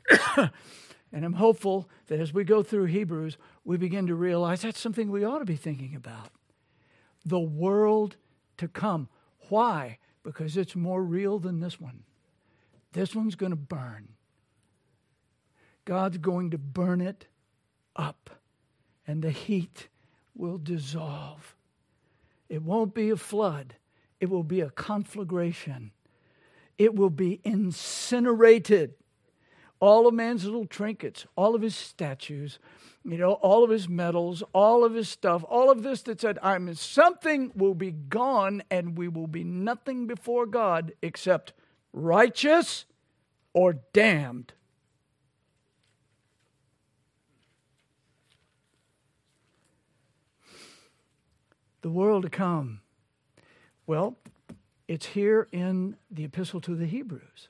and 0.38 1.26
I'm 1.26 1.34
hopeful 1.34 1.88
that 2.07 2.20
as 2.20 2.34
we 2.34 2.43
go 2.43 2.64
through 2.64 2.86
Hebrews, 2.86 3.38
we 3.64 3.78
begin 3.78 4.07
to 4.07 4.16
realize 4.16 4.62
that's 4.62 4.80
something 4.80 5.12
we 5.12 5.24
ought 5.24 5.39
to 5.39 5.45
be 5.45 5.55
thinking 5.55 5.93
about. 5.93 6.30
The 7.26 7.39
world 7.39 8.17
to 8.57 8.67
come. 8.67 9.09
Why? 9.49 9.97
Because 10.24 10.57
it's 10.57 10.76
more 10.76 11.03
real 11.03 11.39
than 11.39 11.59
this 11.59 11.80
one. 11.80 12.03
This 12.93 13.15
one's 13.15 13.36
going 13.36 13.51
to 13.51 13.55
burn. 13.55 14.09
God's 15.86 16.17
going 16.17 16.51
to 16.51 16.57
burn 16.57 17.01
it 17.01 17.28
up, 17.95 18.30
and 19.07 19.22
the 19.22 19.32
heat 19.32 19.88
will 20.36 20.57
dissolve. 20.57 21.55
It 22.49 22.61
won't 22.61 22.93
be 22.93 23.09
a 23.09 23.17
flood, 23.17 23.76
it 24.19 24.30
will 24.30 24.43
be 24.43 24.61
a 24.61 24.69
conflagration. 24.69 25.91
It 26.78 26.95
will 26.95 27.11
be 27.11 27.41
incinerated. 27.43 28.95
All 29.80 30.07
of 30.07 30.15
man's 30.15 30.45
little 30.45 30.65
trinkets, 30.65 31.28
all 31.36 31.53
of 31.53 31.61
his 31.61 31.76
statues, 31.76 32.57
you 33.04 33.18
know, 33.18 33.34
all 33.34 33.64
of 33.64 33.72
his 33.72 33.89
medals, 33.89 34.43
all 34.54 34.84
of 34.84 34.93
his 34.93 35.10
stuff, 35.10 35.43
all 35.49 35.72
of 35.72 35.82
this 35.82 36.04
that 36.04 36.22
said, 36.22 36.38
I'm 36.43 36.74
something 36.76 37.52
will 37.56 37.74
be 37.74 37.91
gone 37.91 38.62
and 38.70 38.97
we 38.97 39.08
will 39.08 39.28
be 39.28 39.43
nothing 39.43 40.06
before 40.06 40.45
God 40.45 40.93
except 41.02 41.54
righteous 41.93 42.86
or 43.54 43.80
damned. 43.91 44.54
The 51.82 51.89
world 51.89 52.24
to 52.24 52.30
come. 52.30 52.82
Well, 53.88 54.16
it's 54.88 55.08
here 55.08 55.47
in 55.52 55.97
the 56.12 56.26
Epistle 56.26 56.62
to 56.62 56.76
the 56.76 56.86
Hebrews. 56.86 57.47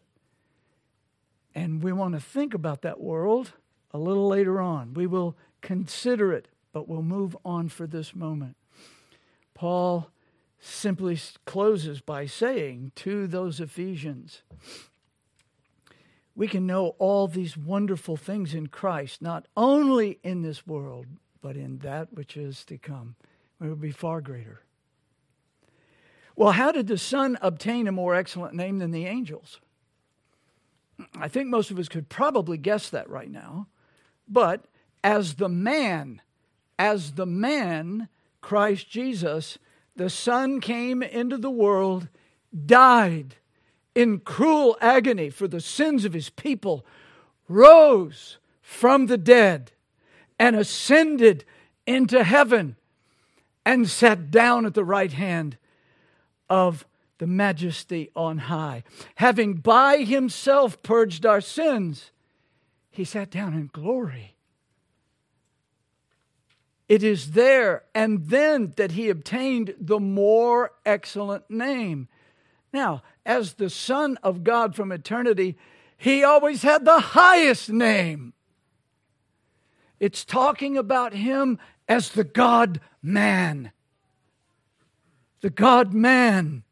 And 1.54 1.84
we 1.84 1.92
want 1.92 2.14
to 2.14 2.22
think 2.22 2.54
about 2.54 2.82
that 2.84 3.02
world 3.02 3.52
a 3.94 3.98
little 3.98 4.28
later 4.28 4.60
on. 4.60 4.94
We 4.94 5.08
will 5.08 5.36
consider 5.62 6.32
it, 6.34 6.48
but 6.74 6.88
we'll 6.88 7.02
move 7.02 7.36
on 7.44 7.70
for 7.70 7.88
this 7.88 8.16
moment. 8.16 8.56
Paul 9.54 10.10
simply 10.60 11.20
closes 11.46 12.02
by 12.02 12.26
saying 12.26 12.92
to 12.96 13.28
those 13.28 13.60
Ephesians, 13.60 14.44
we 16.36 16.48
can 16.48 16.66
know 16.66 16.96
all 16.98 17.28
these 17.28 17.58
wonderful 17.58 18.16
things 18.16 18.54
in 18.54 18.68
Christ, 18.68 19.22
not 19.22 19.48
only 19.58 20.20
in 20.24 20.42
this 20.42 20.66
world, 20.66 21.06
but 21.42 21.58
in 21.58 21.80
that 21.80 22.14
which 22.14 22.38
is 22.38 22.64
to 22.66 22.78
come. 22.78 23.16
It 23.60 23.66
will 23.66 23.76
be 23.76 23.92
far 23.92 24.22
greater. 24.22 24.62
Well, 26.36 26.52
how 26.52 26.72
did 26.72 26.88
the 26.88 26.98
Son 26.98 27.38
obtain 27.42 27.88
a 27.88 27.92
more 27.92 28.16
excellent 28.16 28.56
name 28.56 28.80
than 28.80 28.92
the 28.92 29.06
angels? 29.06 29.60
I 31.16 31.28
think 31.28 31.48
most 31.48 31.72
of 31.72 31.80
us 31.80 31.90
could 31.90 32.10
probably 32.10 32.58
guess 32.58 32.90
that 32.90 33.10
right 33.10 33.30
now. 33.30 33.68
But 34.32 34.66
as 35.04 35.36
the 35.36 35.50
man, 35.50 36.22
as 36.80 37.14
the 37.14 37.26
man, 37.26 38.08
Christ 38.40 38.90
Jesus, 38.90 39.58
the 39.96 40.10
Son 40.10 40.62
came 40.62 41.04
into 41.04 41.38
the 41.38 41.52
world, 41.52 42.08
died 42.66 43.36
in 43.94 44.20
cruel 44.20 44.78
agony 44.80 45.30
for 45.30 45.48
the 45.48 45.60
sins 45.60 46.06
of 46.06 46.14
his 46.14 46.30
people, 46.30 46.86
rose 47.50 48.38
from 48.62 49.08
the 49.08 49.18
dead, 49.18 49.74
and 50.40 50.56
ascended 50.56 51.44
into 51.86 52.24
heaven, 52.24 52.78
and 53.66 53.90
sat 53.90 54.32
down 54.32 54.66
at 54.66 54.74
the 54.74 54.84
right 54.84 55.12
hand 55.12 55.58
of 56.50 56.86
the 57.18 57.28
majesty 57.28 58.10
on 58.16 58.38
high. 58.38 58.84
Having 59.16 59.56
by 59.56 59.98
himself 59.98 60.82
purged 60.82 61.26
our 61.26 61.42
sins, 61.42 62.12
he 62.92 63.06
sat 63.06 63.32
down 63.32 63.54
in 63.54 63.70
glory. 63.72 64.36
It 66.90 67.04
is 67.04 67.32
there 67.32 67.84
and 67.96 68.28
then 68.28 68.74
that 68.76 68.92
he 68.92 69.08
obtained 69.08 69.74
the 69.80 70.00
more 70.00 70.74
excellent 70.86 71.50
name. 71.50 72.10
Now, 72.74 73.02
as 73.26 73.54
the 73.54 73.70
Son 73.70 74.18
of 74.24 74.44
God 74.44 74.76
from 74.76 74.92
eternity, 74.92 75.58
he 75.98 76.22
always 76.22 76.64
had 76.64 76.84
the 76.84 77.00
highest 77.00 77.70
name. 77.70 78.34
It's 80.02 80.26
talking 80.26 80.78
about 80.78 81.14
him 81.14 81.60
as 81.88 82.10
the 82.10 82.26
God 82.26 82.82
man. 83.02 83.72
The 85.40 85.50
God 85.50 85.94
man. 85.94 86.64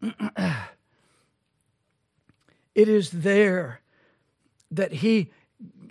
it 2.74 2.88
is 2.88 3.10
there 3.10 3.81
that 4.72 4.92
he 4.92 5.30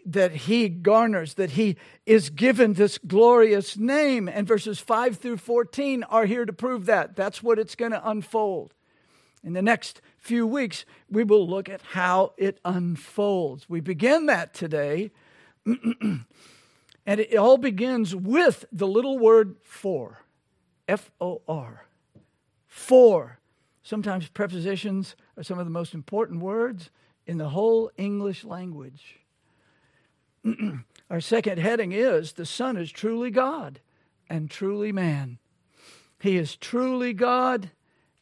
that 0.03 0.31
he 0.31 0.67
garners, 0.67 1.35
that 1.35 1.51
he 1.51 1.77
is 2.07 2.31
given 2.31 2.73
this 2.73 2.97
glorious 2.97 3.77
name. 3.77 4.27
And 4.27 4.47
verses 4.47 4.79
5 4.79 5.17
through 5.17 5.37
14 5.37 6.03
are 6.03 6.25
here 6.25 6.43
to 6.43 6.51
prove 6.51 6.87
that. 6.87 7.15
That's 7.15 7.43
what 7.43 7.59
it's 7.59 7.75
going 7.75 7.91
to 7.91 8.09
unfold. 8.09 8.73
In 9.43 9.53
the 9.53 9.61
next 9.61 10.01
few 10.17 10.45
weeks, 10.45 10.85
we 11.09 11.23
will 11.23 11.47
look 11.47 11.69
at 11.69 11.81
how 11.81 12.33
it 12.37 12.59
unfolds. 12.65 13.69
We 13.69 13.79
begin 13.79 14.25
that 14.25 14.53
today, 14.53 15.11
and 15.65 16.25
it 17.05 17.35
all 17.35 17.57
begins 17.57 18.15
with 18.15 18.65
the 18.71 18.87
little 18.87 19.17
word 19.17 19.55
for 19.63 20.23
F 20.87 21.11
O 21.21 21.41
R. 21.47 21.85
For. 22.67 23.39
Sometimes 23.83 24.29
prepositions 24.29 25.15
are 25.37 25.43
some 25.43 25.57
of 25.57 25.65
the 25.65 25.71
most 25.71 25.95
important 25.95 26.41
words 26.41 26.91
in 27.25 27.37
the 27.37 27.49
whole 27.49 27.91
English 27.97 28.43
language. 28.43 29.19
Our 31.09 31.21
second 31.21 31.59
heading 31.59 31.91
is 31.91 32.33
the 32.33 32.45
Son 32.45 32.77
is 32.77 32.91
truly 32.91 33.31
God 33.31 33.79
and 34.29 34.49
truly 34.49 34.91
man. 34.91 35.37
He 36.19 36.37
is 36.37 36.55
truly 36.55 37.13
God 37.13 37.71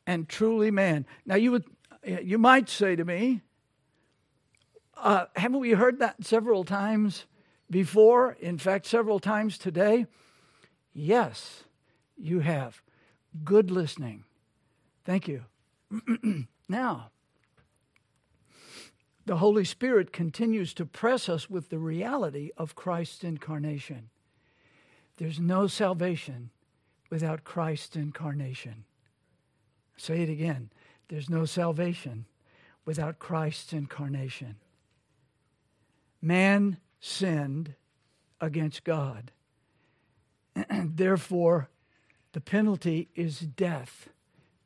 and 0.08 0.28
truly 0.28 0.72
man. 0.72 1.06
Now 1.26 1.36
you 1.36 1.52
would 1.52 1.66
you 2.04 2.38
might 2.38 2.70
say 2.70 2.95
to 2.95 3.04
me, 3.04 3.41
uh, 4.95 5.26
haven't 5.36 5.60
we 5.60 5.72
heard 5.72 6.00
that 6.00 6.26
several 6.26 6.64
times 6.64 7.26
before? 7.70 8.38
In 8.39 8.58
fact, 8.58 8.86
several 8.86 9.20
times 9.20 9.58
today. 9.58 10.06
Yes, 10.93 11.64
you 12.18 12.39
have. 12.39 12.82
Good 13.43 13.70
listening. 13.70 14.24
Thank 15.06 15.28
you. 15.28 15.43
now, 16.70 17.12
the 19.30 19.38
Holy 19.38 19.64
Spirit 19.64 20.12
continues 20.12 20.74
to 20.74 20.88
press 20.88 21.30
us 21.30 21.48
with 21.48 21.70
the 21.70 21.78
reality 21.78 22.50
of 22.58 22.74
Christ's 22.74 23.24
incarnation. 23.24 24.10
There's 25.18 25.40
no 25.40 25.68
salvation 25.68 26.50
without 27.12 27.44
Christ's 27.44 27.96
incarnation. 27.96 28.86
Say 29.98 30.24
it 30.24 30.30
again. 30.30 30.72
There's 31.10 31.30
no 31.30 31.46
salvation 31.46 32.26
without 32.86 33.20
Christ's 33.20 33.72
incarnation. 33.72 34.56
Man 36.24 36.78
sinned 37.00 37.76
against 38.42 38.84
God. 38.84 39.32
Therefore, 40.72 41.70
the 42.32 42.42
penalty 42.42 43.10
is 43.14 43.42
death. 43.42 44.10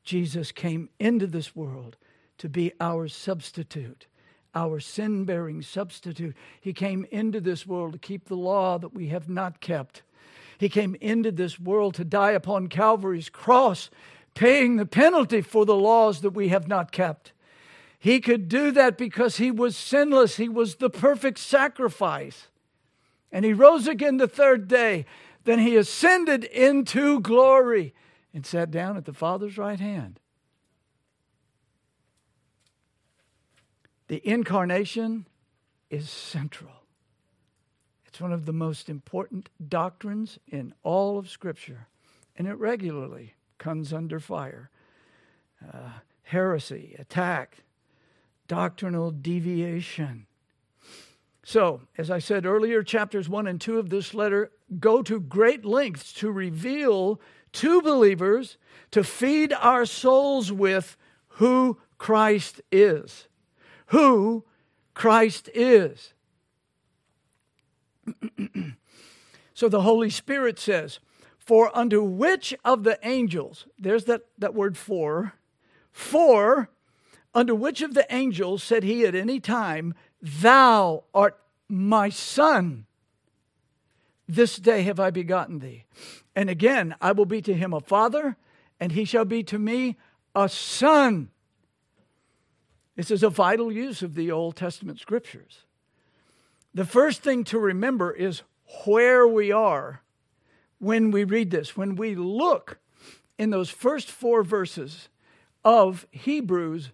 Jesus 0.05 0.53
came 0.53 0.87
into 0.99 1.27
this 1.27 1.53
world 1.53 1.97
to 2.37 2.47
be 2.47 2.71
our 2.79 3.09
substitute 3.09 4.07
our 4.55 4.79
sin 4.79 5.25
bearing 5.25 5.61
substitute. 5.61 6.35
He 6.61 6.73
came 6.73 7.05
into 7.11 7.39
this 7.41 7.65
world 7.65 7.93
to 7.93 7.99
keep 7.99 8.25
the 8.25 8.35
law 8.35 8.77
that 8.77 8.93
we 8.93 9.07
have 9.07 9.29
not 9.29 9.59
kept. 9.59 10.03
He 10.57 10.69
came 10.69 10.95
into 11.01 11.31
this 11.31 11.59
world 11.59 11.95
to 11.95 12.05
die 12.05 12.31
upon 12.31 12.67
Calvary's 12.67 13.29
cross, 13.29 13.89
paying 14.33 14.75
the 14.75 14.85
penalty 14.85 15.41
for 15.41 15.65
the 15.65 15.75
laws 15.75 16.21
that 16.21 16.31
we 16.31 16.49
have 16.49 16.67
not 16.67 16.91
kept. 16.91 17.33
He 17.99 18.19
could 18.19 18.49
do 18.49 18.71
that 18.71 18.97
because 18.97 19.37
he 19.37 19.49
was 19.49 19.77
sinless, 19.77 20.35
he 20.35 20.49
was 20.49 20.75
the 20.75 20.89
perfect 20.89 21.39
sacrifice. 21.39 22.47
And 23.31 23.45
he 23.45 23.53
rose 23.53 23.87
again 23.87 24.17
the 24.17 24.27
third 24.27 24.67
day. 24.67 25.05
Then 25.45 25.59
he 25.59 25.75
ascended 25.75 26.43
into 26.43 27.19
glory 27.19 27.93
and 28.33 28.45
sat 28.45 28.71
down 28.71 28.97
at 28.97 29.05
the 29.05 29.13
Father's 29.13 29.57
right 29.57 29.79
hand. 29.79 30.19
The 34.13 34.21
incarnation 34.29 35.25
is 35.89 36.07
central. 36.07 36.83
It's 38.05 38.21
one 38.21 38.31
of 38.31 38.45
the 38.45 38.53
most 38.53 38.87
important 38.87 39.49
doctrines 39.69 40.37
in 40.47 40.75
all 40.83 41.17
of 41.17 41.31
Scripture, 41.31 41.87
and 42.37 42.47
it 42.47 42.53
regularly 42.59 43.33
comes 43.57 43.91
under 43.91 44.19
fire. 44.19 44.69
Uh, 45.67 45.89
heresy, 46.21 46.95
attack, 46.99 47.63
doctrinal 48.47 49.09
deviation. 49.09 50.27
So, 51.43 51.81
as 51.97 52.11
I 52.11 52.19
said 52.19 52.45
earlier, 52.45 52.83
chapters 52.83 53.27
1 53.27 53.47
and 53.47 53.59
2 53.59 53.79
of 53.79 53.89
this 53.89 54.13
letter 54.13 54.51
go 54.79 55.01
to 55.01 55.19
great 55.19 55.65
lengths 55.65 56.13
to 56.13 56.29
reveal 56.29 57.19
to 57.53 57.81
believers 57.81 58.57
to 58.91 59.03
feed 59.03 59.53
our 59.53 59.87
souls 59.87 60.51
with 60.51 60.97
who 61.29 61.79
Christ 61.97 62.61
is 62.71 63.27
who 63.93 64.43
Christ 64.95 65.51
is. 65.53 66.13
so 69.53 69.69
the 69.69 69.81
Holy 69.81 70.09
Spirit 70.09 70.57
says, 70.57 70.99
For 71.37 71.75
unto 71.77 72.03
which 72.03 72.55
of 72.65 72.83
the 72.83 72.97
angels, 73.03 73.67
there's 73.77 74.05
that, 74.05 74.23
that 74.39 74.55
word 74.55 74.77
for, 74.77 75.33
for 75.91 76.69
unto 77.35 77.53
which 77.53 77.83
of 77.83 77.93
the 77.93 78.07
angels 78.09 78.63
said 78.63 78.83
he 78.83 79.05
at 79.05 79.13
any 79.13 79.39
time, 79.39 79.93
Thou 80.19 81.03
art 81.13 81.39
my 81.69 82.09
son? 82.09 82.87
This 84.27 84.57
day 84.57 84.81
have 84.81 84.99
I 84.99 85.11
begotten 85.11 85.59
thee. 85.59 85.85
And 86.35 86.49
again, 86.49 86.95
I 86.99 87.11
will 87.11 87.27
be 87.27 87.43
to 87.43 87.53
him 87.53 87.73
a 87.73 87.79
father, 87.79 88.37
and 88.79 88.93
he 88.93 89.05
shall 89.05 89.25
be 89.25 89.43
to 89.43 89.59
me 89.59 89.97
a 90.33 90.49
son. 90.49 91.29
This 92.95 93.11
is 93.11 93.23
a 93.23 93.29
vital 93.29 93.71
use 93.71 94.01
of 94.01 94.15
the 94.15 94.31
Old 94.31 94.55
Testament 94.55 94.99
scriptures. 94.99 95.65
The 96.73 96.85
first 96.85 97.21
thing 97.21 97.43
to 97.45 97.59
remember 97.59 98.11
is 98.11 98.43
where 98.85 99.27
we 99.27 99.51
are 99.51 100.01
when 100.79 101.11
we 101.11 101.23
read 101.23 101.51
this. 101.51 101.75
When 101.77 101.95
we 101.95 102.15
look 102.15 102.79
in 103.37 103.49
those 103.49 103.69
first 103.69 104.11
four 104.11 104.43
verses 104.43 105.09
of 105.63 106.07
Hebrews, 106.11 106.91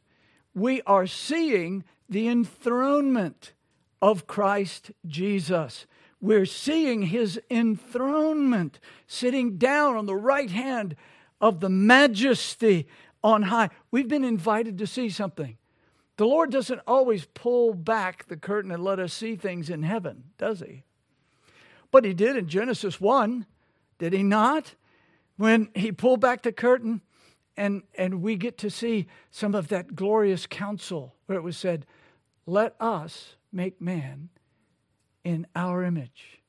we 0.54 0.82
are 0.84 1.08
seeing 1.08 1.84
the 2.10 2.28
enthronement 2.28 3.54
of 4.02 4.28
Christ 4.28 4.92
Jesus. 5.06 5.86
We're 6.22 6.46
seeing 6.46 7.04
his 7.04 7.40
enthronement 7.50 8.80
sitting 9.08 9.58
down 9.58 9.96
on 9.96 10.06
the 10.06 10.16
right 10.16 10.52
hand 10.52 10.96
of 11.40 11.60
the 11.60 11.70
majesty 11.70 12.88
on 13.24 13.44
high. 13.44 13.70
We've 13.92 14.08
been 14.08 14.24
invited 14.24 14.78
to 14.80 14.88
see 14.88 15.10
something. 15.10 15.58
The 16.20 16.28
Lord 16.28 16.52
doesn't 16.52 16.82
always 16.86 17.24
pull 17.34 17.74
back 17.74 18.28
the 18.28 18.36
curtain 18.36 18.72
and 18.72 18.84
let 18.84 19.00
us 19.00 19.14
see 19.14 19.38
things 19.38 19.70
in 19.70 19.84
heaven, 19.84 20.26
does 20.38 20.60
he? 20.60 20.84
But 21.92 22.04
he 22.04 22.14
did 22.14 22.36
in 22.36 22.50
Genesis 22.50 23.00
1, 23.00 23.46
did 24.00 24.12
he 24.12 24.22
not? 24.22 24.76
When 25.38 25.70
he 25.74 25.94
pulled 25.94 26.20
back 26.20 26.44
the 26.44 26.52
curtain 26.52 27.00
and, 27.56 27.84
and 27.98 28.22
we 28.22 28.36
get 28.36 28.58
to 28.58 28.70
see 28.70 29.08
some 29.32 29.56
of 29.56 29.70
that 29.70 29.96
glorious 29.96 30.46
counsel 30.46 31.16
where 31.26 31.38
it 31.38 31.42
was 31.42 31.56
said, 31.56 31.86
Let 32.46 32.76
us 32.82 33.38
make 33.54 33.80
man 33.80 34.28
in 35.24 35.48
our 35.56 35.86
image 35.86 36.42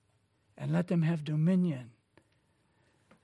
and 0.58 0.72
let 0.72 0.88
them 0.88 1.02
have 1.02 1.22
dominion. 1.22 1.92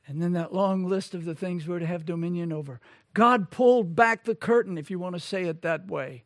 And 0.07 0.23
then 0.23 0.35
that 0.35 0.55
long 0.55 0.85
list 0.85 1.13
of 1.13 1.25
the 1.25 1.35
things 1.35 1.67
we're 1.67 1.81
to 1.81 1.87
have 1.87 2.07
dominion 2.07 2.53
over. 2.53 2.81
God 3.15 3.51
pulled 3.51 3.97
back 3.97 4.23
the 4.23 4.37
curtain, 4.37 4.79
if 4.79 4.93
you 4.93 5.01
want 5.01 5.17
to 5.17 5.21
say 5.21 5.47
it 5.47 5.63
that 5.63 5.89
way, 5.89 6.23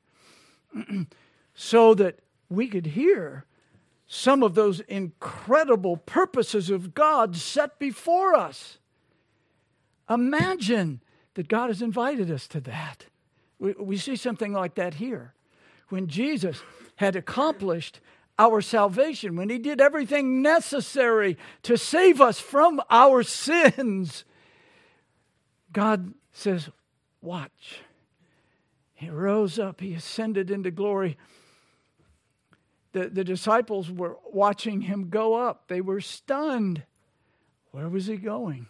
so 1.55 1.95
that 1.95 2.21
we 2.49 2.69
could 2.69 2.87
hear 2.87 3.45
some 4.07 4.43
of 4.43 4.55
those 4.55 4.81
incredible 4.81 5.97
purposes 5.97 6.69
of 6.69 6.95
God 6.95 7.37
set 7.37 7.79
before 7.79 8.35
us. 8.35 8.79
Imagine 10.09 11.01
that 11.35 11.47
God 11.47 11.69
has 11.69 11.81
invited 11.81 12.31
us 12.31 12.49
to 12.49 12.61
that. 12.63 13.07
We, 13.61 13.73
we 13.79 13.97
see 13.97 14.17
something 14.17 14.53
like 14.53 14.75
that 14.75 14.95
here. 14.95 15.33
When 15.91 16.09
Jesus 16.09 16.61
had 16.97 17.15
accomplished 17.15 18.01
our 18.39 18.61
salvation, 18.61 19.37
when 19.37 19.49
he 19.49 19.59
did 19.59 19.81
everything 19.81 20.43
necessary 20.43 21.37
to 21.63 21.77
save 21.77 22.21
us 22.21 22.41
from 22.41 22.81
our 22.91 23.23
sins, 23.23 24.25
God 25.73 26.15
says, 26.33 26.71
Watch. 27.23 27.81
He 29.01 29.09
rose 29.09 29.59
up, 29.59 29.81
he 29.81 29.95
ascended 29.95 30.51
into 30.51 30.71
glory. 30.71 31.17
The, 32.93 33.09
the 33.09 33.25
disciples 33.25 33.91
were 33.91 34.19
watching 34.31 34.83
him 34.83 35.09
go 35.09 35.37
up. 35.37 35.69
They 35.69 35.81
were 35.81 36.03
stunned. 36.03 36.83
Where 37.71 37.89
was 37.89 38.09
he 38.09 38.19
going? 38.19 38.67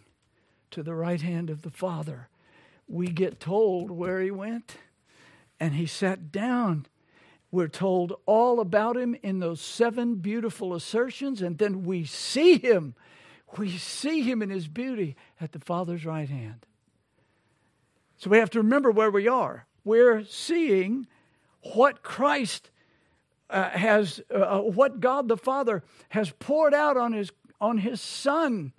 To 0.69 0.83
the 0.83 0.95
right 0.95 1.21
hand 1.21 1.49
of 1.49 1.63
the 1.63 1.69
Father. 1.69 2.29
We 2.87 3.07
get 3.07 3.41
told 3.41 3.91
where 3.91 4.21
he 4.21 4.31
went, 4.31 4.77
and 5.59 5.73
he 5.73 5.85
sat 5.85 6.31
down. 6.31 6.85
We're 7.51 7.67
told 7.67 8.13
all 8.25 8.61
about 8.61 8.95
him 8.95 9.17
in 9.21 9.39
those 9.39 9.59
seven 9.59 10.15
beautiful 10.15 10.73
assertions, 10.73 11.41
and 11.41 11.57
then 11.57 11.83
we 11.83 12.05
see 12.05 12.57
him. 12.57 12.95
We 13.57 13.77
see 13.77 14.21
him 14.21 14.41
in 14.41 14.49
his 14.49 14.69
beauty 14.69 15.17
at 15.41 15.51
the 15.51 15.59
Father's 15.59 16.05
right 16.05 16.29
hand. 16.29 16.65
So 18.15 18.29
we 18.29 18.37
have 18.37 18.51
to 18.51 18.59
remember 18.59 18.91
where 18.91 19.11
we 19.11 19.27
are 19.27 19.67
we're 19.83 20.23
seeing 20.25 21.07
what 21.73 22.03
Christ 22.03 22.69
uh, 23.49 23.69
has, 23.69 24.21
uh, 24.33 24.37
uh, 24.37 24.61
what 24.61 24.99
God 24.99 25.27
the 25.27 25.37
Father 25.37 25.83
has 26.09 26.31
poured 26.31 26.73
out 26.73 26.97
on 26.97 27.13
His 27.13 27.31
on 27.59 27.77
His 27.77 28.01
Son. 28.01 28.73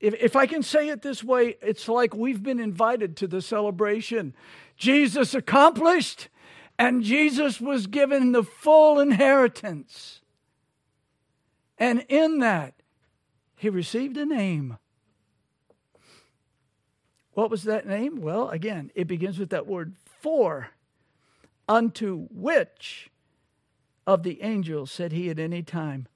If, 0.00 0.14
if 0.14 0.36
I 0.36 0.46
can 0.46 0.62
say 0.62 0.88
it 0.88 1.02
this 1.02 1.22
way, 1.22 1.56
it's 1.62 1.88
like 1.88 2.14
we've 2.14 2.42
been 2.42 2.60
invited 2.60 3.16
to 3.18 3.26
the 3.26 3.42
celebration. 3.42 4.34
Jesus 4.76 5.34
accomplished, 5.34 6.28
and 6.78 7.02
Jesus 7.02 7.60
was 7.60 7.86
given 7.86 8.32
the 8.32 8.42
full 8.42 8.98
inheritance. 8.98 10.20
And 11.78 12.04
in 12.08 12.38
that, 12.38 12.74
he 13.56 13.68
received 13.68 14.16
a 14.16 14.26
name. 14.26 14.78
What 17.32 17.50
was 17.50 17.64
that 17.64 17.86
name? 17.86 18.20
Well, 18.20 18.48
again, 18.50 18.90
it 18.94 19.06
begins 19.06 19.38
with 19.38 19.50
that 19.50 19.66
word 19.66 19.94
for. 20.24 20.70
Unto 21.68 22.28
which 22.30 23.10
of 24.06 24.22
the 24.22 24.40
angels 24.40 24.90
said 24.90 25.12
he 25.12 25.28
at 25.28 25.38
any 25.38 25.62
time? 25.62 26.08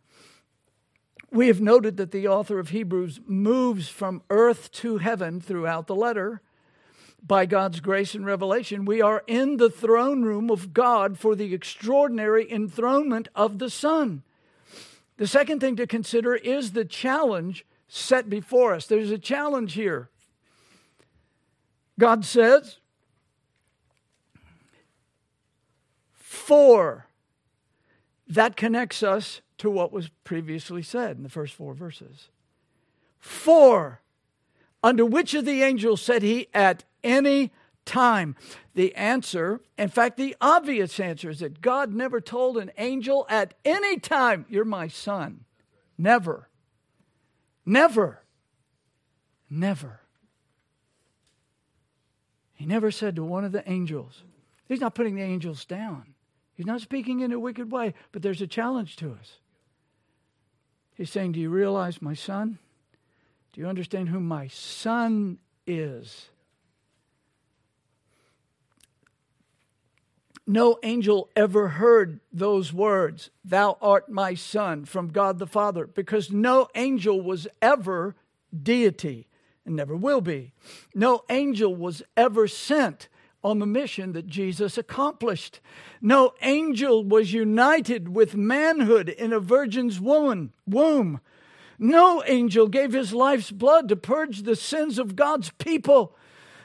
We 1.31 1.49
have 1.49 1.61
noted 1.61 1.99
that 1.99 2.11
the 2.11 2.27
author 2.27 2.59
of 2.59 2.71
Hebrews 2.71 3.21
moves 3.27 3.91
from 3.91 4.23
earth 4.31 4.73
to 4.73 4.97
heaven 4.97 5.43
throughout 5.43 5.89
the 5.89 5.95
letter. 5.95 6.41
By 7.23 7.45
God's 7.45 7.81
grace 7.81 8.15
and 8.15 8.25
revelation, 8.25 8.87
we 8.87 9.03
are 9.03 9.25
in 9.27 9.59
the 9.59 9.69
throne 9.69 10.23
room 10.23 10.51
of 10.51 10.73
God 10.73 11.19
for 11.19 11.35
the 11.35 11.53
extraordinary 11.53 12.51
enthronement 12.51 13.29
of 13.35 13.59
the 13.59 13.69
Son. 13.69 14.23
The 15.19 15.27
second 15.27 15.61
thing 15.61 15.77
to 15.77 15.87
consider 15.87 16.35
is 16.35 16.73
the 16.73 16.87
challenge 16.87 17.67
set 17.89 18.31
before 18.31 18.73
us. 18.73 18.87
There's 18.87 19.11
a 19.11 19.19
challenge 19.19 19.75
here. 19.75 20.09
God 21.99 22.25
says, 22.25 22.79
for. 26.49 27.07
That 28.27 28.57
connects 28.57 29.03
us 29.03 29.43
to 29.59 29.69
what 29.69 29.93
was 29.93 30.09
previously 30.25 30.83
said 30.83 31.19
in 31.19 31.23
the 31.23 31.29
first 31.29 31.53
four 31.53 31.75
verses. 31.75 32.31
For, 33.19 34.01
under 34.83 35.05
which 35.05 35.35
of 35.35 35.45
the 35.45 35.63
angels 35.63 36.01
said 36.01 36.23
he 36.23 36.49
at 36.55 36.85
any 37.05 37.53
time? 37.85 38.35
The 38.75 38.95
answer, 38.95 39.61
in 39.77 39.89
fact, 39.89 40.17
the 40.17 40.37
obvious 40.41 40.99
answer 40.99 41.29
is 41.29 41.41
that 41.41 41.61
God 41.61 41.93
never 41.93 42.19
told 42.19 42.57
an 42.57 42.71
angel 42.79 43.27
at 43.29 43.53
any 43.65 43.99
time, 43.99 44.47
You're 44.49 44.65
my 44.65 44.89
son. 44.89 45.45
Never. 45.99 46.49
Never. 47.67 48.23
Never. 49.51 50.01
He 52.55 52.65
never 52.65 52.91
said 52.91 53.17
to 53.17 53.25
one 53.25 53.45
of 53.45 53.53
the 53.53 53.69
angels, 53.71 54.23
He's 54.67 54.81
not 54.81 54.95
putting 54.95 55.17
the 55.17 55.23
angels 55.23 55.67
down. 55.67 56.15
He's 56.59 56.67
not 56.67 56.81
speaking 56.81 57.21
in 57.21 57.31
a 57.31 57.39
wicked 57.39 57.71
way, 57.71 57.95
but 58.11 58.21
there's 58.21 58.43
a 58.43 58.47
challenge 58.49 58.97
to 58.97 59.13
us. 59.13 59.39
He's 60.97 61.09
saying, 61.09 61.31
Do 61.31 61.41
you 61.41 61.51
realize 61.51 62.03
my 62.03 62.15
son? 62.15 62.59
Do 63.53 63.61
you 63.61 63.69
understand 63.69 64.09
who 64.09 64.19
my 64.19 64.49
son 64.49 65.39
is? 65.69 66.31
No 70.49 70.81
angel 70.83 71.31
ever 71.37 71.69
heard 71.69 72.19
those 72.33 72.73
words, 72.73 73.31
Thou 73.45 73.79
art 73.81 74.09
my 74.09 74.35
son, 74.35 74.85
from 74.85 75.11
God 75.11 75.39
the 75.39 75.47
Father, 75.47 75.87
because 75.87 76.33
no 76.33 76.67
angel 76.75 77.21
was 77.21 77.47
ever 77.63 78.17
deity 78.61 79.29
and 79.65 79.77
never 79.77 79.95
will 79.95 80.23
be. 80.23 80.55
No 80.93 81.23
angel 81.31 81.73
was 81.73 82.03
ever 82.17 82.49
sent 82.49 83.09
on 83.43 83.59
the 83.59 83.67
mission 83.67 84.13
that 84.13 84.27
Jesus 84.27 84.77
accomplished. 84.77 85.61
No 86.01 86.35
angel 86.43 87.05
was 87.05 87.33
united 87.33 88.09
with 88.09 88.37
manhood 88.37 89.09
in 89.09 89.33
a 89.33 89.41
virgin's 89.41 90.01
woman, 90.01 90.53
womb. 90.67 91.21
No 91.79 92.23
angel 92.27 92.67
gave 92.67 92.93
his 92.93 93.13
life's 93.13 93.53
blood 93.53 93.89
to 93.89 93.97
purge 93.97 94.43
the 94.43 94.57
sins 94.57 94.99
of 94.99 95.15
God's 95.15 95.51
people. 95.59 96.17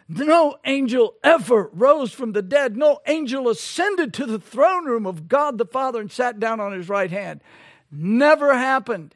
No 0.09 0.57
angel 0.65 1.15
ever 1.23 1.69
rose 1.71 2.11
from 2.11 2.33
the 2.33 2.41
dead. 2.41 2.75
No 2.75 2.99
angel 3.05 3.47
ascended 3.47 4.13
to 4.15 4.25
the 4.25 4.39
throne 4.39 4.85
room 4.85 5.05
of 5.05 5.27
God 5.27 5.57
the 5.57 5.65
Father 5.65 6.01
and 6.01 6.11
sat 6.11 6.39
down 6.39 6.59
on 6.59 6.73
his 6.73 6.89
right 6.89 7.11
hand. 7.11 7.41
Never 7.91 8.55
happened. 8.55 9.15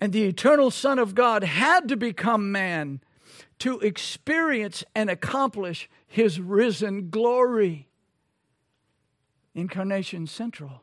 And 0.00 0.12
the 0.12 0.24
eternal 0.24 0.70
Son 0.70 0.98
of 0.98 1.14
God 1.14 1.44
had 1.44 1.88
to 1.88 1.96
become 1.96 2.52
man 2.52 3.00
to 3.60 3.80
experience 3.80 4.84
and 4.94 5.08
accomplish 5.08 5.88
his 6.06 6.40
risen 6.40 7.10
glory. 7.10 7.88
Incarnation 9.54 10.26
Central. 10.26 10.82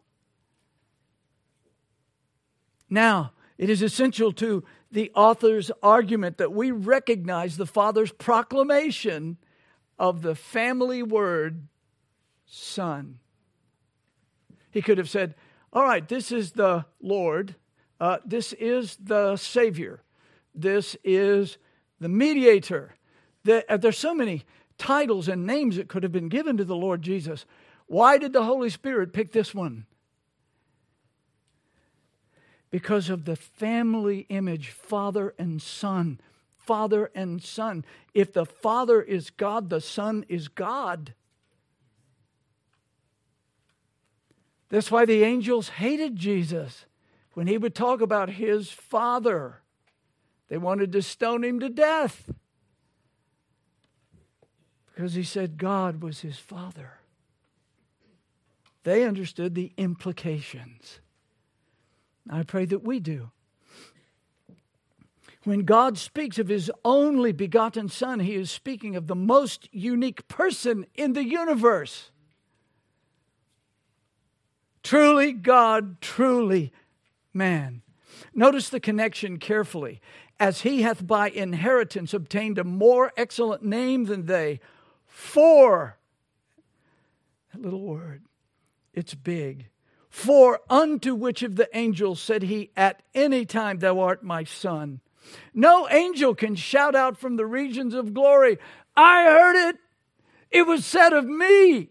Now, 2.89 3.31
It 3.61 3.69
is 3.69 3.83
essential 3.83 4.31
to 4.33 4.63
the 4.91 5.11
author's 5.13 5.69
argument 5.83 6.39
that 6.39 6.51
we 6.51 6.71
recognize 6.71 7.57
the 7.57 7.67
Father's 7.67 8.11
proclamation 8.11 9.37
of 9.99 10.23
the 10.23 10.33
family 10.33 11.03
word, 11.03 11.67
Son. 12.47 13.19
He 14.71 14.81
could 14.81 14.97
have 14.97 15.11
said, 15.11 15.35
All 15.71 15.83
right, 15.83 16.09
this 16.09 16.31
is 16.31 16.53
the 16.53 16.85
Lord, 16.99 17.53
uh, 17.99 18.17
this 18.25 18.51
is 18.53 18.97
the 18.99 19.35
Savior, 19.37 20.01
this 20.55 20.97
is 21.03 21.59
the 22.01 22.09
mediator. 22.09 22.95
Uh, 23.47 23.77
there's 23.77 23.97
so 23.97 24.13
many 24.13 24.43
titles 24.77 25.29
and 25.29 25.45
names 25.45 25.77
that 25.77 25.87
could 25.87 26.03
have 26.03 26.11
been 26.11 26.29
given 26.29 26.57
to 26.57 26.65
the 26.65 26.75
Lord 26.75 27.03
Jesus. 27.03 27.45
Why 27.85 28.17
did 28.17 28.33
the 28.33 28.43
Holy 28.43 28.69
Spirit 28.69 29.13
pick 29.13 29.31
this 29.31 29.53
one? 29.53 29.85
Because 32.71 33.09
of 33.09 33.25
the 33.25 33.35
family 33.35 34.25
image, 34.29 34.69
father 34.69 35.35
and 35.37 35.61
son. 35.61 36.19
Father 36.57 37.11
and 37.13 37.41
son. 37.41 37.85
If 38.13 38.33
the 38.33 38.45
Father 38.45 39.01
is 39.01 39.29
God, 39.29 39.69
the 39.69 39.81
Son 39.81 40.25
is 40.27 40.47
God. 40.47 41.13
That's 44.69 44.89
why 44.89 45.05
the 45.05 45.23
angels 45.23 45.69
hated 45.69 46.15
Jesus 46.15 46.85
when 47.33 47.47
he 47.47 47.57
would 47.57 47.75
talk 47.75 47.99
about 47.99 48.29
his 48.29 48.71
Father. 48.71 49.60
They 50.51 50.57
wanted 50.57 50.91
to 50.91 51.01
stone 51.01 51.45
him 51.45 51.61
to 51.61 51.69
death 51.69 52.29
because 54.87 55.13
he 55.13 55.23
said 55.23 55.57
God 55.57 56.03
was 56.03 56.19
his 56.19 56.37
Father. 56.39 56.99
They 58.83 59.05
understood 59.05 59.55
the 59.55 59.71
implications. 59.77 60.99
I 62.29 62.43
pray 62.43 62.65
that 62.65 62.83
we 62.83 62.99
do. 62.99 63.31
When 65.45 65.61
God 65.61 65.97
speaks 65.97 66.37
of 66.37 66.49
his 66.49 66.69
only 66.83 67.31
begotten 67.31 67.87
Son, 67.87 68.19
he 68.19 68.35
is 68.35 68.51
speaking 68.51 68.97
of 68.97 69.07
the 69.07 69.15
most 69.15 69.69
unique 69.71 70.27
person 70.27 70.85
in 70.95 71.13
the 71.13 71.23
universe. 71.23 72.11
Truly 74.83 75.31
God, 75.31 76.01
truly 76.01 76.73
man. 77.33 77.83
Notice 78.33 78.69
the 78.69 78.79
connection 78.79 79.37
carefully. 79.37 80.01
As 80.41 80.61
he 80.61 80.81
hath 80.81 81.05
by 81.05 81.29
inheritance 81.29 82.15
obtained 82.15 82.57
a 82.57 82.63
more 82.63 83.13
excellent 83.15 83.63
name 83.63 84.05
than 84.05 84.25
they, 84.25 84.59
for, 85.05 85.99
that 87.53 87.61
little 87.61 87.83
word, 87.83 88.23
it's 88.91 89.13
big. 89.13 89.67
For 90.09 90.59
unto 90.67 91.13
which 91.13 91.43
of 91.43 91.57
the 91.57 91.69
angels 91.77 92.19
said 92.19 92.41
he, 92.41 92.71
At 92.75 93.03
any 93.13 93.45
time 93.45 93.77
thou 93.77 93.99
art 93.99 94.23
my 94.23 94.43
son? 94.43 95.01
No 95.53 95.87
angel 95.89 96.33
can 96.33 96.55
shout 96.55 96.95
out 96.95 97.17
from 97.17 97.35
the 97.35 97.45
regions 97.45 97.93
of 97.93 98.15
glory, 98.15 98.57
I 98.97 99.25
heard 99.25 99.69
it. 99.69 99.77
It 100.49 100.65
was 100.65 100.87
said 100.87 101.13
of 101.13 101.25
me. 101.25 101.89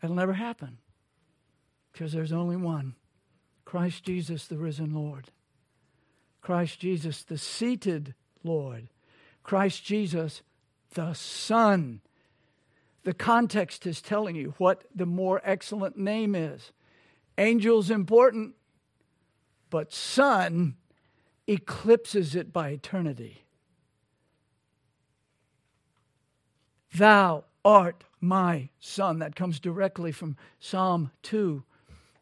That'll 0.00 0.16
never 0.16 0.32
happen 0.32 0.78
because 1.92 2.12
there's 2.12 2.32
only 2.32 2.56
one 2.56 2.94
Christ 3.66 4.04
Jesus, 4.04 4.46
the 4.46 4.56
risen 4.56 4.94
Lord. 4.94 5.30
Christ 6.40 6.80
Jesus, 6.80 7.22
the 7.22 7.38
seated 7.38 8.14
Lord. 8.44 8.88
Christ 9.42 9.84
Jesus, 9.84 10.42
the 10.94 11.12
Son. 11.12 12.00
The 13.04 13.14
context 13.14 13.86
is 13.86 14.00
telling 14.00 14.36
you 14.36 14.54
what 14.58 14.84
the 14.94 15.06
more 15.06 15.40
excellent 15.44 15.96
name 15.96 16.34
is. 16.34 16.72
Angel's 17.36 17.90
important, 17.90 18.54
but 19.70 19.92
Son 19.92 20.76
eclipses 21.46 22.34
it 22.34 22.52
by 22.52 22.70
eternity. 22.70 23.44
Thou 26.94 27.44
art 27.64 28.04
my 28.20 28.68
son. 28.78 29.18
That 29.18 29.36
comes 29.36 29.60
directly 29.60 30.12
from 30.12 30.36
Psalm 30.58 31.10
2, 31.22 31.62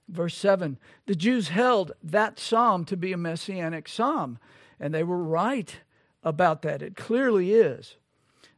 verse 0.08 0.36
7. 0.36 0.78
The 1.06 1.14
Jews 1.14 1.48
held 1.48 1.92
that 2.02 2.38
psalm 2.38 2.84
to 2.86 2.96
be 2.96 3.12
a 3.12 3.16
messianic 3.16 3.88
psalm, 3.88 4.38
and 4.78 4.92
they 4.92 5.02
were 5.02 5.22
right 5.22 5.80
about 6.22 6.62
that. 6.62 6.82
It 6.82 6.96
clearly 6.96 7.52
is. 7.52 7.96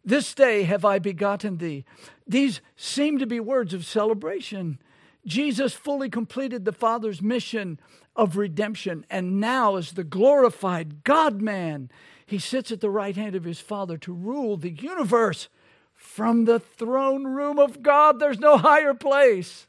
This 0.05 0.33
day 0.35 0.63
have 0.63 0.85
I 0.85 0.99
begotten 0.99 1.59
thee. 1.59 1.85
These 2.27 2.61
seem 2.77 3.19
to 3.19 3.27
be 3.27 3.41
words 3.41 3.75
of 3.75 3.85
celebration. 3.85 4.79
Jesus 5.27 5.75
fully 5.75 6.09
completed 6.09 6.65
the 6.65 6.73
Father's 6.73 7.21
mission 7.21 7.79
of 8.17 8.37
redemption, 8.37 9.05
and 9.11 9.41
now, 9.41 9.77
as 9.77 9.93
the 9.93 10.05
glorified 10.05 11.05
God 11.05 11.41
man, 11.41 11.91
he 12.25 12.39
sits 12.39 12.73
at 12.73 12.81
the 12.81 12.91
right 12.91 13.17
hand 13.17 13.35
of 13.35 13.45
his 13.45 13.61
Father 13.61 13.97
to 13.99 14.13
rule 14.13 14.57
the 14.57 14.71
universe 14.71 15.49
from 15.95 16.45
the 16.45 16.61
throne 16.61 17.25
room 17.25 17.59
of 17.59 17.83
God. 17.83 18.19
There's 18.19 18.39
no 18.39 18.57
higher 18.57 18.95
place, 18.95 19.67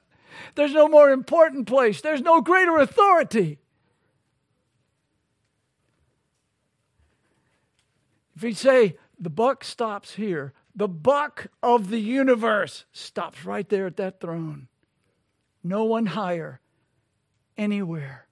there's 0.55 0.73
no 0.73 0.87
more 0.87 1.09
important 1.09 1.67
place, 1.67 2.01
there's 2.01 2.21
no 2.21 2.41
greater 2.41 2.77
authority. 2.77 3.59
If 8.35 8.43
we 8.43 8.53
say 8.53 8.97
the 9.19 9.29
buck 9.29 9.63
stops 9.63 10.13
here, 10.13 10.53
the 10.73 10.87
buck 10.87 11.47
of 11.61 11.89
the 11.89 11.99
universe 11.99 12.85
stops 12.93 13.43
right 13.43 13.67
there 13.67 13.85
at 13.85 13.97
that 13.97 14.21
throne. 14.21 14.69
No 15.61 15.83
one 15.83 16.05
higher 16.05 16.61
anywhere, 17.57 18.27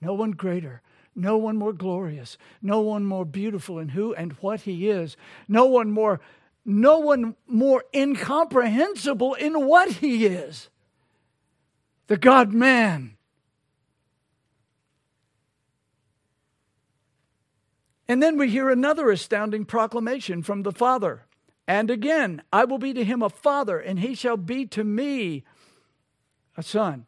no 0.00 0.12
one 0.12 0.32
greater, 0.32 0.82
no 1.14 1.38
one 1.38 1.56
more 1.56 1.72
glorious, 1.72 2.36
no 2.60 2.80
one 2.80 3.06
more 3.06 3.24
beautiful 3.24 3.78
in 3.78 3.88
who 3.88 4.14
and 4.14 4.32
what 4.34 4.60
he 4.60 4.90
is, 4.90 5.16
no 5.48 5.64
one 5.64 5.90
more 5.90 6.20
no 6.68 6.98
one 6.98 7.36
more 7.46 7.84
incomprehensible 7.94 9.34
in 9.34 9.66
what 9.66 9.88
he 9.92 10.26
is. 10.26 10.68
The 12.06 12.16
God 12.16 12.52
man. 12.52 13.16
And 18.08 18.22
then 18.22 18.36
we 18.36 18.48
hear 18.48 18.70
another 18.70 19.10
astounding 19.10 19.64
proclamation 19.64 20.42
from 20.42 20.62
the 20.62 20.72
Father. 20.72 21.26
And 21.66 21.90
again, 21.90 22.42
I 22.52 22.64
will 22.64 22.78
be 22.78 22.94
to 22.94 23.04
him 23.04 23.22
a 23.22 23.28
father, 23.28 23.78
and 23.80 23.98
he 23.98 24.14
shall 24.14 24.36
be 24.36 24.66
to 24.66 24.84
me 24.84 25.44
a 26.56 26.62
son. 26.62 27.06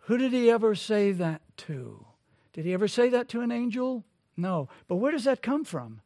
Who 0.00 0.18
did 0.18 0.32
he 0.32 0.50
ever 0.50 0.74
say 0.74 1.12
that 1.12 1.40
to? 1.58 2.04
Did 2.52 2.66
he 2.66 2.74
ever 2.74 2.88
say 2.88 3.08
that 3.08 3.28
to 3.30 3.40
an 3.40 3.50
angel? 3.50 4.04
No. 4.36 4.68
But 4.86 4.96
where 4.96 5.12
does 5.12 5.24
that 5.24 5.42
come 5.42 5.64
from? 5.64 6.02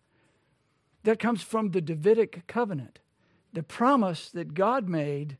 That 1.03 1.19
comes 1.19 1.43
from 1.43 1.71
the 1.71 1.81
Davidic 1.81 2.47
covenant, 2.47 3.01
the 3.53 3.63
promise 3.63 4.31
that 4.31 4.55
God 4.55 4.89
made 4.89 5.37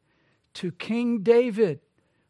to 0.55 0.73
King 0.73 1.21
David. 1.23 1.81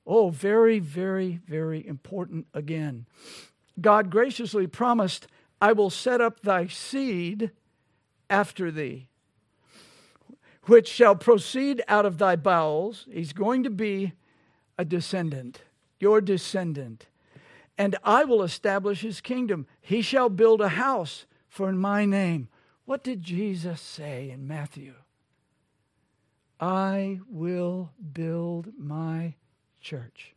Oh, 0.06 0.30
very, 0.30 0.78
very, 0.78 1.40
very 1.46 1.86
important 1.86 2.46
again. 2.54 3.06
God 3.80 4.10
graciously 4.10 4.66
promised, 4.66 5.26
I 5.60 5.72
will 5.72 5.90
set 5.90 6.20
up 6.20 6.40
thy 6.40 6.66
seed 6.66 7.50
after 8.28 8.70
thee, 8.70 9.08
which 10.64 10.88
shall 10.88 11.16
proceed 11.16 11.82
out 11.88 12.06
of 12.06 12.18
thy 12.18 12.36
bowels. 12.36 13.06
He's 13.10 13.32
going 13.32 13.62
to 13.64 13.70
be 13.70 14.12
a 14.78 14.84
descendant, 14.84 15.62
your 15.98 16.20
descendant. 16.20 17.06
And 17.76 17.96
I 18.04 18.24
will 18.24 18.42
establish 18.42 19.00
his 19.00 19.20
kingdom. 19.20 19.66
He 19.80 20.02
shall 20.02 20.28
build 20.28 20.60
a 20.60 20.70
house 20.70 21.26
for 21.48 21.72
my 21.72 22.04
name. 22.04 22.48
What 22.84 23.02
did 23.04 23.22
Jesus 23.22 23.80
say 23.80 24.30
in 24.30 24.46
Matthew? 24.46 24.94
I 26.58 27.20
will 27.28 27.92
build 28.12 28.72
my 28.76 29.34
church. 29.80 30.34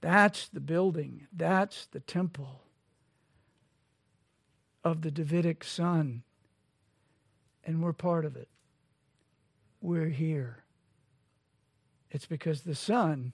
That's 0.00 0.48
the 0.48 0.60
building, 0.60 1.26
that's 1.32 1.86
the 1.86 2.00
temple 2.00 2.62
of 4.84 5.02
the 5.02 5.10
Davidic 5.10 5.64
son. 5.64 6.22
And 7.64 7.82
we're 7.82 7.92
part 7.92 8.24
of 8.24 8.36
it 8.36 8.48
we're 9.80 10.08
here. 10.08 10.64
It's 12.10 12.26
because 12.26 12.62
the 12.62 12.74
Son 12.74 13.32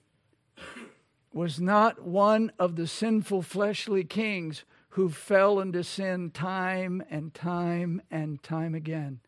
was 1.33 1.59
not 1.59 2.03
one 2.03 2.51
of 2.59 2.75
the 2.75 2.87
sinful 2.87 3.41
fleshly 3.41 4.03
kings 4.03 4.63
who 4.89 5.09
fell 5.09 5.59
into 5.59 5.83
sin 5.83 6.31
time 6.31 7.03
and 7.09 7.33
time 7.33 8.01
and 8.09 8.41
time 8.41 8.73
again. 8.73 9.19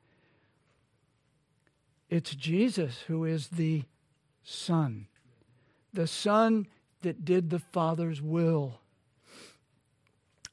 It's 2.10 2.36
Jesus 2.36 3.01
who 3.08 3.26
is 3.26 3.49
the 3.49 3.84
Son, 4.43 5.08
the 5.93 6.08
Son 6.08 6.68
that 7.01 7.26
did 7.26 7.49
the 7.49 7.60
Father's 7.60 8.22
will. 8.22 8.80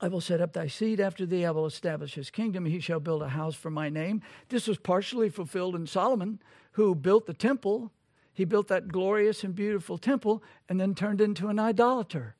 I 0.00 0.09
will 0.09 0.20
set 0.20 0.40
up 0.40 0.52
thy 0.52 0.66
seed 0.66 1.00
after 1.00 1.24
thee. 1.24 1.44
I 1.44 1.52
will 1.52 1.66
establish 1.66 2.14
his 2.14 2.28
kingdom. 2.28 2.66
He 2.66 2.80
shall 2.80 3.00
build 3.00 3.22
a 3.22 3.28
house 3.28 3.55
for 3.55 3.70
my 3.70 3.88
name. 3.88 4.20
This 4.48 4.66
was 4.66 4.78
partially 4.78 5.30
fulfilled 5.30 5.76
in 5.76 5.86
Solomon, 5.86 6.40
who 6.72 6.94
built 6.94 7.26
the 7.26 7.34
temple. 7.34 7.92
He 8.34 8.44
built 8.44 8.68
that 8.68 8.88
glorious 8.88 9.44
and 9.44 9.55
beautiful 9.55 9.96
temple 9.96 10.42
and 10.68 10.80
then 10.80 10.94
turned 10.94 11.20
into 11.20 11.48
an 11.48 11.59
idolater. 11.59 12.34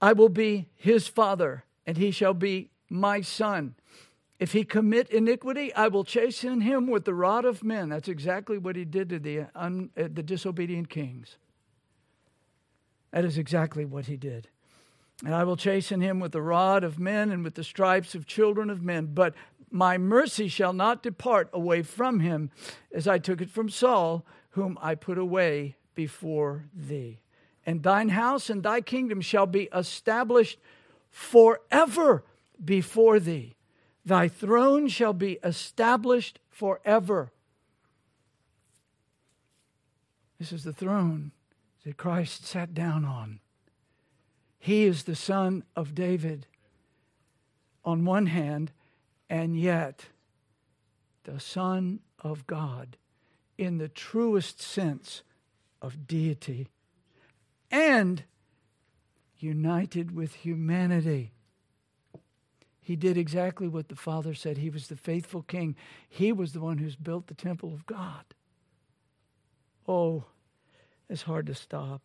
I 0.00 0.12
will 0.12 0.28
be 0.28 0.68
his 0.74 1.08
father, 1.08 1.64
and 1.86 1.96
he 1.96 2.10
shall 2.10 2.34
be 2.34 2.70
my 2.88 3.20
son. 3.20 3.74
If 4.38 4.52
he 4.52 4.64
commit 4.64 5.08
iniquity, 5.10 5.72
I 5.74 5.88
will 5.88 6.04
chasten 6.04 6.60
him 6.60 6.88
with 6.88 7.04
the 7.04 7.14
rod 7.14 7.44
of 7.44 7.64
men. 7.64 7.88
That's 7.88 8.08
exactly 8.08 8.58
what 8.58 8.76
he 8.76 8.84
did 8.84 9.08
to 9.08 9.18
the, 9.18 9.46
un, 9.54 9.90
uh, 9.96 10.08
the 10.12 10.22
disobedient 10.22 10.90
kings. 10.90 11.36
That 13.12 13.24
is 13.24 13.38
exactly 13.38 13.86
what 13.86 14.06
he 14.06 14.16
did. 14.18 14.48
And 15.24 15.34
I 15.34 15.44
will 15.44 15.56
chasten 15.56 16.02
him 16.02 16.20
with 16.20 16.32
the 16.32 16.42
rod 16.42 16.84
of 16.84 16.98
men 16.98 17.30
and 17.30 17.42
with 17.42 17.54
the 17.54 17.64
stripes 17.64 18.14
of 18.14 18.26
children 18.26 18.68
of 18.68 18.82
men. 18.82 19.06
But 19.14 19.34
my 19.70 19.96
mercy 19.96 20.48
shall 20.48 20.74
not 20.74 21.02
depart 21.02 21.48
away 21.54 21.80
from 21.80 22.20
him, 22.20 22.50
as 22.92 23.08
I 23.08 23.18
took 23.18 23.40
it 23.40 23.50
from 23.50 23.70
Saul, 23.70 24.26
whom 24.50 24.78
I 24.82 24.94
put 24.94 25.16
away 25.16 25.76
before 25.94 26.66
thee. 26.74 27.20
And 27.66 27.82
thine 27.82 28.10
house 28.10 28.48
and 28.48 28.62
thy 28.62 28.80
kingdom 28.80 29.20
shall 29.20 29.46
be 29.46 29.68
established 29.74 30.58
forever 31.10 32.24
before 32.64 33.18
thee. 33.18 33.56
Thy 34.04 34.28
throne 34.28 34.86
shall 34.86 35.12
be 35.12 35.38
established 35.42 36.38
forever. 36.48 37.32
This 40.38 40.52
is 40.52 40.62
the 40.62 40.72
throne 40.72 41.32
that 41.84 41.96
Christ 41.96 42.46
sat 42.46 42.72
down 42.72 43.04
on. 43.04 43.40
He 44.60 44.84
is 44.84 45.02
the 45.02 45.16
son 45.16 45.64
of 45.74 45.94
David 45.94 46.46
on 47.84 48.04
one 48.04 48.26
hand, 48.26 48.72
and 49.30 49.58
yet 49.58 50.06
the 51.24 51.40
Son 51.40 52.00
of 52.20 52.46
God 52.46 52.96
in 53.56 53.78
the 53.78 53.88
truest 53.88 54.60
sense 54.60 55.22
of 55.80 56.06
deity 56.06 56.68
and 57.70 58.24
united 59.38 60.14
with 60.14 60.34
humanity. 60.34 61.32
He 62.80 62.96
did 62.96 63.16
exactly 63.16 63.66
what 63.66 63.88
the 63.88 63.96
Father 63.96 64.32
said. 64.32 64.58
He 64.58 64.70
was 64.70 64.86
the 64.86 64.96
faithful 64.96 65.42
king. 65.42 65.74
He 66.08 66.32
was 66.32 66.52
the 66.52 66.60
one 66.60 66.78
who's 66.78 66.96
built 66.96 67.26
the 67.26 67.34
temple 67.34 67.72
of 67.74 67.84
God. 67.86 68.24
Oh, 69.88 70.24
it's 71.08 71.22
hard 71.22 71.46
to 71.46 71.54
stop, 71.54 72.02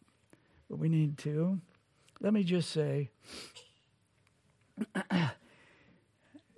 but 0.69 0.79
we 0.79 0.89
need 0.89 1.17
to. 1.19 1.59
Let 2.19 2.33
me 2.33 2.43
just 2.43 2.69
say 2.71 3.09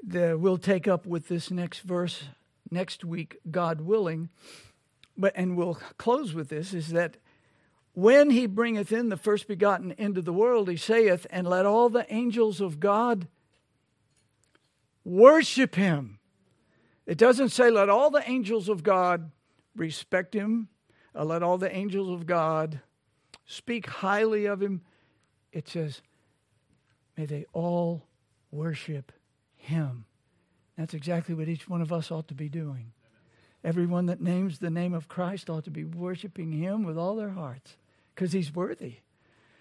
that 0.08 0.40
we'll 0.40 0.58
take 0.58 0.88
up 0.88 1.06
with 1.06 1.28
this 1.28 1.52
next 1.52 1.80
verse 1.80 2.24
next 2.70 3.06
week, 3.06 3.40
God 3.50 3.82
willing. 3.82 4.30
But 5.18 5.34
and 5.36 5.56
we'll 5.56 5.80
close 5.98 6.34
with 6.34 6.50
this 6.50 6.74
is 6.74 6.90
that 6.90 7.18
when 7.94 8.30
he 8.32 8.46
bringeth 8.48 8.92
in 8.92 9.10
the 9.10 9.18
first 9.18 9.48
begotten 9.48 9.94
into 9.98 10.22
the 10.22 10.34
world, 10.34 10.70
he 10.70 10.78
saith, 10.78 11.28
and 11.30 11.48
let 11.48 11.66
all 11.66 11.90
the 11.90 12.12
angels 12.12 12.60
of 12.60 12.80
God 12.80 13.28
Worship 15.06 15.76
him. 15.76 16.20
It 17.06 17.18
doesn't 17.18 17.50
say, 17.50 17.70
let 17.70 17.90
all 17.90 18.10
the 18.10 18.28
angels 18.30 18.70
of 18.70 18.84
God 18.84 19.32
respect 19.76 20.34
him, 20.34 20.70
let 21.14 21.44
all 21.44 21.58
the 21.58 21.74
angels 21.76 22.10
of 22.10 22.26
God 22.26 22.80
speak 23.46 23.88
highly 23.88 24.46
of 24.46 24.62
him. 24.62 24.82
It 25.52 25.68
says, 25.68 26.02
may 27.18 27.26
they 27.26 27.46
all 27.52 28.08
worship 28.52 29.12
him. 29.56 30.06
That's 30.78 30.94
exactly 30.94 31.36
what 31.36 31.50
each 31.50 31.68
one 31.68 31.82
of 31.82 31.92
us 31.92 32.10
ought 32.10 32.30
to 32.30 32.34
be 32.34 32.50
doing. 32.50 32.94
Everyone 33.64 34.06
that 34.08 34.22
names 34.22 34.60
the 34.60 34.70
name 34.70 34.94
of 34.94 35.08
Christ 35.08 35.50
ought 35.50 35.66
to 35.66 35.72
be 35.72 35.84
worshiping 35.84 36.52
him 36.52 36.84
with 36.84 36.98
all 36.98 37.16
their 37.16 37.30
hearts 37.30 37.76
because 38.14 38.32
he's 38.32 38.54
worthy. 38.54 38.98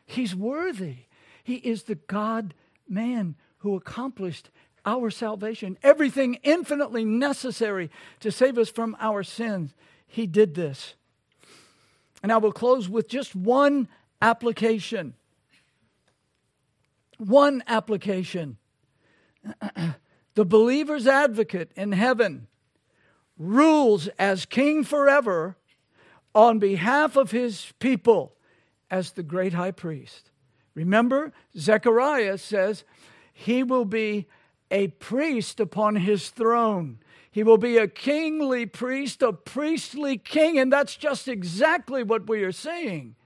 He's 0.05 0.35
worthy. 0.35 1.07
He 1.43 1.57
is 1.57 1.85
the 1.85 1.95
God 1.95 2.55
man 2.89 3.37
who 3.59 3.75
accomplished 3.77 4.51
our 4.85 5.11
salvation, 5.11 5.79
everything 5.83 6.35
infinitely 6.43 7.05
necessary 7.05 7.91
to 8.21 8.33
save 8.33 8.59
us 8.59 8.69
from 8.69 8.97
our 8.99 9.23
sins. 9.23 9.75
He 10.07 10.27
did 10.27 10.55
this. 10.55 10.95
And 12.23 12.33
I 12.33 12.39
will 12.39 12.53
close 12.53 12.89
with 12.89 13.09
just 13.09 13.35
one 13.35 13.89
application. 14.21 15.15
One 17.19 17.63
application. 17.67 18.59
the 20.35 20.45
believer's 20.45 21.07
advocate 21.07 21.71
in 21.77 21.93
heaven 21.93 22.49
rules 23.39 24.09
as 24.19 24.47
king 24.47 24.85
forever 24.85 25.57
on 26.35 26.59
behalf 26.59 27.17
of 27.17 27.31
his 27.31 27.73
people 27.79 28.37
as 28.93 29.12
the 29.12 29.22
great 29.22 29.55
high 29.55 29.70
priest. 29.70 30.30
Remember, 30.74 31.32
Zechariah 31.59 32.36
says 32.36 32.84
he 33.32 33.62
will 33.62 33.86
be 33.86 34.26
a 34.70 34.88
priest 34.88 35.59
upon 35.59 35.97
his 35.97 36.28
throne. 36.28 36.99
He 37.30 37.43
will 37.43 37.57
be 37.57 37.78
a 37.78 37.88
kingly 37.88 38.66
priest, 38.66 39.22
a 39.22 39.32
priestly 39.32 40.18
king, 40.18 40.59
and 40.59 40.70
that's 40.70 40.95
just 40.95 41.26
exactly 41.26 42.03
what 42.03 42.28
we 42.28 42.45
are 42.45 42.53
saying. 42.53 43.16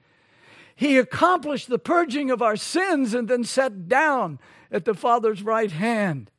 He 0.76 0.98
accomplished 0.98 1.68
the 1.68 1.78
purging 1.78 2.30
of 2.30 2.40
our 2.40 2.56
sins 2.56 3.12
and 3.12 3.26
then 3.26 3.42
sat 3.42 3.88
down 3.88 4.38
at 4.70 4.84
the 4.84 4.94
Father's 4.94 5.42
right 5.42 5.72
hand. 5.72 6.30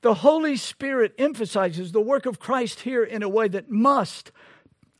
The 0.00 0.14
Holy 0.14 0.56
Spirit 0.56 1.14
emphasizes 1.18 1.92
the 1.92 2.00
work 2.00 2.26
of 2.26 2.40
Christ 2.40 2.80
here 2.80 3.04
in 3.04 3.22
a 3.22 3.28
way 3.28 3.46
that 3.48 3.70
must 3.70 4.32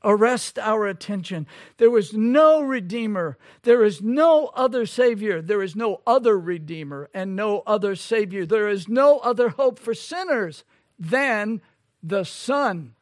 arrest 0.05 0.59
our 0.59 0.87
attention. 0.87 1.47
There 1.79 1.97
is 1.97 2.13
no 2.15 2.63
Redeemer. 2.63 3.37
There 3.63 3.85
is 3.85 4.01
no 4.03 4.47
other 4.55 4.87
Savior. 4.87 5.43
There 5.43 5.63
is 5.63 5.75
no 5.75 6.01
other 6.07 6.39
Redeemer 6.39 7.09
and 7.13 7.35
no 7.35 7.63
other 7.67 7.95
Savior. 7.97 8.47
There 8.47 8.69
is 8.69 8.89
no 8.89 9.19
other 9.19 9.51
hope 9.51 9.79
for 9.79 9.95
sinners 9.95 10.65
than 10.99 11.61
the 12.03 12.25
Son. 12.25 12.95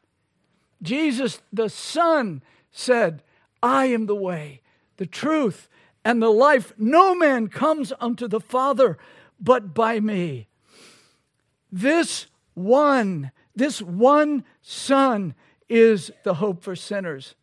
Jesus, 0.83 1.41
the 1.53 1.69
Son, 1.69 2.43
said, 2.71 3.23
I 3.62 3.87
am 3.87 4.07
the 4.07 4.15
way, 4.15 4.61
the 4.97 5.07
truth, 5.07 5.69
and 6.05 6.23
the 6.23 6.31
life. 6.31 6.73
No 6.77 7.15
man 7.15 7.49
comes 7.49 7.93
unto 8.01 8.29
the 8.29 8.41
Father 8.41 8.99
but 9.41 9.75
by 9.75 10.01
me. 10.01 10.49
This 11.71 12.27
one, 12.55 13.31
this 13.55 13.81
one 13.83 14.45
Son, 14.62 15.35
is 15.75 16.13
the 16.23 16.35
hope 16.35 16.63
for 16.63 16.77
sinners. 16.77 17.35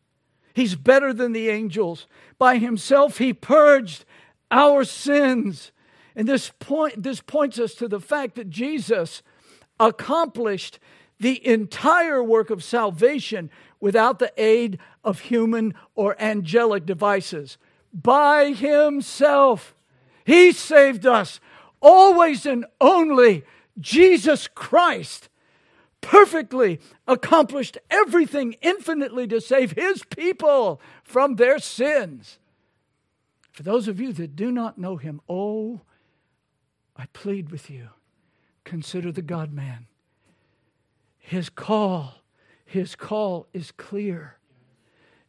He's 0.53 0.76
better 0.76 1.14
than 1.14 1.34
the 1.34 1.49
angels. 1.49 2.08
By 2.38 2.58
himself, 2.58 3.18
he 3.18 3.34
purged 3.34 4.06
our 4.49 4.86
sins. 4.86 5.74
And 6.16 6.28
this, 6.28 6.52
point, 6.60 7.03
this 7.03 7.20
points 7.20 7.60
us 7.60 7.74
to 7.76 7.90
the 7.90 7.99
fact 7.99 8.36
that 8.36 8.49
Jesus 8.49 9.22
accomplished 9.80 10.80
the 11.20 11.45
entire 11.45 12.24
work 12.24 12.49
of 12.49 12.64
salvation 12.64 13.49
without 13.82 14.20
the 14.20 14.32
aid 14.38 14.80
of 15.03 15.20
human 15.20 15.74
or 15.94 16.16
angelic 16.22 16.86
devices. 16.86 17.58
By 17.94 18.53
himself, 18.53 19.76
he 20.26 20.53
saved 20.53 21.06
us, 21.06 21.41
always 21.82 22.45
and 22.45 22.66
only 22.80 23.44
Jesus 23.80 24.48
Christ 24.48 25.28
perfectly 26.02 26.80
accomplished 27.07 27.78
everything 27.90 28.53
infinitely 28.61 29.28
to 29.28 29.40
save 29.40 29.72
his 29.72 30.03
people 30.03 30.82
from 31.03 31.36
their 31.36 31.60
sins. 31.60 32.40
For 33.52 33.64
those 33.64 33.88
of 33.88 33.99
you 33.99 34.11
that 34.14 34.36
do 34.36 34.52
not 34.52 34.78
know 34.78 34.98
him, 34.98 35.22
oh, 35.30 35.82
I 36.95 37.06
plead 37.14 37.49
with 37.49 37.69
you 37.69 37.90
consider 38.64 39.11
the 39.11 39.22
God 39.22 39.52
man. 39.52 39.88
His 41.18 41.49
call, 41.49 42.15
his 42.65 42.95
call 42.95 43.48
is 43.53 43.72
clear. 43.72 44.38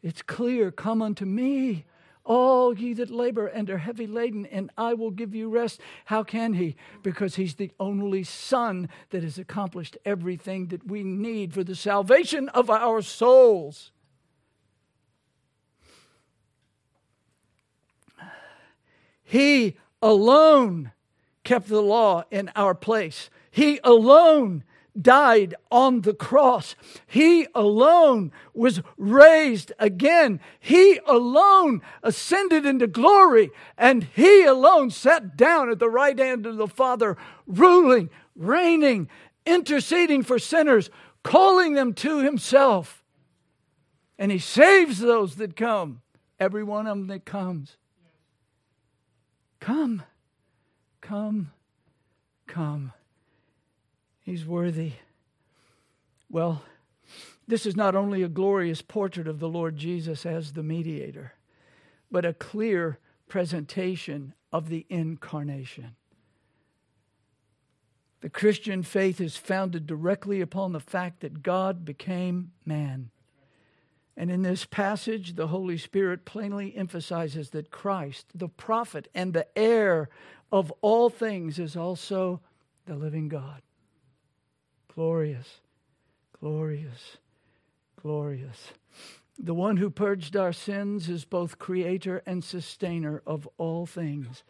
It's 0.02 0.22
clear. 0.22 0.70
Come 0.70 1.02
unto 1.02 1.24
me, 1.24 1.84
all 2.24 2.76
ye 2.78 2.94
that 2.94 3.10
labor 3.10 3.46
and 3.46 3.68
are 3.70 3.78
heavy 3.78 4.06
laden, 4.06 4.46
and 4.46 4.70
I 4.76 4.94
will 4.94 5.10
give 5.10 5.34
you 5.34 5.48
rest. 5.48 5.80
How 6.06 6.22
can 6.22 6.54
he? 6.54 6.76
Because 7.02 7.36
he's 7.36 7.54
the 7.54 7.72
only 7.80 8.22
Son 8.24 8.88
that 9.10 9.22
has 9.22 9.38
accomplished 9.38 9.96
everything 10.04 10.68
that 10.68 10.86
we 10.86 11.02
need 11.02 11.52
for 11.52 11.64
the 11.64 11.74
salvation 11.74 12.48
of 12.50 12.70
our 12.70 13.02
souls. 13.02 13.90
He 19.24 19.76
alone 20.02 20.92
kept 21.42 21.68
the 21.68 21.82
law 21.82 22.24
in 22.30 22.50
our 22.54 22.74
place. 22.74 23.30
He 23.50 23.80
alone 23.82 24.64
died 25.00 25.54
on 25.70 26.02
the 26.02 26.14
cross. 26.14 26.74
He 27.06 27.46
alone 27.54 28.32
was 28.54 28.82
raised 28.96 29.72
again. 29.78 30.40
He 30.60 31.00
alone 31.06 31.80
ascended 32.02 32.66
into 32.66 32.86
glory. 32.86 33.50
And 33.78 34.04
He 34.04 34.44
alone 34.44 34.90
sat 34.90 35.36
down 35.36 35.70
at 35.70 35.78
the 35.78 35.88
right 35.88 36.18
hand 36.18 36.46
of 36.46 36.56
the 36.56 36.68
Father, 36.68 37.16
ruling, 37.46 38.10
reigning, 38.36 39.08
interceding 39.46 40.22
for 40.22 40.38
sinners, 40.38 40.90
calling 41.22 41.74
them 41.74 41.94
to 41.94 42.18
Himself. 42.18 43.02
And 44.18 44.30
He 44.30 44.38
saves 44.38 44.98
those 44.98 45.36
that 45.36 45.56
come, 45.56 46.02
every 46.38 46.64
one 46.64 46.86
of 46.86 46.98
them 46.98 47.06
that 47.08 47.24
comes. 47.24 47.76
Come, 49.60 50.02
come, 51.00 51.52
come. 52.46 52.92
He's 54.22 54.46
worthy. 54.46 54.92
Well, 56.30 56.62
this 57.46 57.66
is 57.66 57.76
not 57.76 57.94
only 57.94 58.22
a 58.22 58.28
glorious 58.28 58.80
portrait 58.80 59.28
of 59.28 59.40
the 59.40 59.48
Lord 59.48 59.76
Jesus 59.76 60.24
as 60.24 60.52
the 60.52 60.62
mediator, 60.62 61.34
but 62.10 62.24
a 62.24 62.32
clear 62.32 62.98
presentation 63.28 64.34
of 64.52 64.68
the 64.68 64.86
incarnation. 64.88 65.96
The 68.20 68.30
Christian 68.30 68.84
faith 68.84 69.20
is 69.20 69.36
founded 69.36 69.86
directly 69.86 70.40
upon 70.40 70.72
the 70.72 70.80
fact 70.80 71.20
that 71.20 71.42
God 71.42 71.84
became 71.84 72.52
man. 72.64 73.10
And 74.16 74.30
in 74.30 74.42
this 74.42 74.64
passage, 74.64 75.34
the 75.34 75.48
Holy 75.48 75.76
Spirit 75.76 76.24
plainly 76.24 76.76
emphasizes 76.76 77.50
that 77.50 77.72
Christ, 77.72 78.26
the 78.34 78.48
prophet 78.48 79.08
and 79.14 79.32
the 79.32 79.46
heir 79.58 80.08
of 80.52 80.72
all 80.82 81.10
things, 81.10 81.58
is 81.58 81.76
also 81.76 82.40
the 82.86 82.94
living 82.94 83.28
God. 83.28 83.62
Glorious, 84.94 85.60
glorious, 86.38 87.16
glorious. 88.00 88.72
The 89.38 89.54
one 89.54 89.78
who 89.78 89.88
purged 89.88 90.36
our 90.36 90.52
sins 90.52 91.08
is 91.08 91.24
both 91.24 91.58
creator 91.58 92.22
and 92.26 92.44
sustainer 92.44 93.22
of 93.26 93.48
all 93.56 93.86
things. 93.86 94.42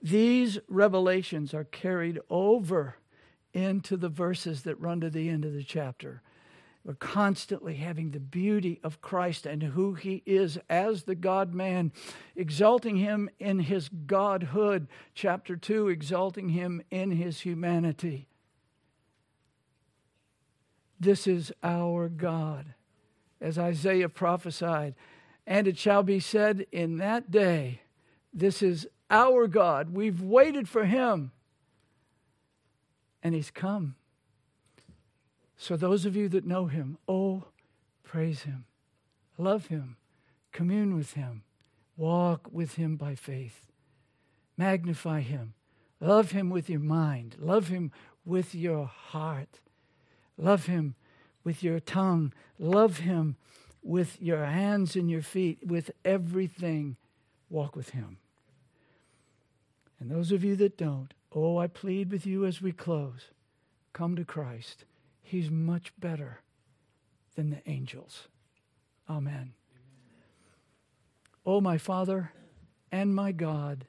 These 0.00 0.58
revelations 0.68 1.52
are 1.54 1.64
carried 1.64 2.20
over 2.30 2.96
into 3.52 3.96
the 3.96 4.08
verses 4.08 4.62
that 4.62 4.80
run 4.80 5.00
to 5.00 5.10
the 5.10 5.28
end 5.28 5.44
of 5.44 5.54
the 5.54 5.64
chapter. 5.64 6.22
We're 6.84 6.94
constantly 6.94 7.76
having 7.76 8.10
the 8.10 8.20
beauty 8.20 8.78
of 8.84 9.00
Christ 9.00 9.46
and 9.46 9.62
who 9.62 9.94
he 9.94 10.22
is 10.26 10.58
as 10.68 11.04
the 11.04 11.14
God 11.14 11.54
man, 11.54 11.92
exalting 12.36 12.96
him 12.96 13.30
in 13.40 13.58
his 13.58 13.88
godhood. 13.88 14.86
Chapter 15.14 15.56
2, 15.56 15.88
exalting 15.88 16.50
him 16.50 16.82
in 16.90 17.10
his 17.10 17.40
humanity. 17.40 18.28
This 21.04 21.26
is 21.26 21.52
our 21.62 22.08
God, 22.08 22.72
as 23.38 23.58
Isaiah 23.58 24.08
prophesied. 24.08 24.94
And 25.46 25.68
it 25.68 25.76
shall 25.76 26.02
be 26.02 26.18
said 26.18 26.66
in 26.72 26.96
that 26.96 27.30
day, 27.30 27.82
This 28.32 28.62
is 28.62 28.88
our 29.10 29.46
God. 29.46 29.92
We've 29.92 30.22
waited 30.22 30.66
for 30.66 30.86
him, 30.86 31.32
and 33.22 33.34
he's 33.34 33.50
come. 33.50 33.96
So, 35.58 35.76
those 35.76 36.06
of 36.06 36.16
you 36.16 36.28
that 36.30 36.46
know 36.46 36.66
him, 36.66 36.96
oh, 37.06 37.44
praise 38.02 38.42
him, 38.42 38.64
love 39.36 39.66
him, 39.66 39.96
commune 40.52 40.96
with 40.96 41.12
him, 41.12 41.42
walk 41.98 42.48
with 42.50 42.76
him 42.76 42.96
by 42.96 43.14
faith, 43.14 43.66
magnify 44.56 45.20
him, 45.20 45.52
love 46.00 46.30
him 46.30 46.48
with 46.48 46.70
your 46.70 46.80
mind, 46.80 47.36
love 47.38 47.68
him 47.68 47.92
with 48.24 48.54
your 48.54 48.86
heart, 48.86 49.60
love 50.36 50.66
him 50.66 50.94
with 51.42 51.62
your 51.62 51.80
tongue, 51.80 52.32
love 52.58 52.98
him 52.98 53.36
with 53.82 54.20
your 54.20 54.44
hands 54.44 54.96
and 54.96 55.10
your 55.10 55.22
feet, 55.22 55.58
with 55.66 55.90
everything. 56.04 56.96
Walk 57.50 57.76
with 57.76 57.90
him. 57.90 58.18
And 60.00 60.10
those 60.10 60.32
of 60.32 60.42
you 60.42 60.56
that 60.56 60.78
don't, 60.78 61.12
oh, 61.32 61.58
I 61.58 61.66
plead 61.66 62.10
with 62.10 62.26
you 62.26 62.44
as 62.44 62.60
we 62.60 62.72
close 62.72 63.30
come 63.92 64.16
to 64.16 64.24
Christ. 64.24 64.84
He's 65.22 65.50
much 65.50 65.92
better 65.98 66.40
than 67.36 67.50
the 67.50 67.62
angels. 67.66 68.28
Amen. 69.08 69.54
O 71.46 71.56
oh, 71.56 71.60
my 71.60 71.78
Father 71.78 72.32
and 72.90 73.14
my 73.14 73.32
God, 73.32 73.86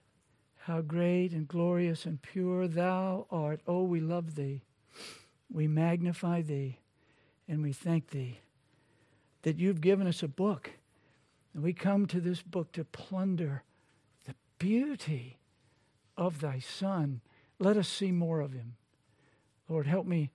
how 0.60 0.82
great 0.82 1.32
and 1.32 1.48
glorious 1.48 2.06
and 2.06 2.22
pure 2.22 2.68
thou 2.68 3.28
art. 3.30 3.62
Oh, 3.68 3.84
we 3.84 4.00
love 4.00 4.36
thee. 4.36 4.62
We 5.56 5.69
magnify 5.69 6.41
thee 6.41 6.80
and 7.48 7.64
we 7.64 7.72
thank 7.72 8.10
thee 8.10 8.41
that 9.44 9.57
you've 9.57 9.80
given 9.80 10.06
us 10.06 10.22
a 10.22 10.27
book. 10.27 10.72
And 11.53 11.64
we 11.64 11.72
come 11.72 12.07
to 12.07 12.19
this 12.19 12.41
book 12.41 12.73
to 12.73 12.84
plunder 12.84 13.64
the 14.26 14.36
beauty 14.60 15.38
of 16.18 16.41
thy 16.41 16.60
Son. 16.60 17.22
Let 17.57 17.77
us 17.77 17.88
see 17.88 18.11
more 18.11 18.41
of 18.41 18.52
him. 18.52 18.76
Lord, 19.69 19.88
help 19.88 20.06
me. 20.06 20.32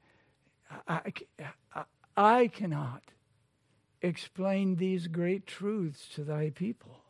I, 0.89 1.13
I, 1.75 1.85
I 2.17 2.47
cannot 2.47 3.03
explain 4.01 4.77
these 4.77 5.07
great 5.07 5.47
truths 5.47 6.09
to 6.15 6.25
thy 6.25 6.49
people. 6.49 7.03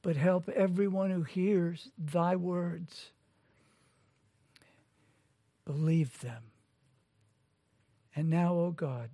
But 0.00 0.16
help 0.16 0.48
everyone 0.48 1.10
who 1.10 1.24
hears 1.24 1.90
thy 1.98 2.34
words 2.34 3.10
believe 5.64 6.20
them. 6.20 6.44
And 8.16 8.30
now, 8.30 8.54
O 8.54 8.66
oh 8.66 8.70
God, 8.70 9.10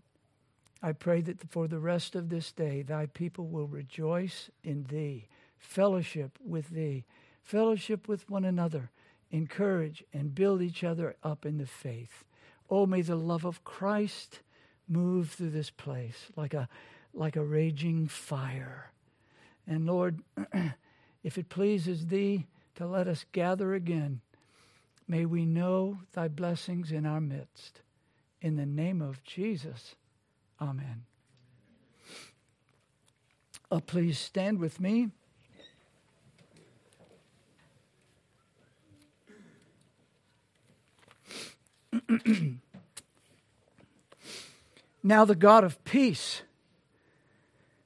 I 0.83 0.93
pray 0.93 1.21
that 1.23 1.51
for 1.51 1.69
the 1.69 1.79
rest 1.79 2.15
of 2.15 2.29
this 2.29 2.53
day, 2.53 2.83
thy 2.83 3.07
people 3.07 3.47
will 3.47 3.67
rejoice 3.67 4.51
in 4.63 4.85
thee 4.85 5.29
fellowship 5.61 6.39
with 6.43 6.71
thee, 6.71 7.05
fellowship 7.43 8.09
with 8.09 8.29
one 8.29 8.45
another, 8.45 8.91
encourage 9.31 10.03
and 10.13 10.35
build 10.35 10.63
each 10.63 10.83
other 10.83 11.15
up 11.23 11.47
in 11.47 11.59
the 11.59 11.67
faith. 11.67 12.25
Oh, 12.69 12.87
may 12.87 13.03
the 13.03 13.17
love 13.17 13.45
of 13.45 13.63
Christ 13.63 14.41
move 14.89 15.31
through 15.31 15.51
this 15.51 15.71
place 15.71 16.27
like 16.35 16.55
a, 16.55 16.69
like 17.13 17.37
a 17.37 17.45
raging 17.45 18.09
fire. 18.09 18.91
And 19.67 19.87
Lord, 19.87 20.23
if 21.23 21.39
it 21.39 21.49
pleases 21.49 22.07
thee 22.07 22.47
to 22.77 22.87
let 22.87 23.07
us 23.07 23.25
gather 23.33 23.75
again, 23.75 24.21
may 25.11 25.27
we 25.27 25.45
know 25.45 25.99
thy 26.13 26.29
blessings 26.29 26.93
in 26.93 27.05
our 27.05 27.21
midst. 27.21 27.81
In 28.41 28.55
the 28.55 28.65
name 28.65 29.03
of 29.03 29.25
Jesus, 29.25 29.97
amen. 30.61 31.03
Uh, 33.73 33.81
please 33.81 34.21
stand 34.21 34.61
with 34.61 34.79
me. 34.79 35.09
now 45.03 45.25
the 45.25 45.35
God 45.35 45.65
of 45.65 45.83
peace 45.83 46.43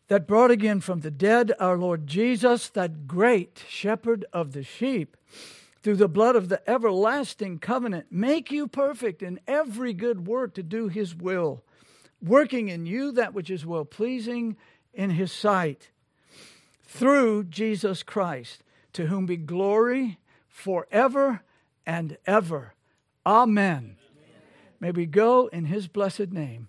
that 0.09 0.27
brought 0.27 0.51
again 0.51 0.83
from 0.83 1.01
the 1.01 1.11
dead 1.11 1.53
our 1.59 1.79
Lord 1.79 2.07
Jesus, 2.07 2.69
that 2.69 3.09
great 3.09 3.65
shepherd 3.67 4.27
of 4.31 4.53
the 4.53 4.63
sheep, 4.63 5.17
through 5.85 5.97
the 5.97 6.09
blood 6.09 6.35
of 6.35 6.49
the 6.49 6.69
everlasting 6.69 7.59
covenant, 7.59 8.07
make 8.11 8.51
you 8.51 8.67
perfect 8.67 9.23
in 9.23 9.39
every 9.47 9.93
good 9.93 10.27
work 10.27 10.55
to 10.55 10.63
do 10.63 10.89
his 10.89 11.15
will, 11.15 11.63
working 12.23 12.71
in 12.71 12.87
you 12.87 13.13
that 13.13 13.35
which 13.35 13.51
is 13.51 13.67
well 13.67 13.85
pleasing 13.85 14.57
in 14.95 15.11
his 15.11 15.31
sight, 15.31 15.91
through 16.83 17.45
Jesus 17.45 18.03
Christ, 18.03 18.63
to 18.95 19.09
whom 19.09 19.27
be 19.27 19.37
glory 19.37 20.19
forever 20.49 21.43
and 21.85 22.17
ever. 22.27 22.73
Amen. 23.27 23.97
May 24.81 24.91
we 24.91 25.05
go 25.05 25.49
in 25.49 25.67
his 25.67 25.87
blessed 25.87 26.33
name. 26.33 26.69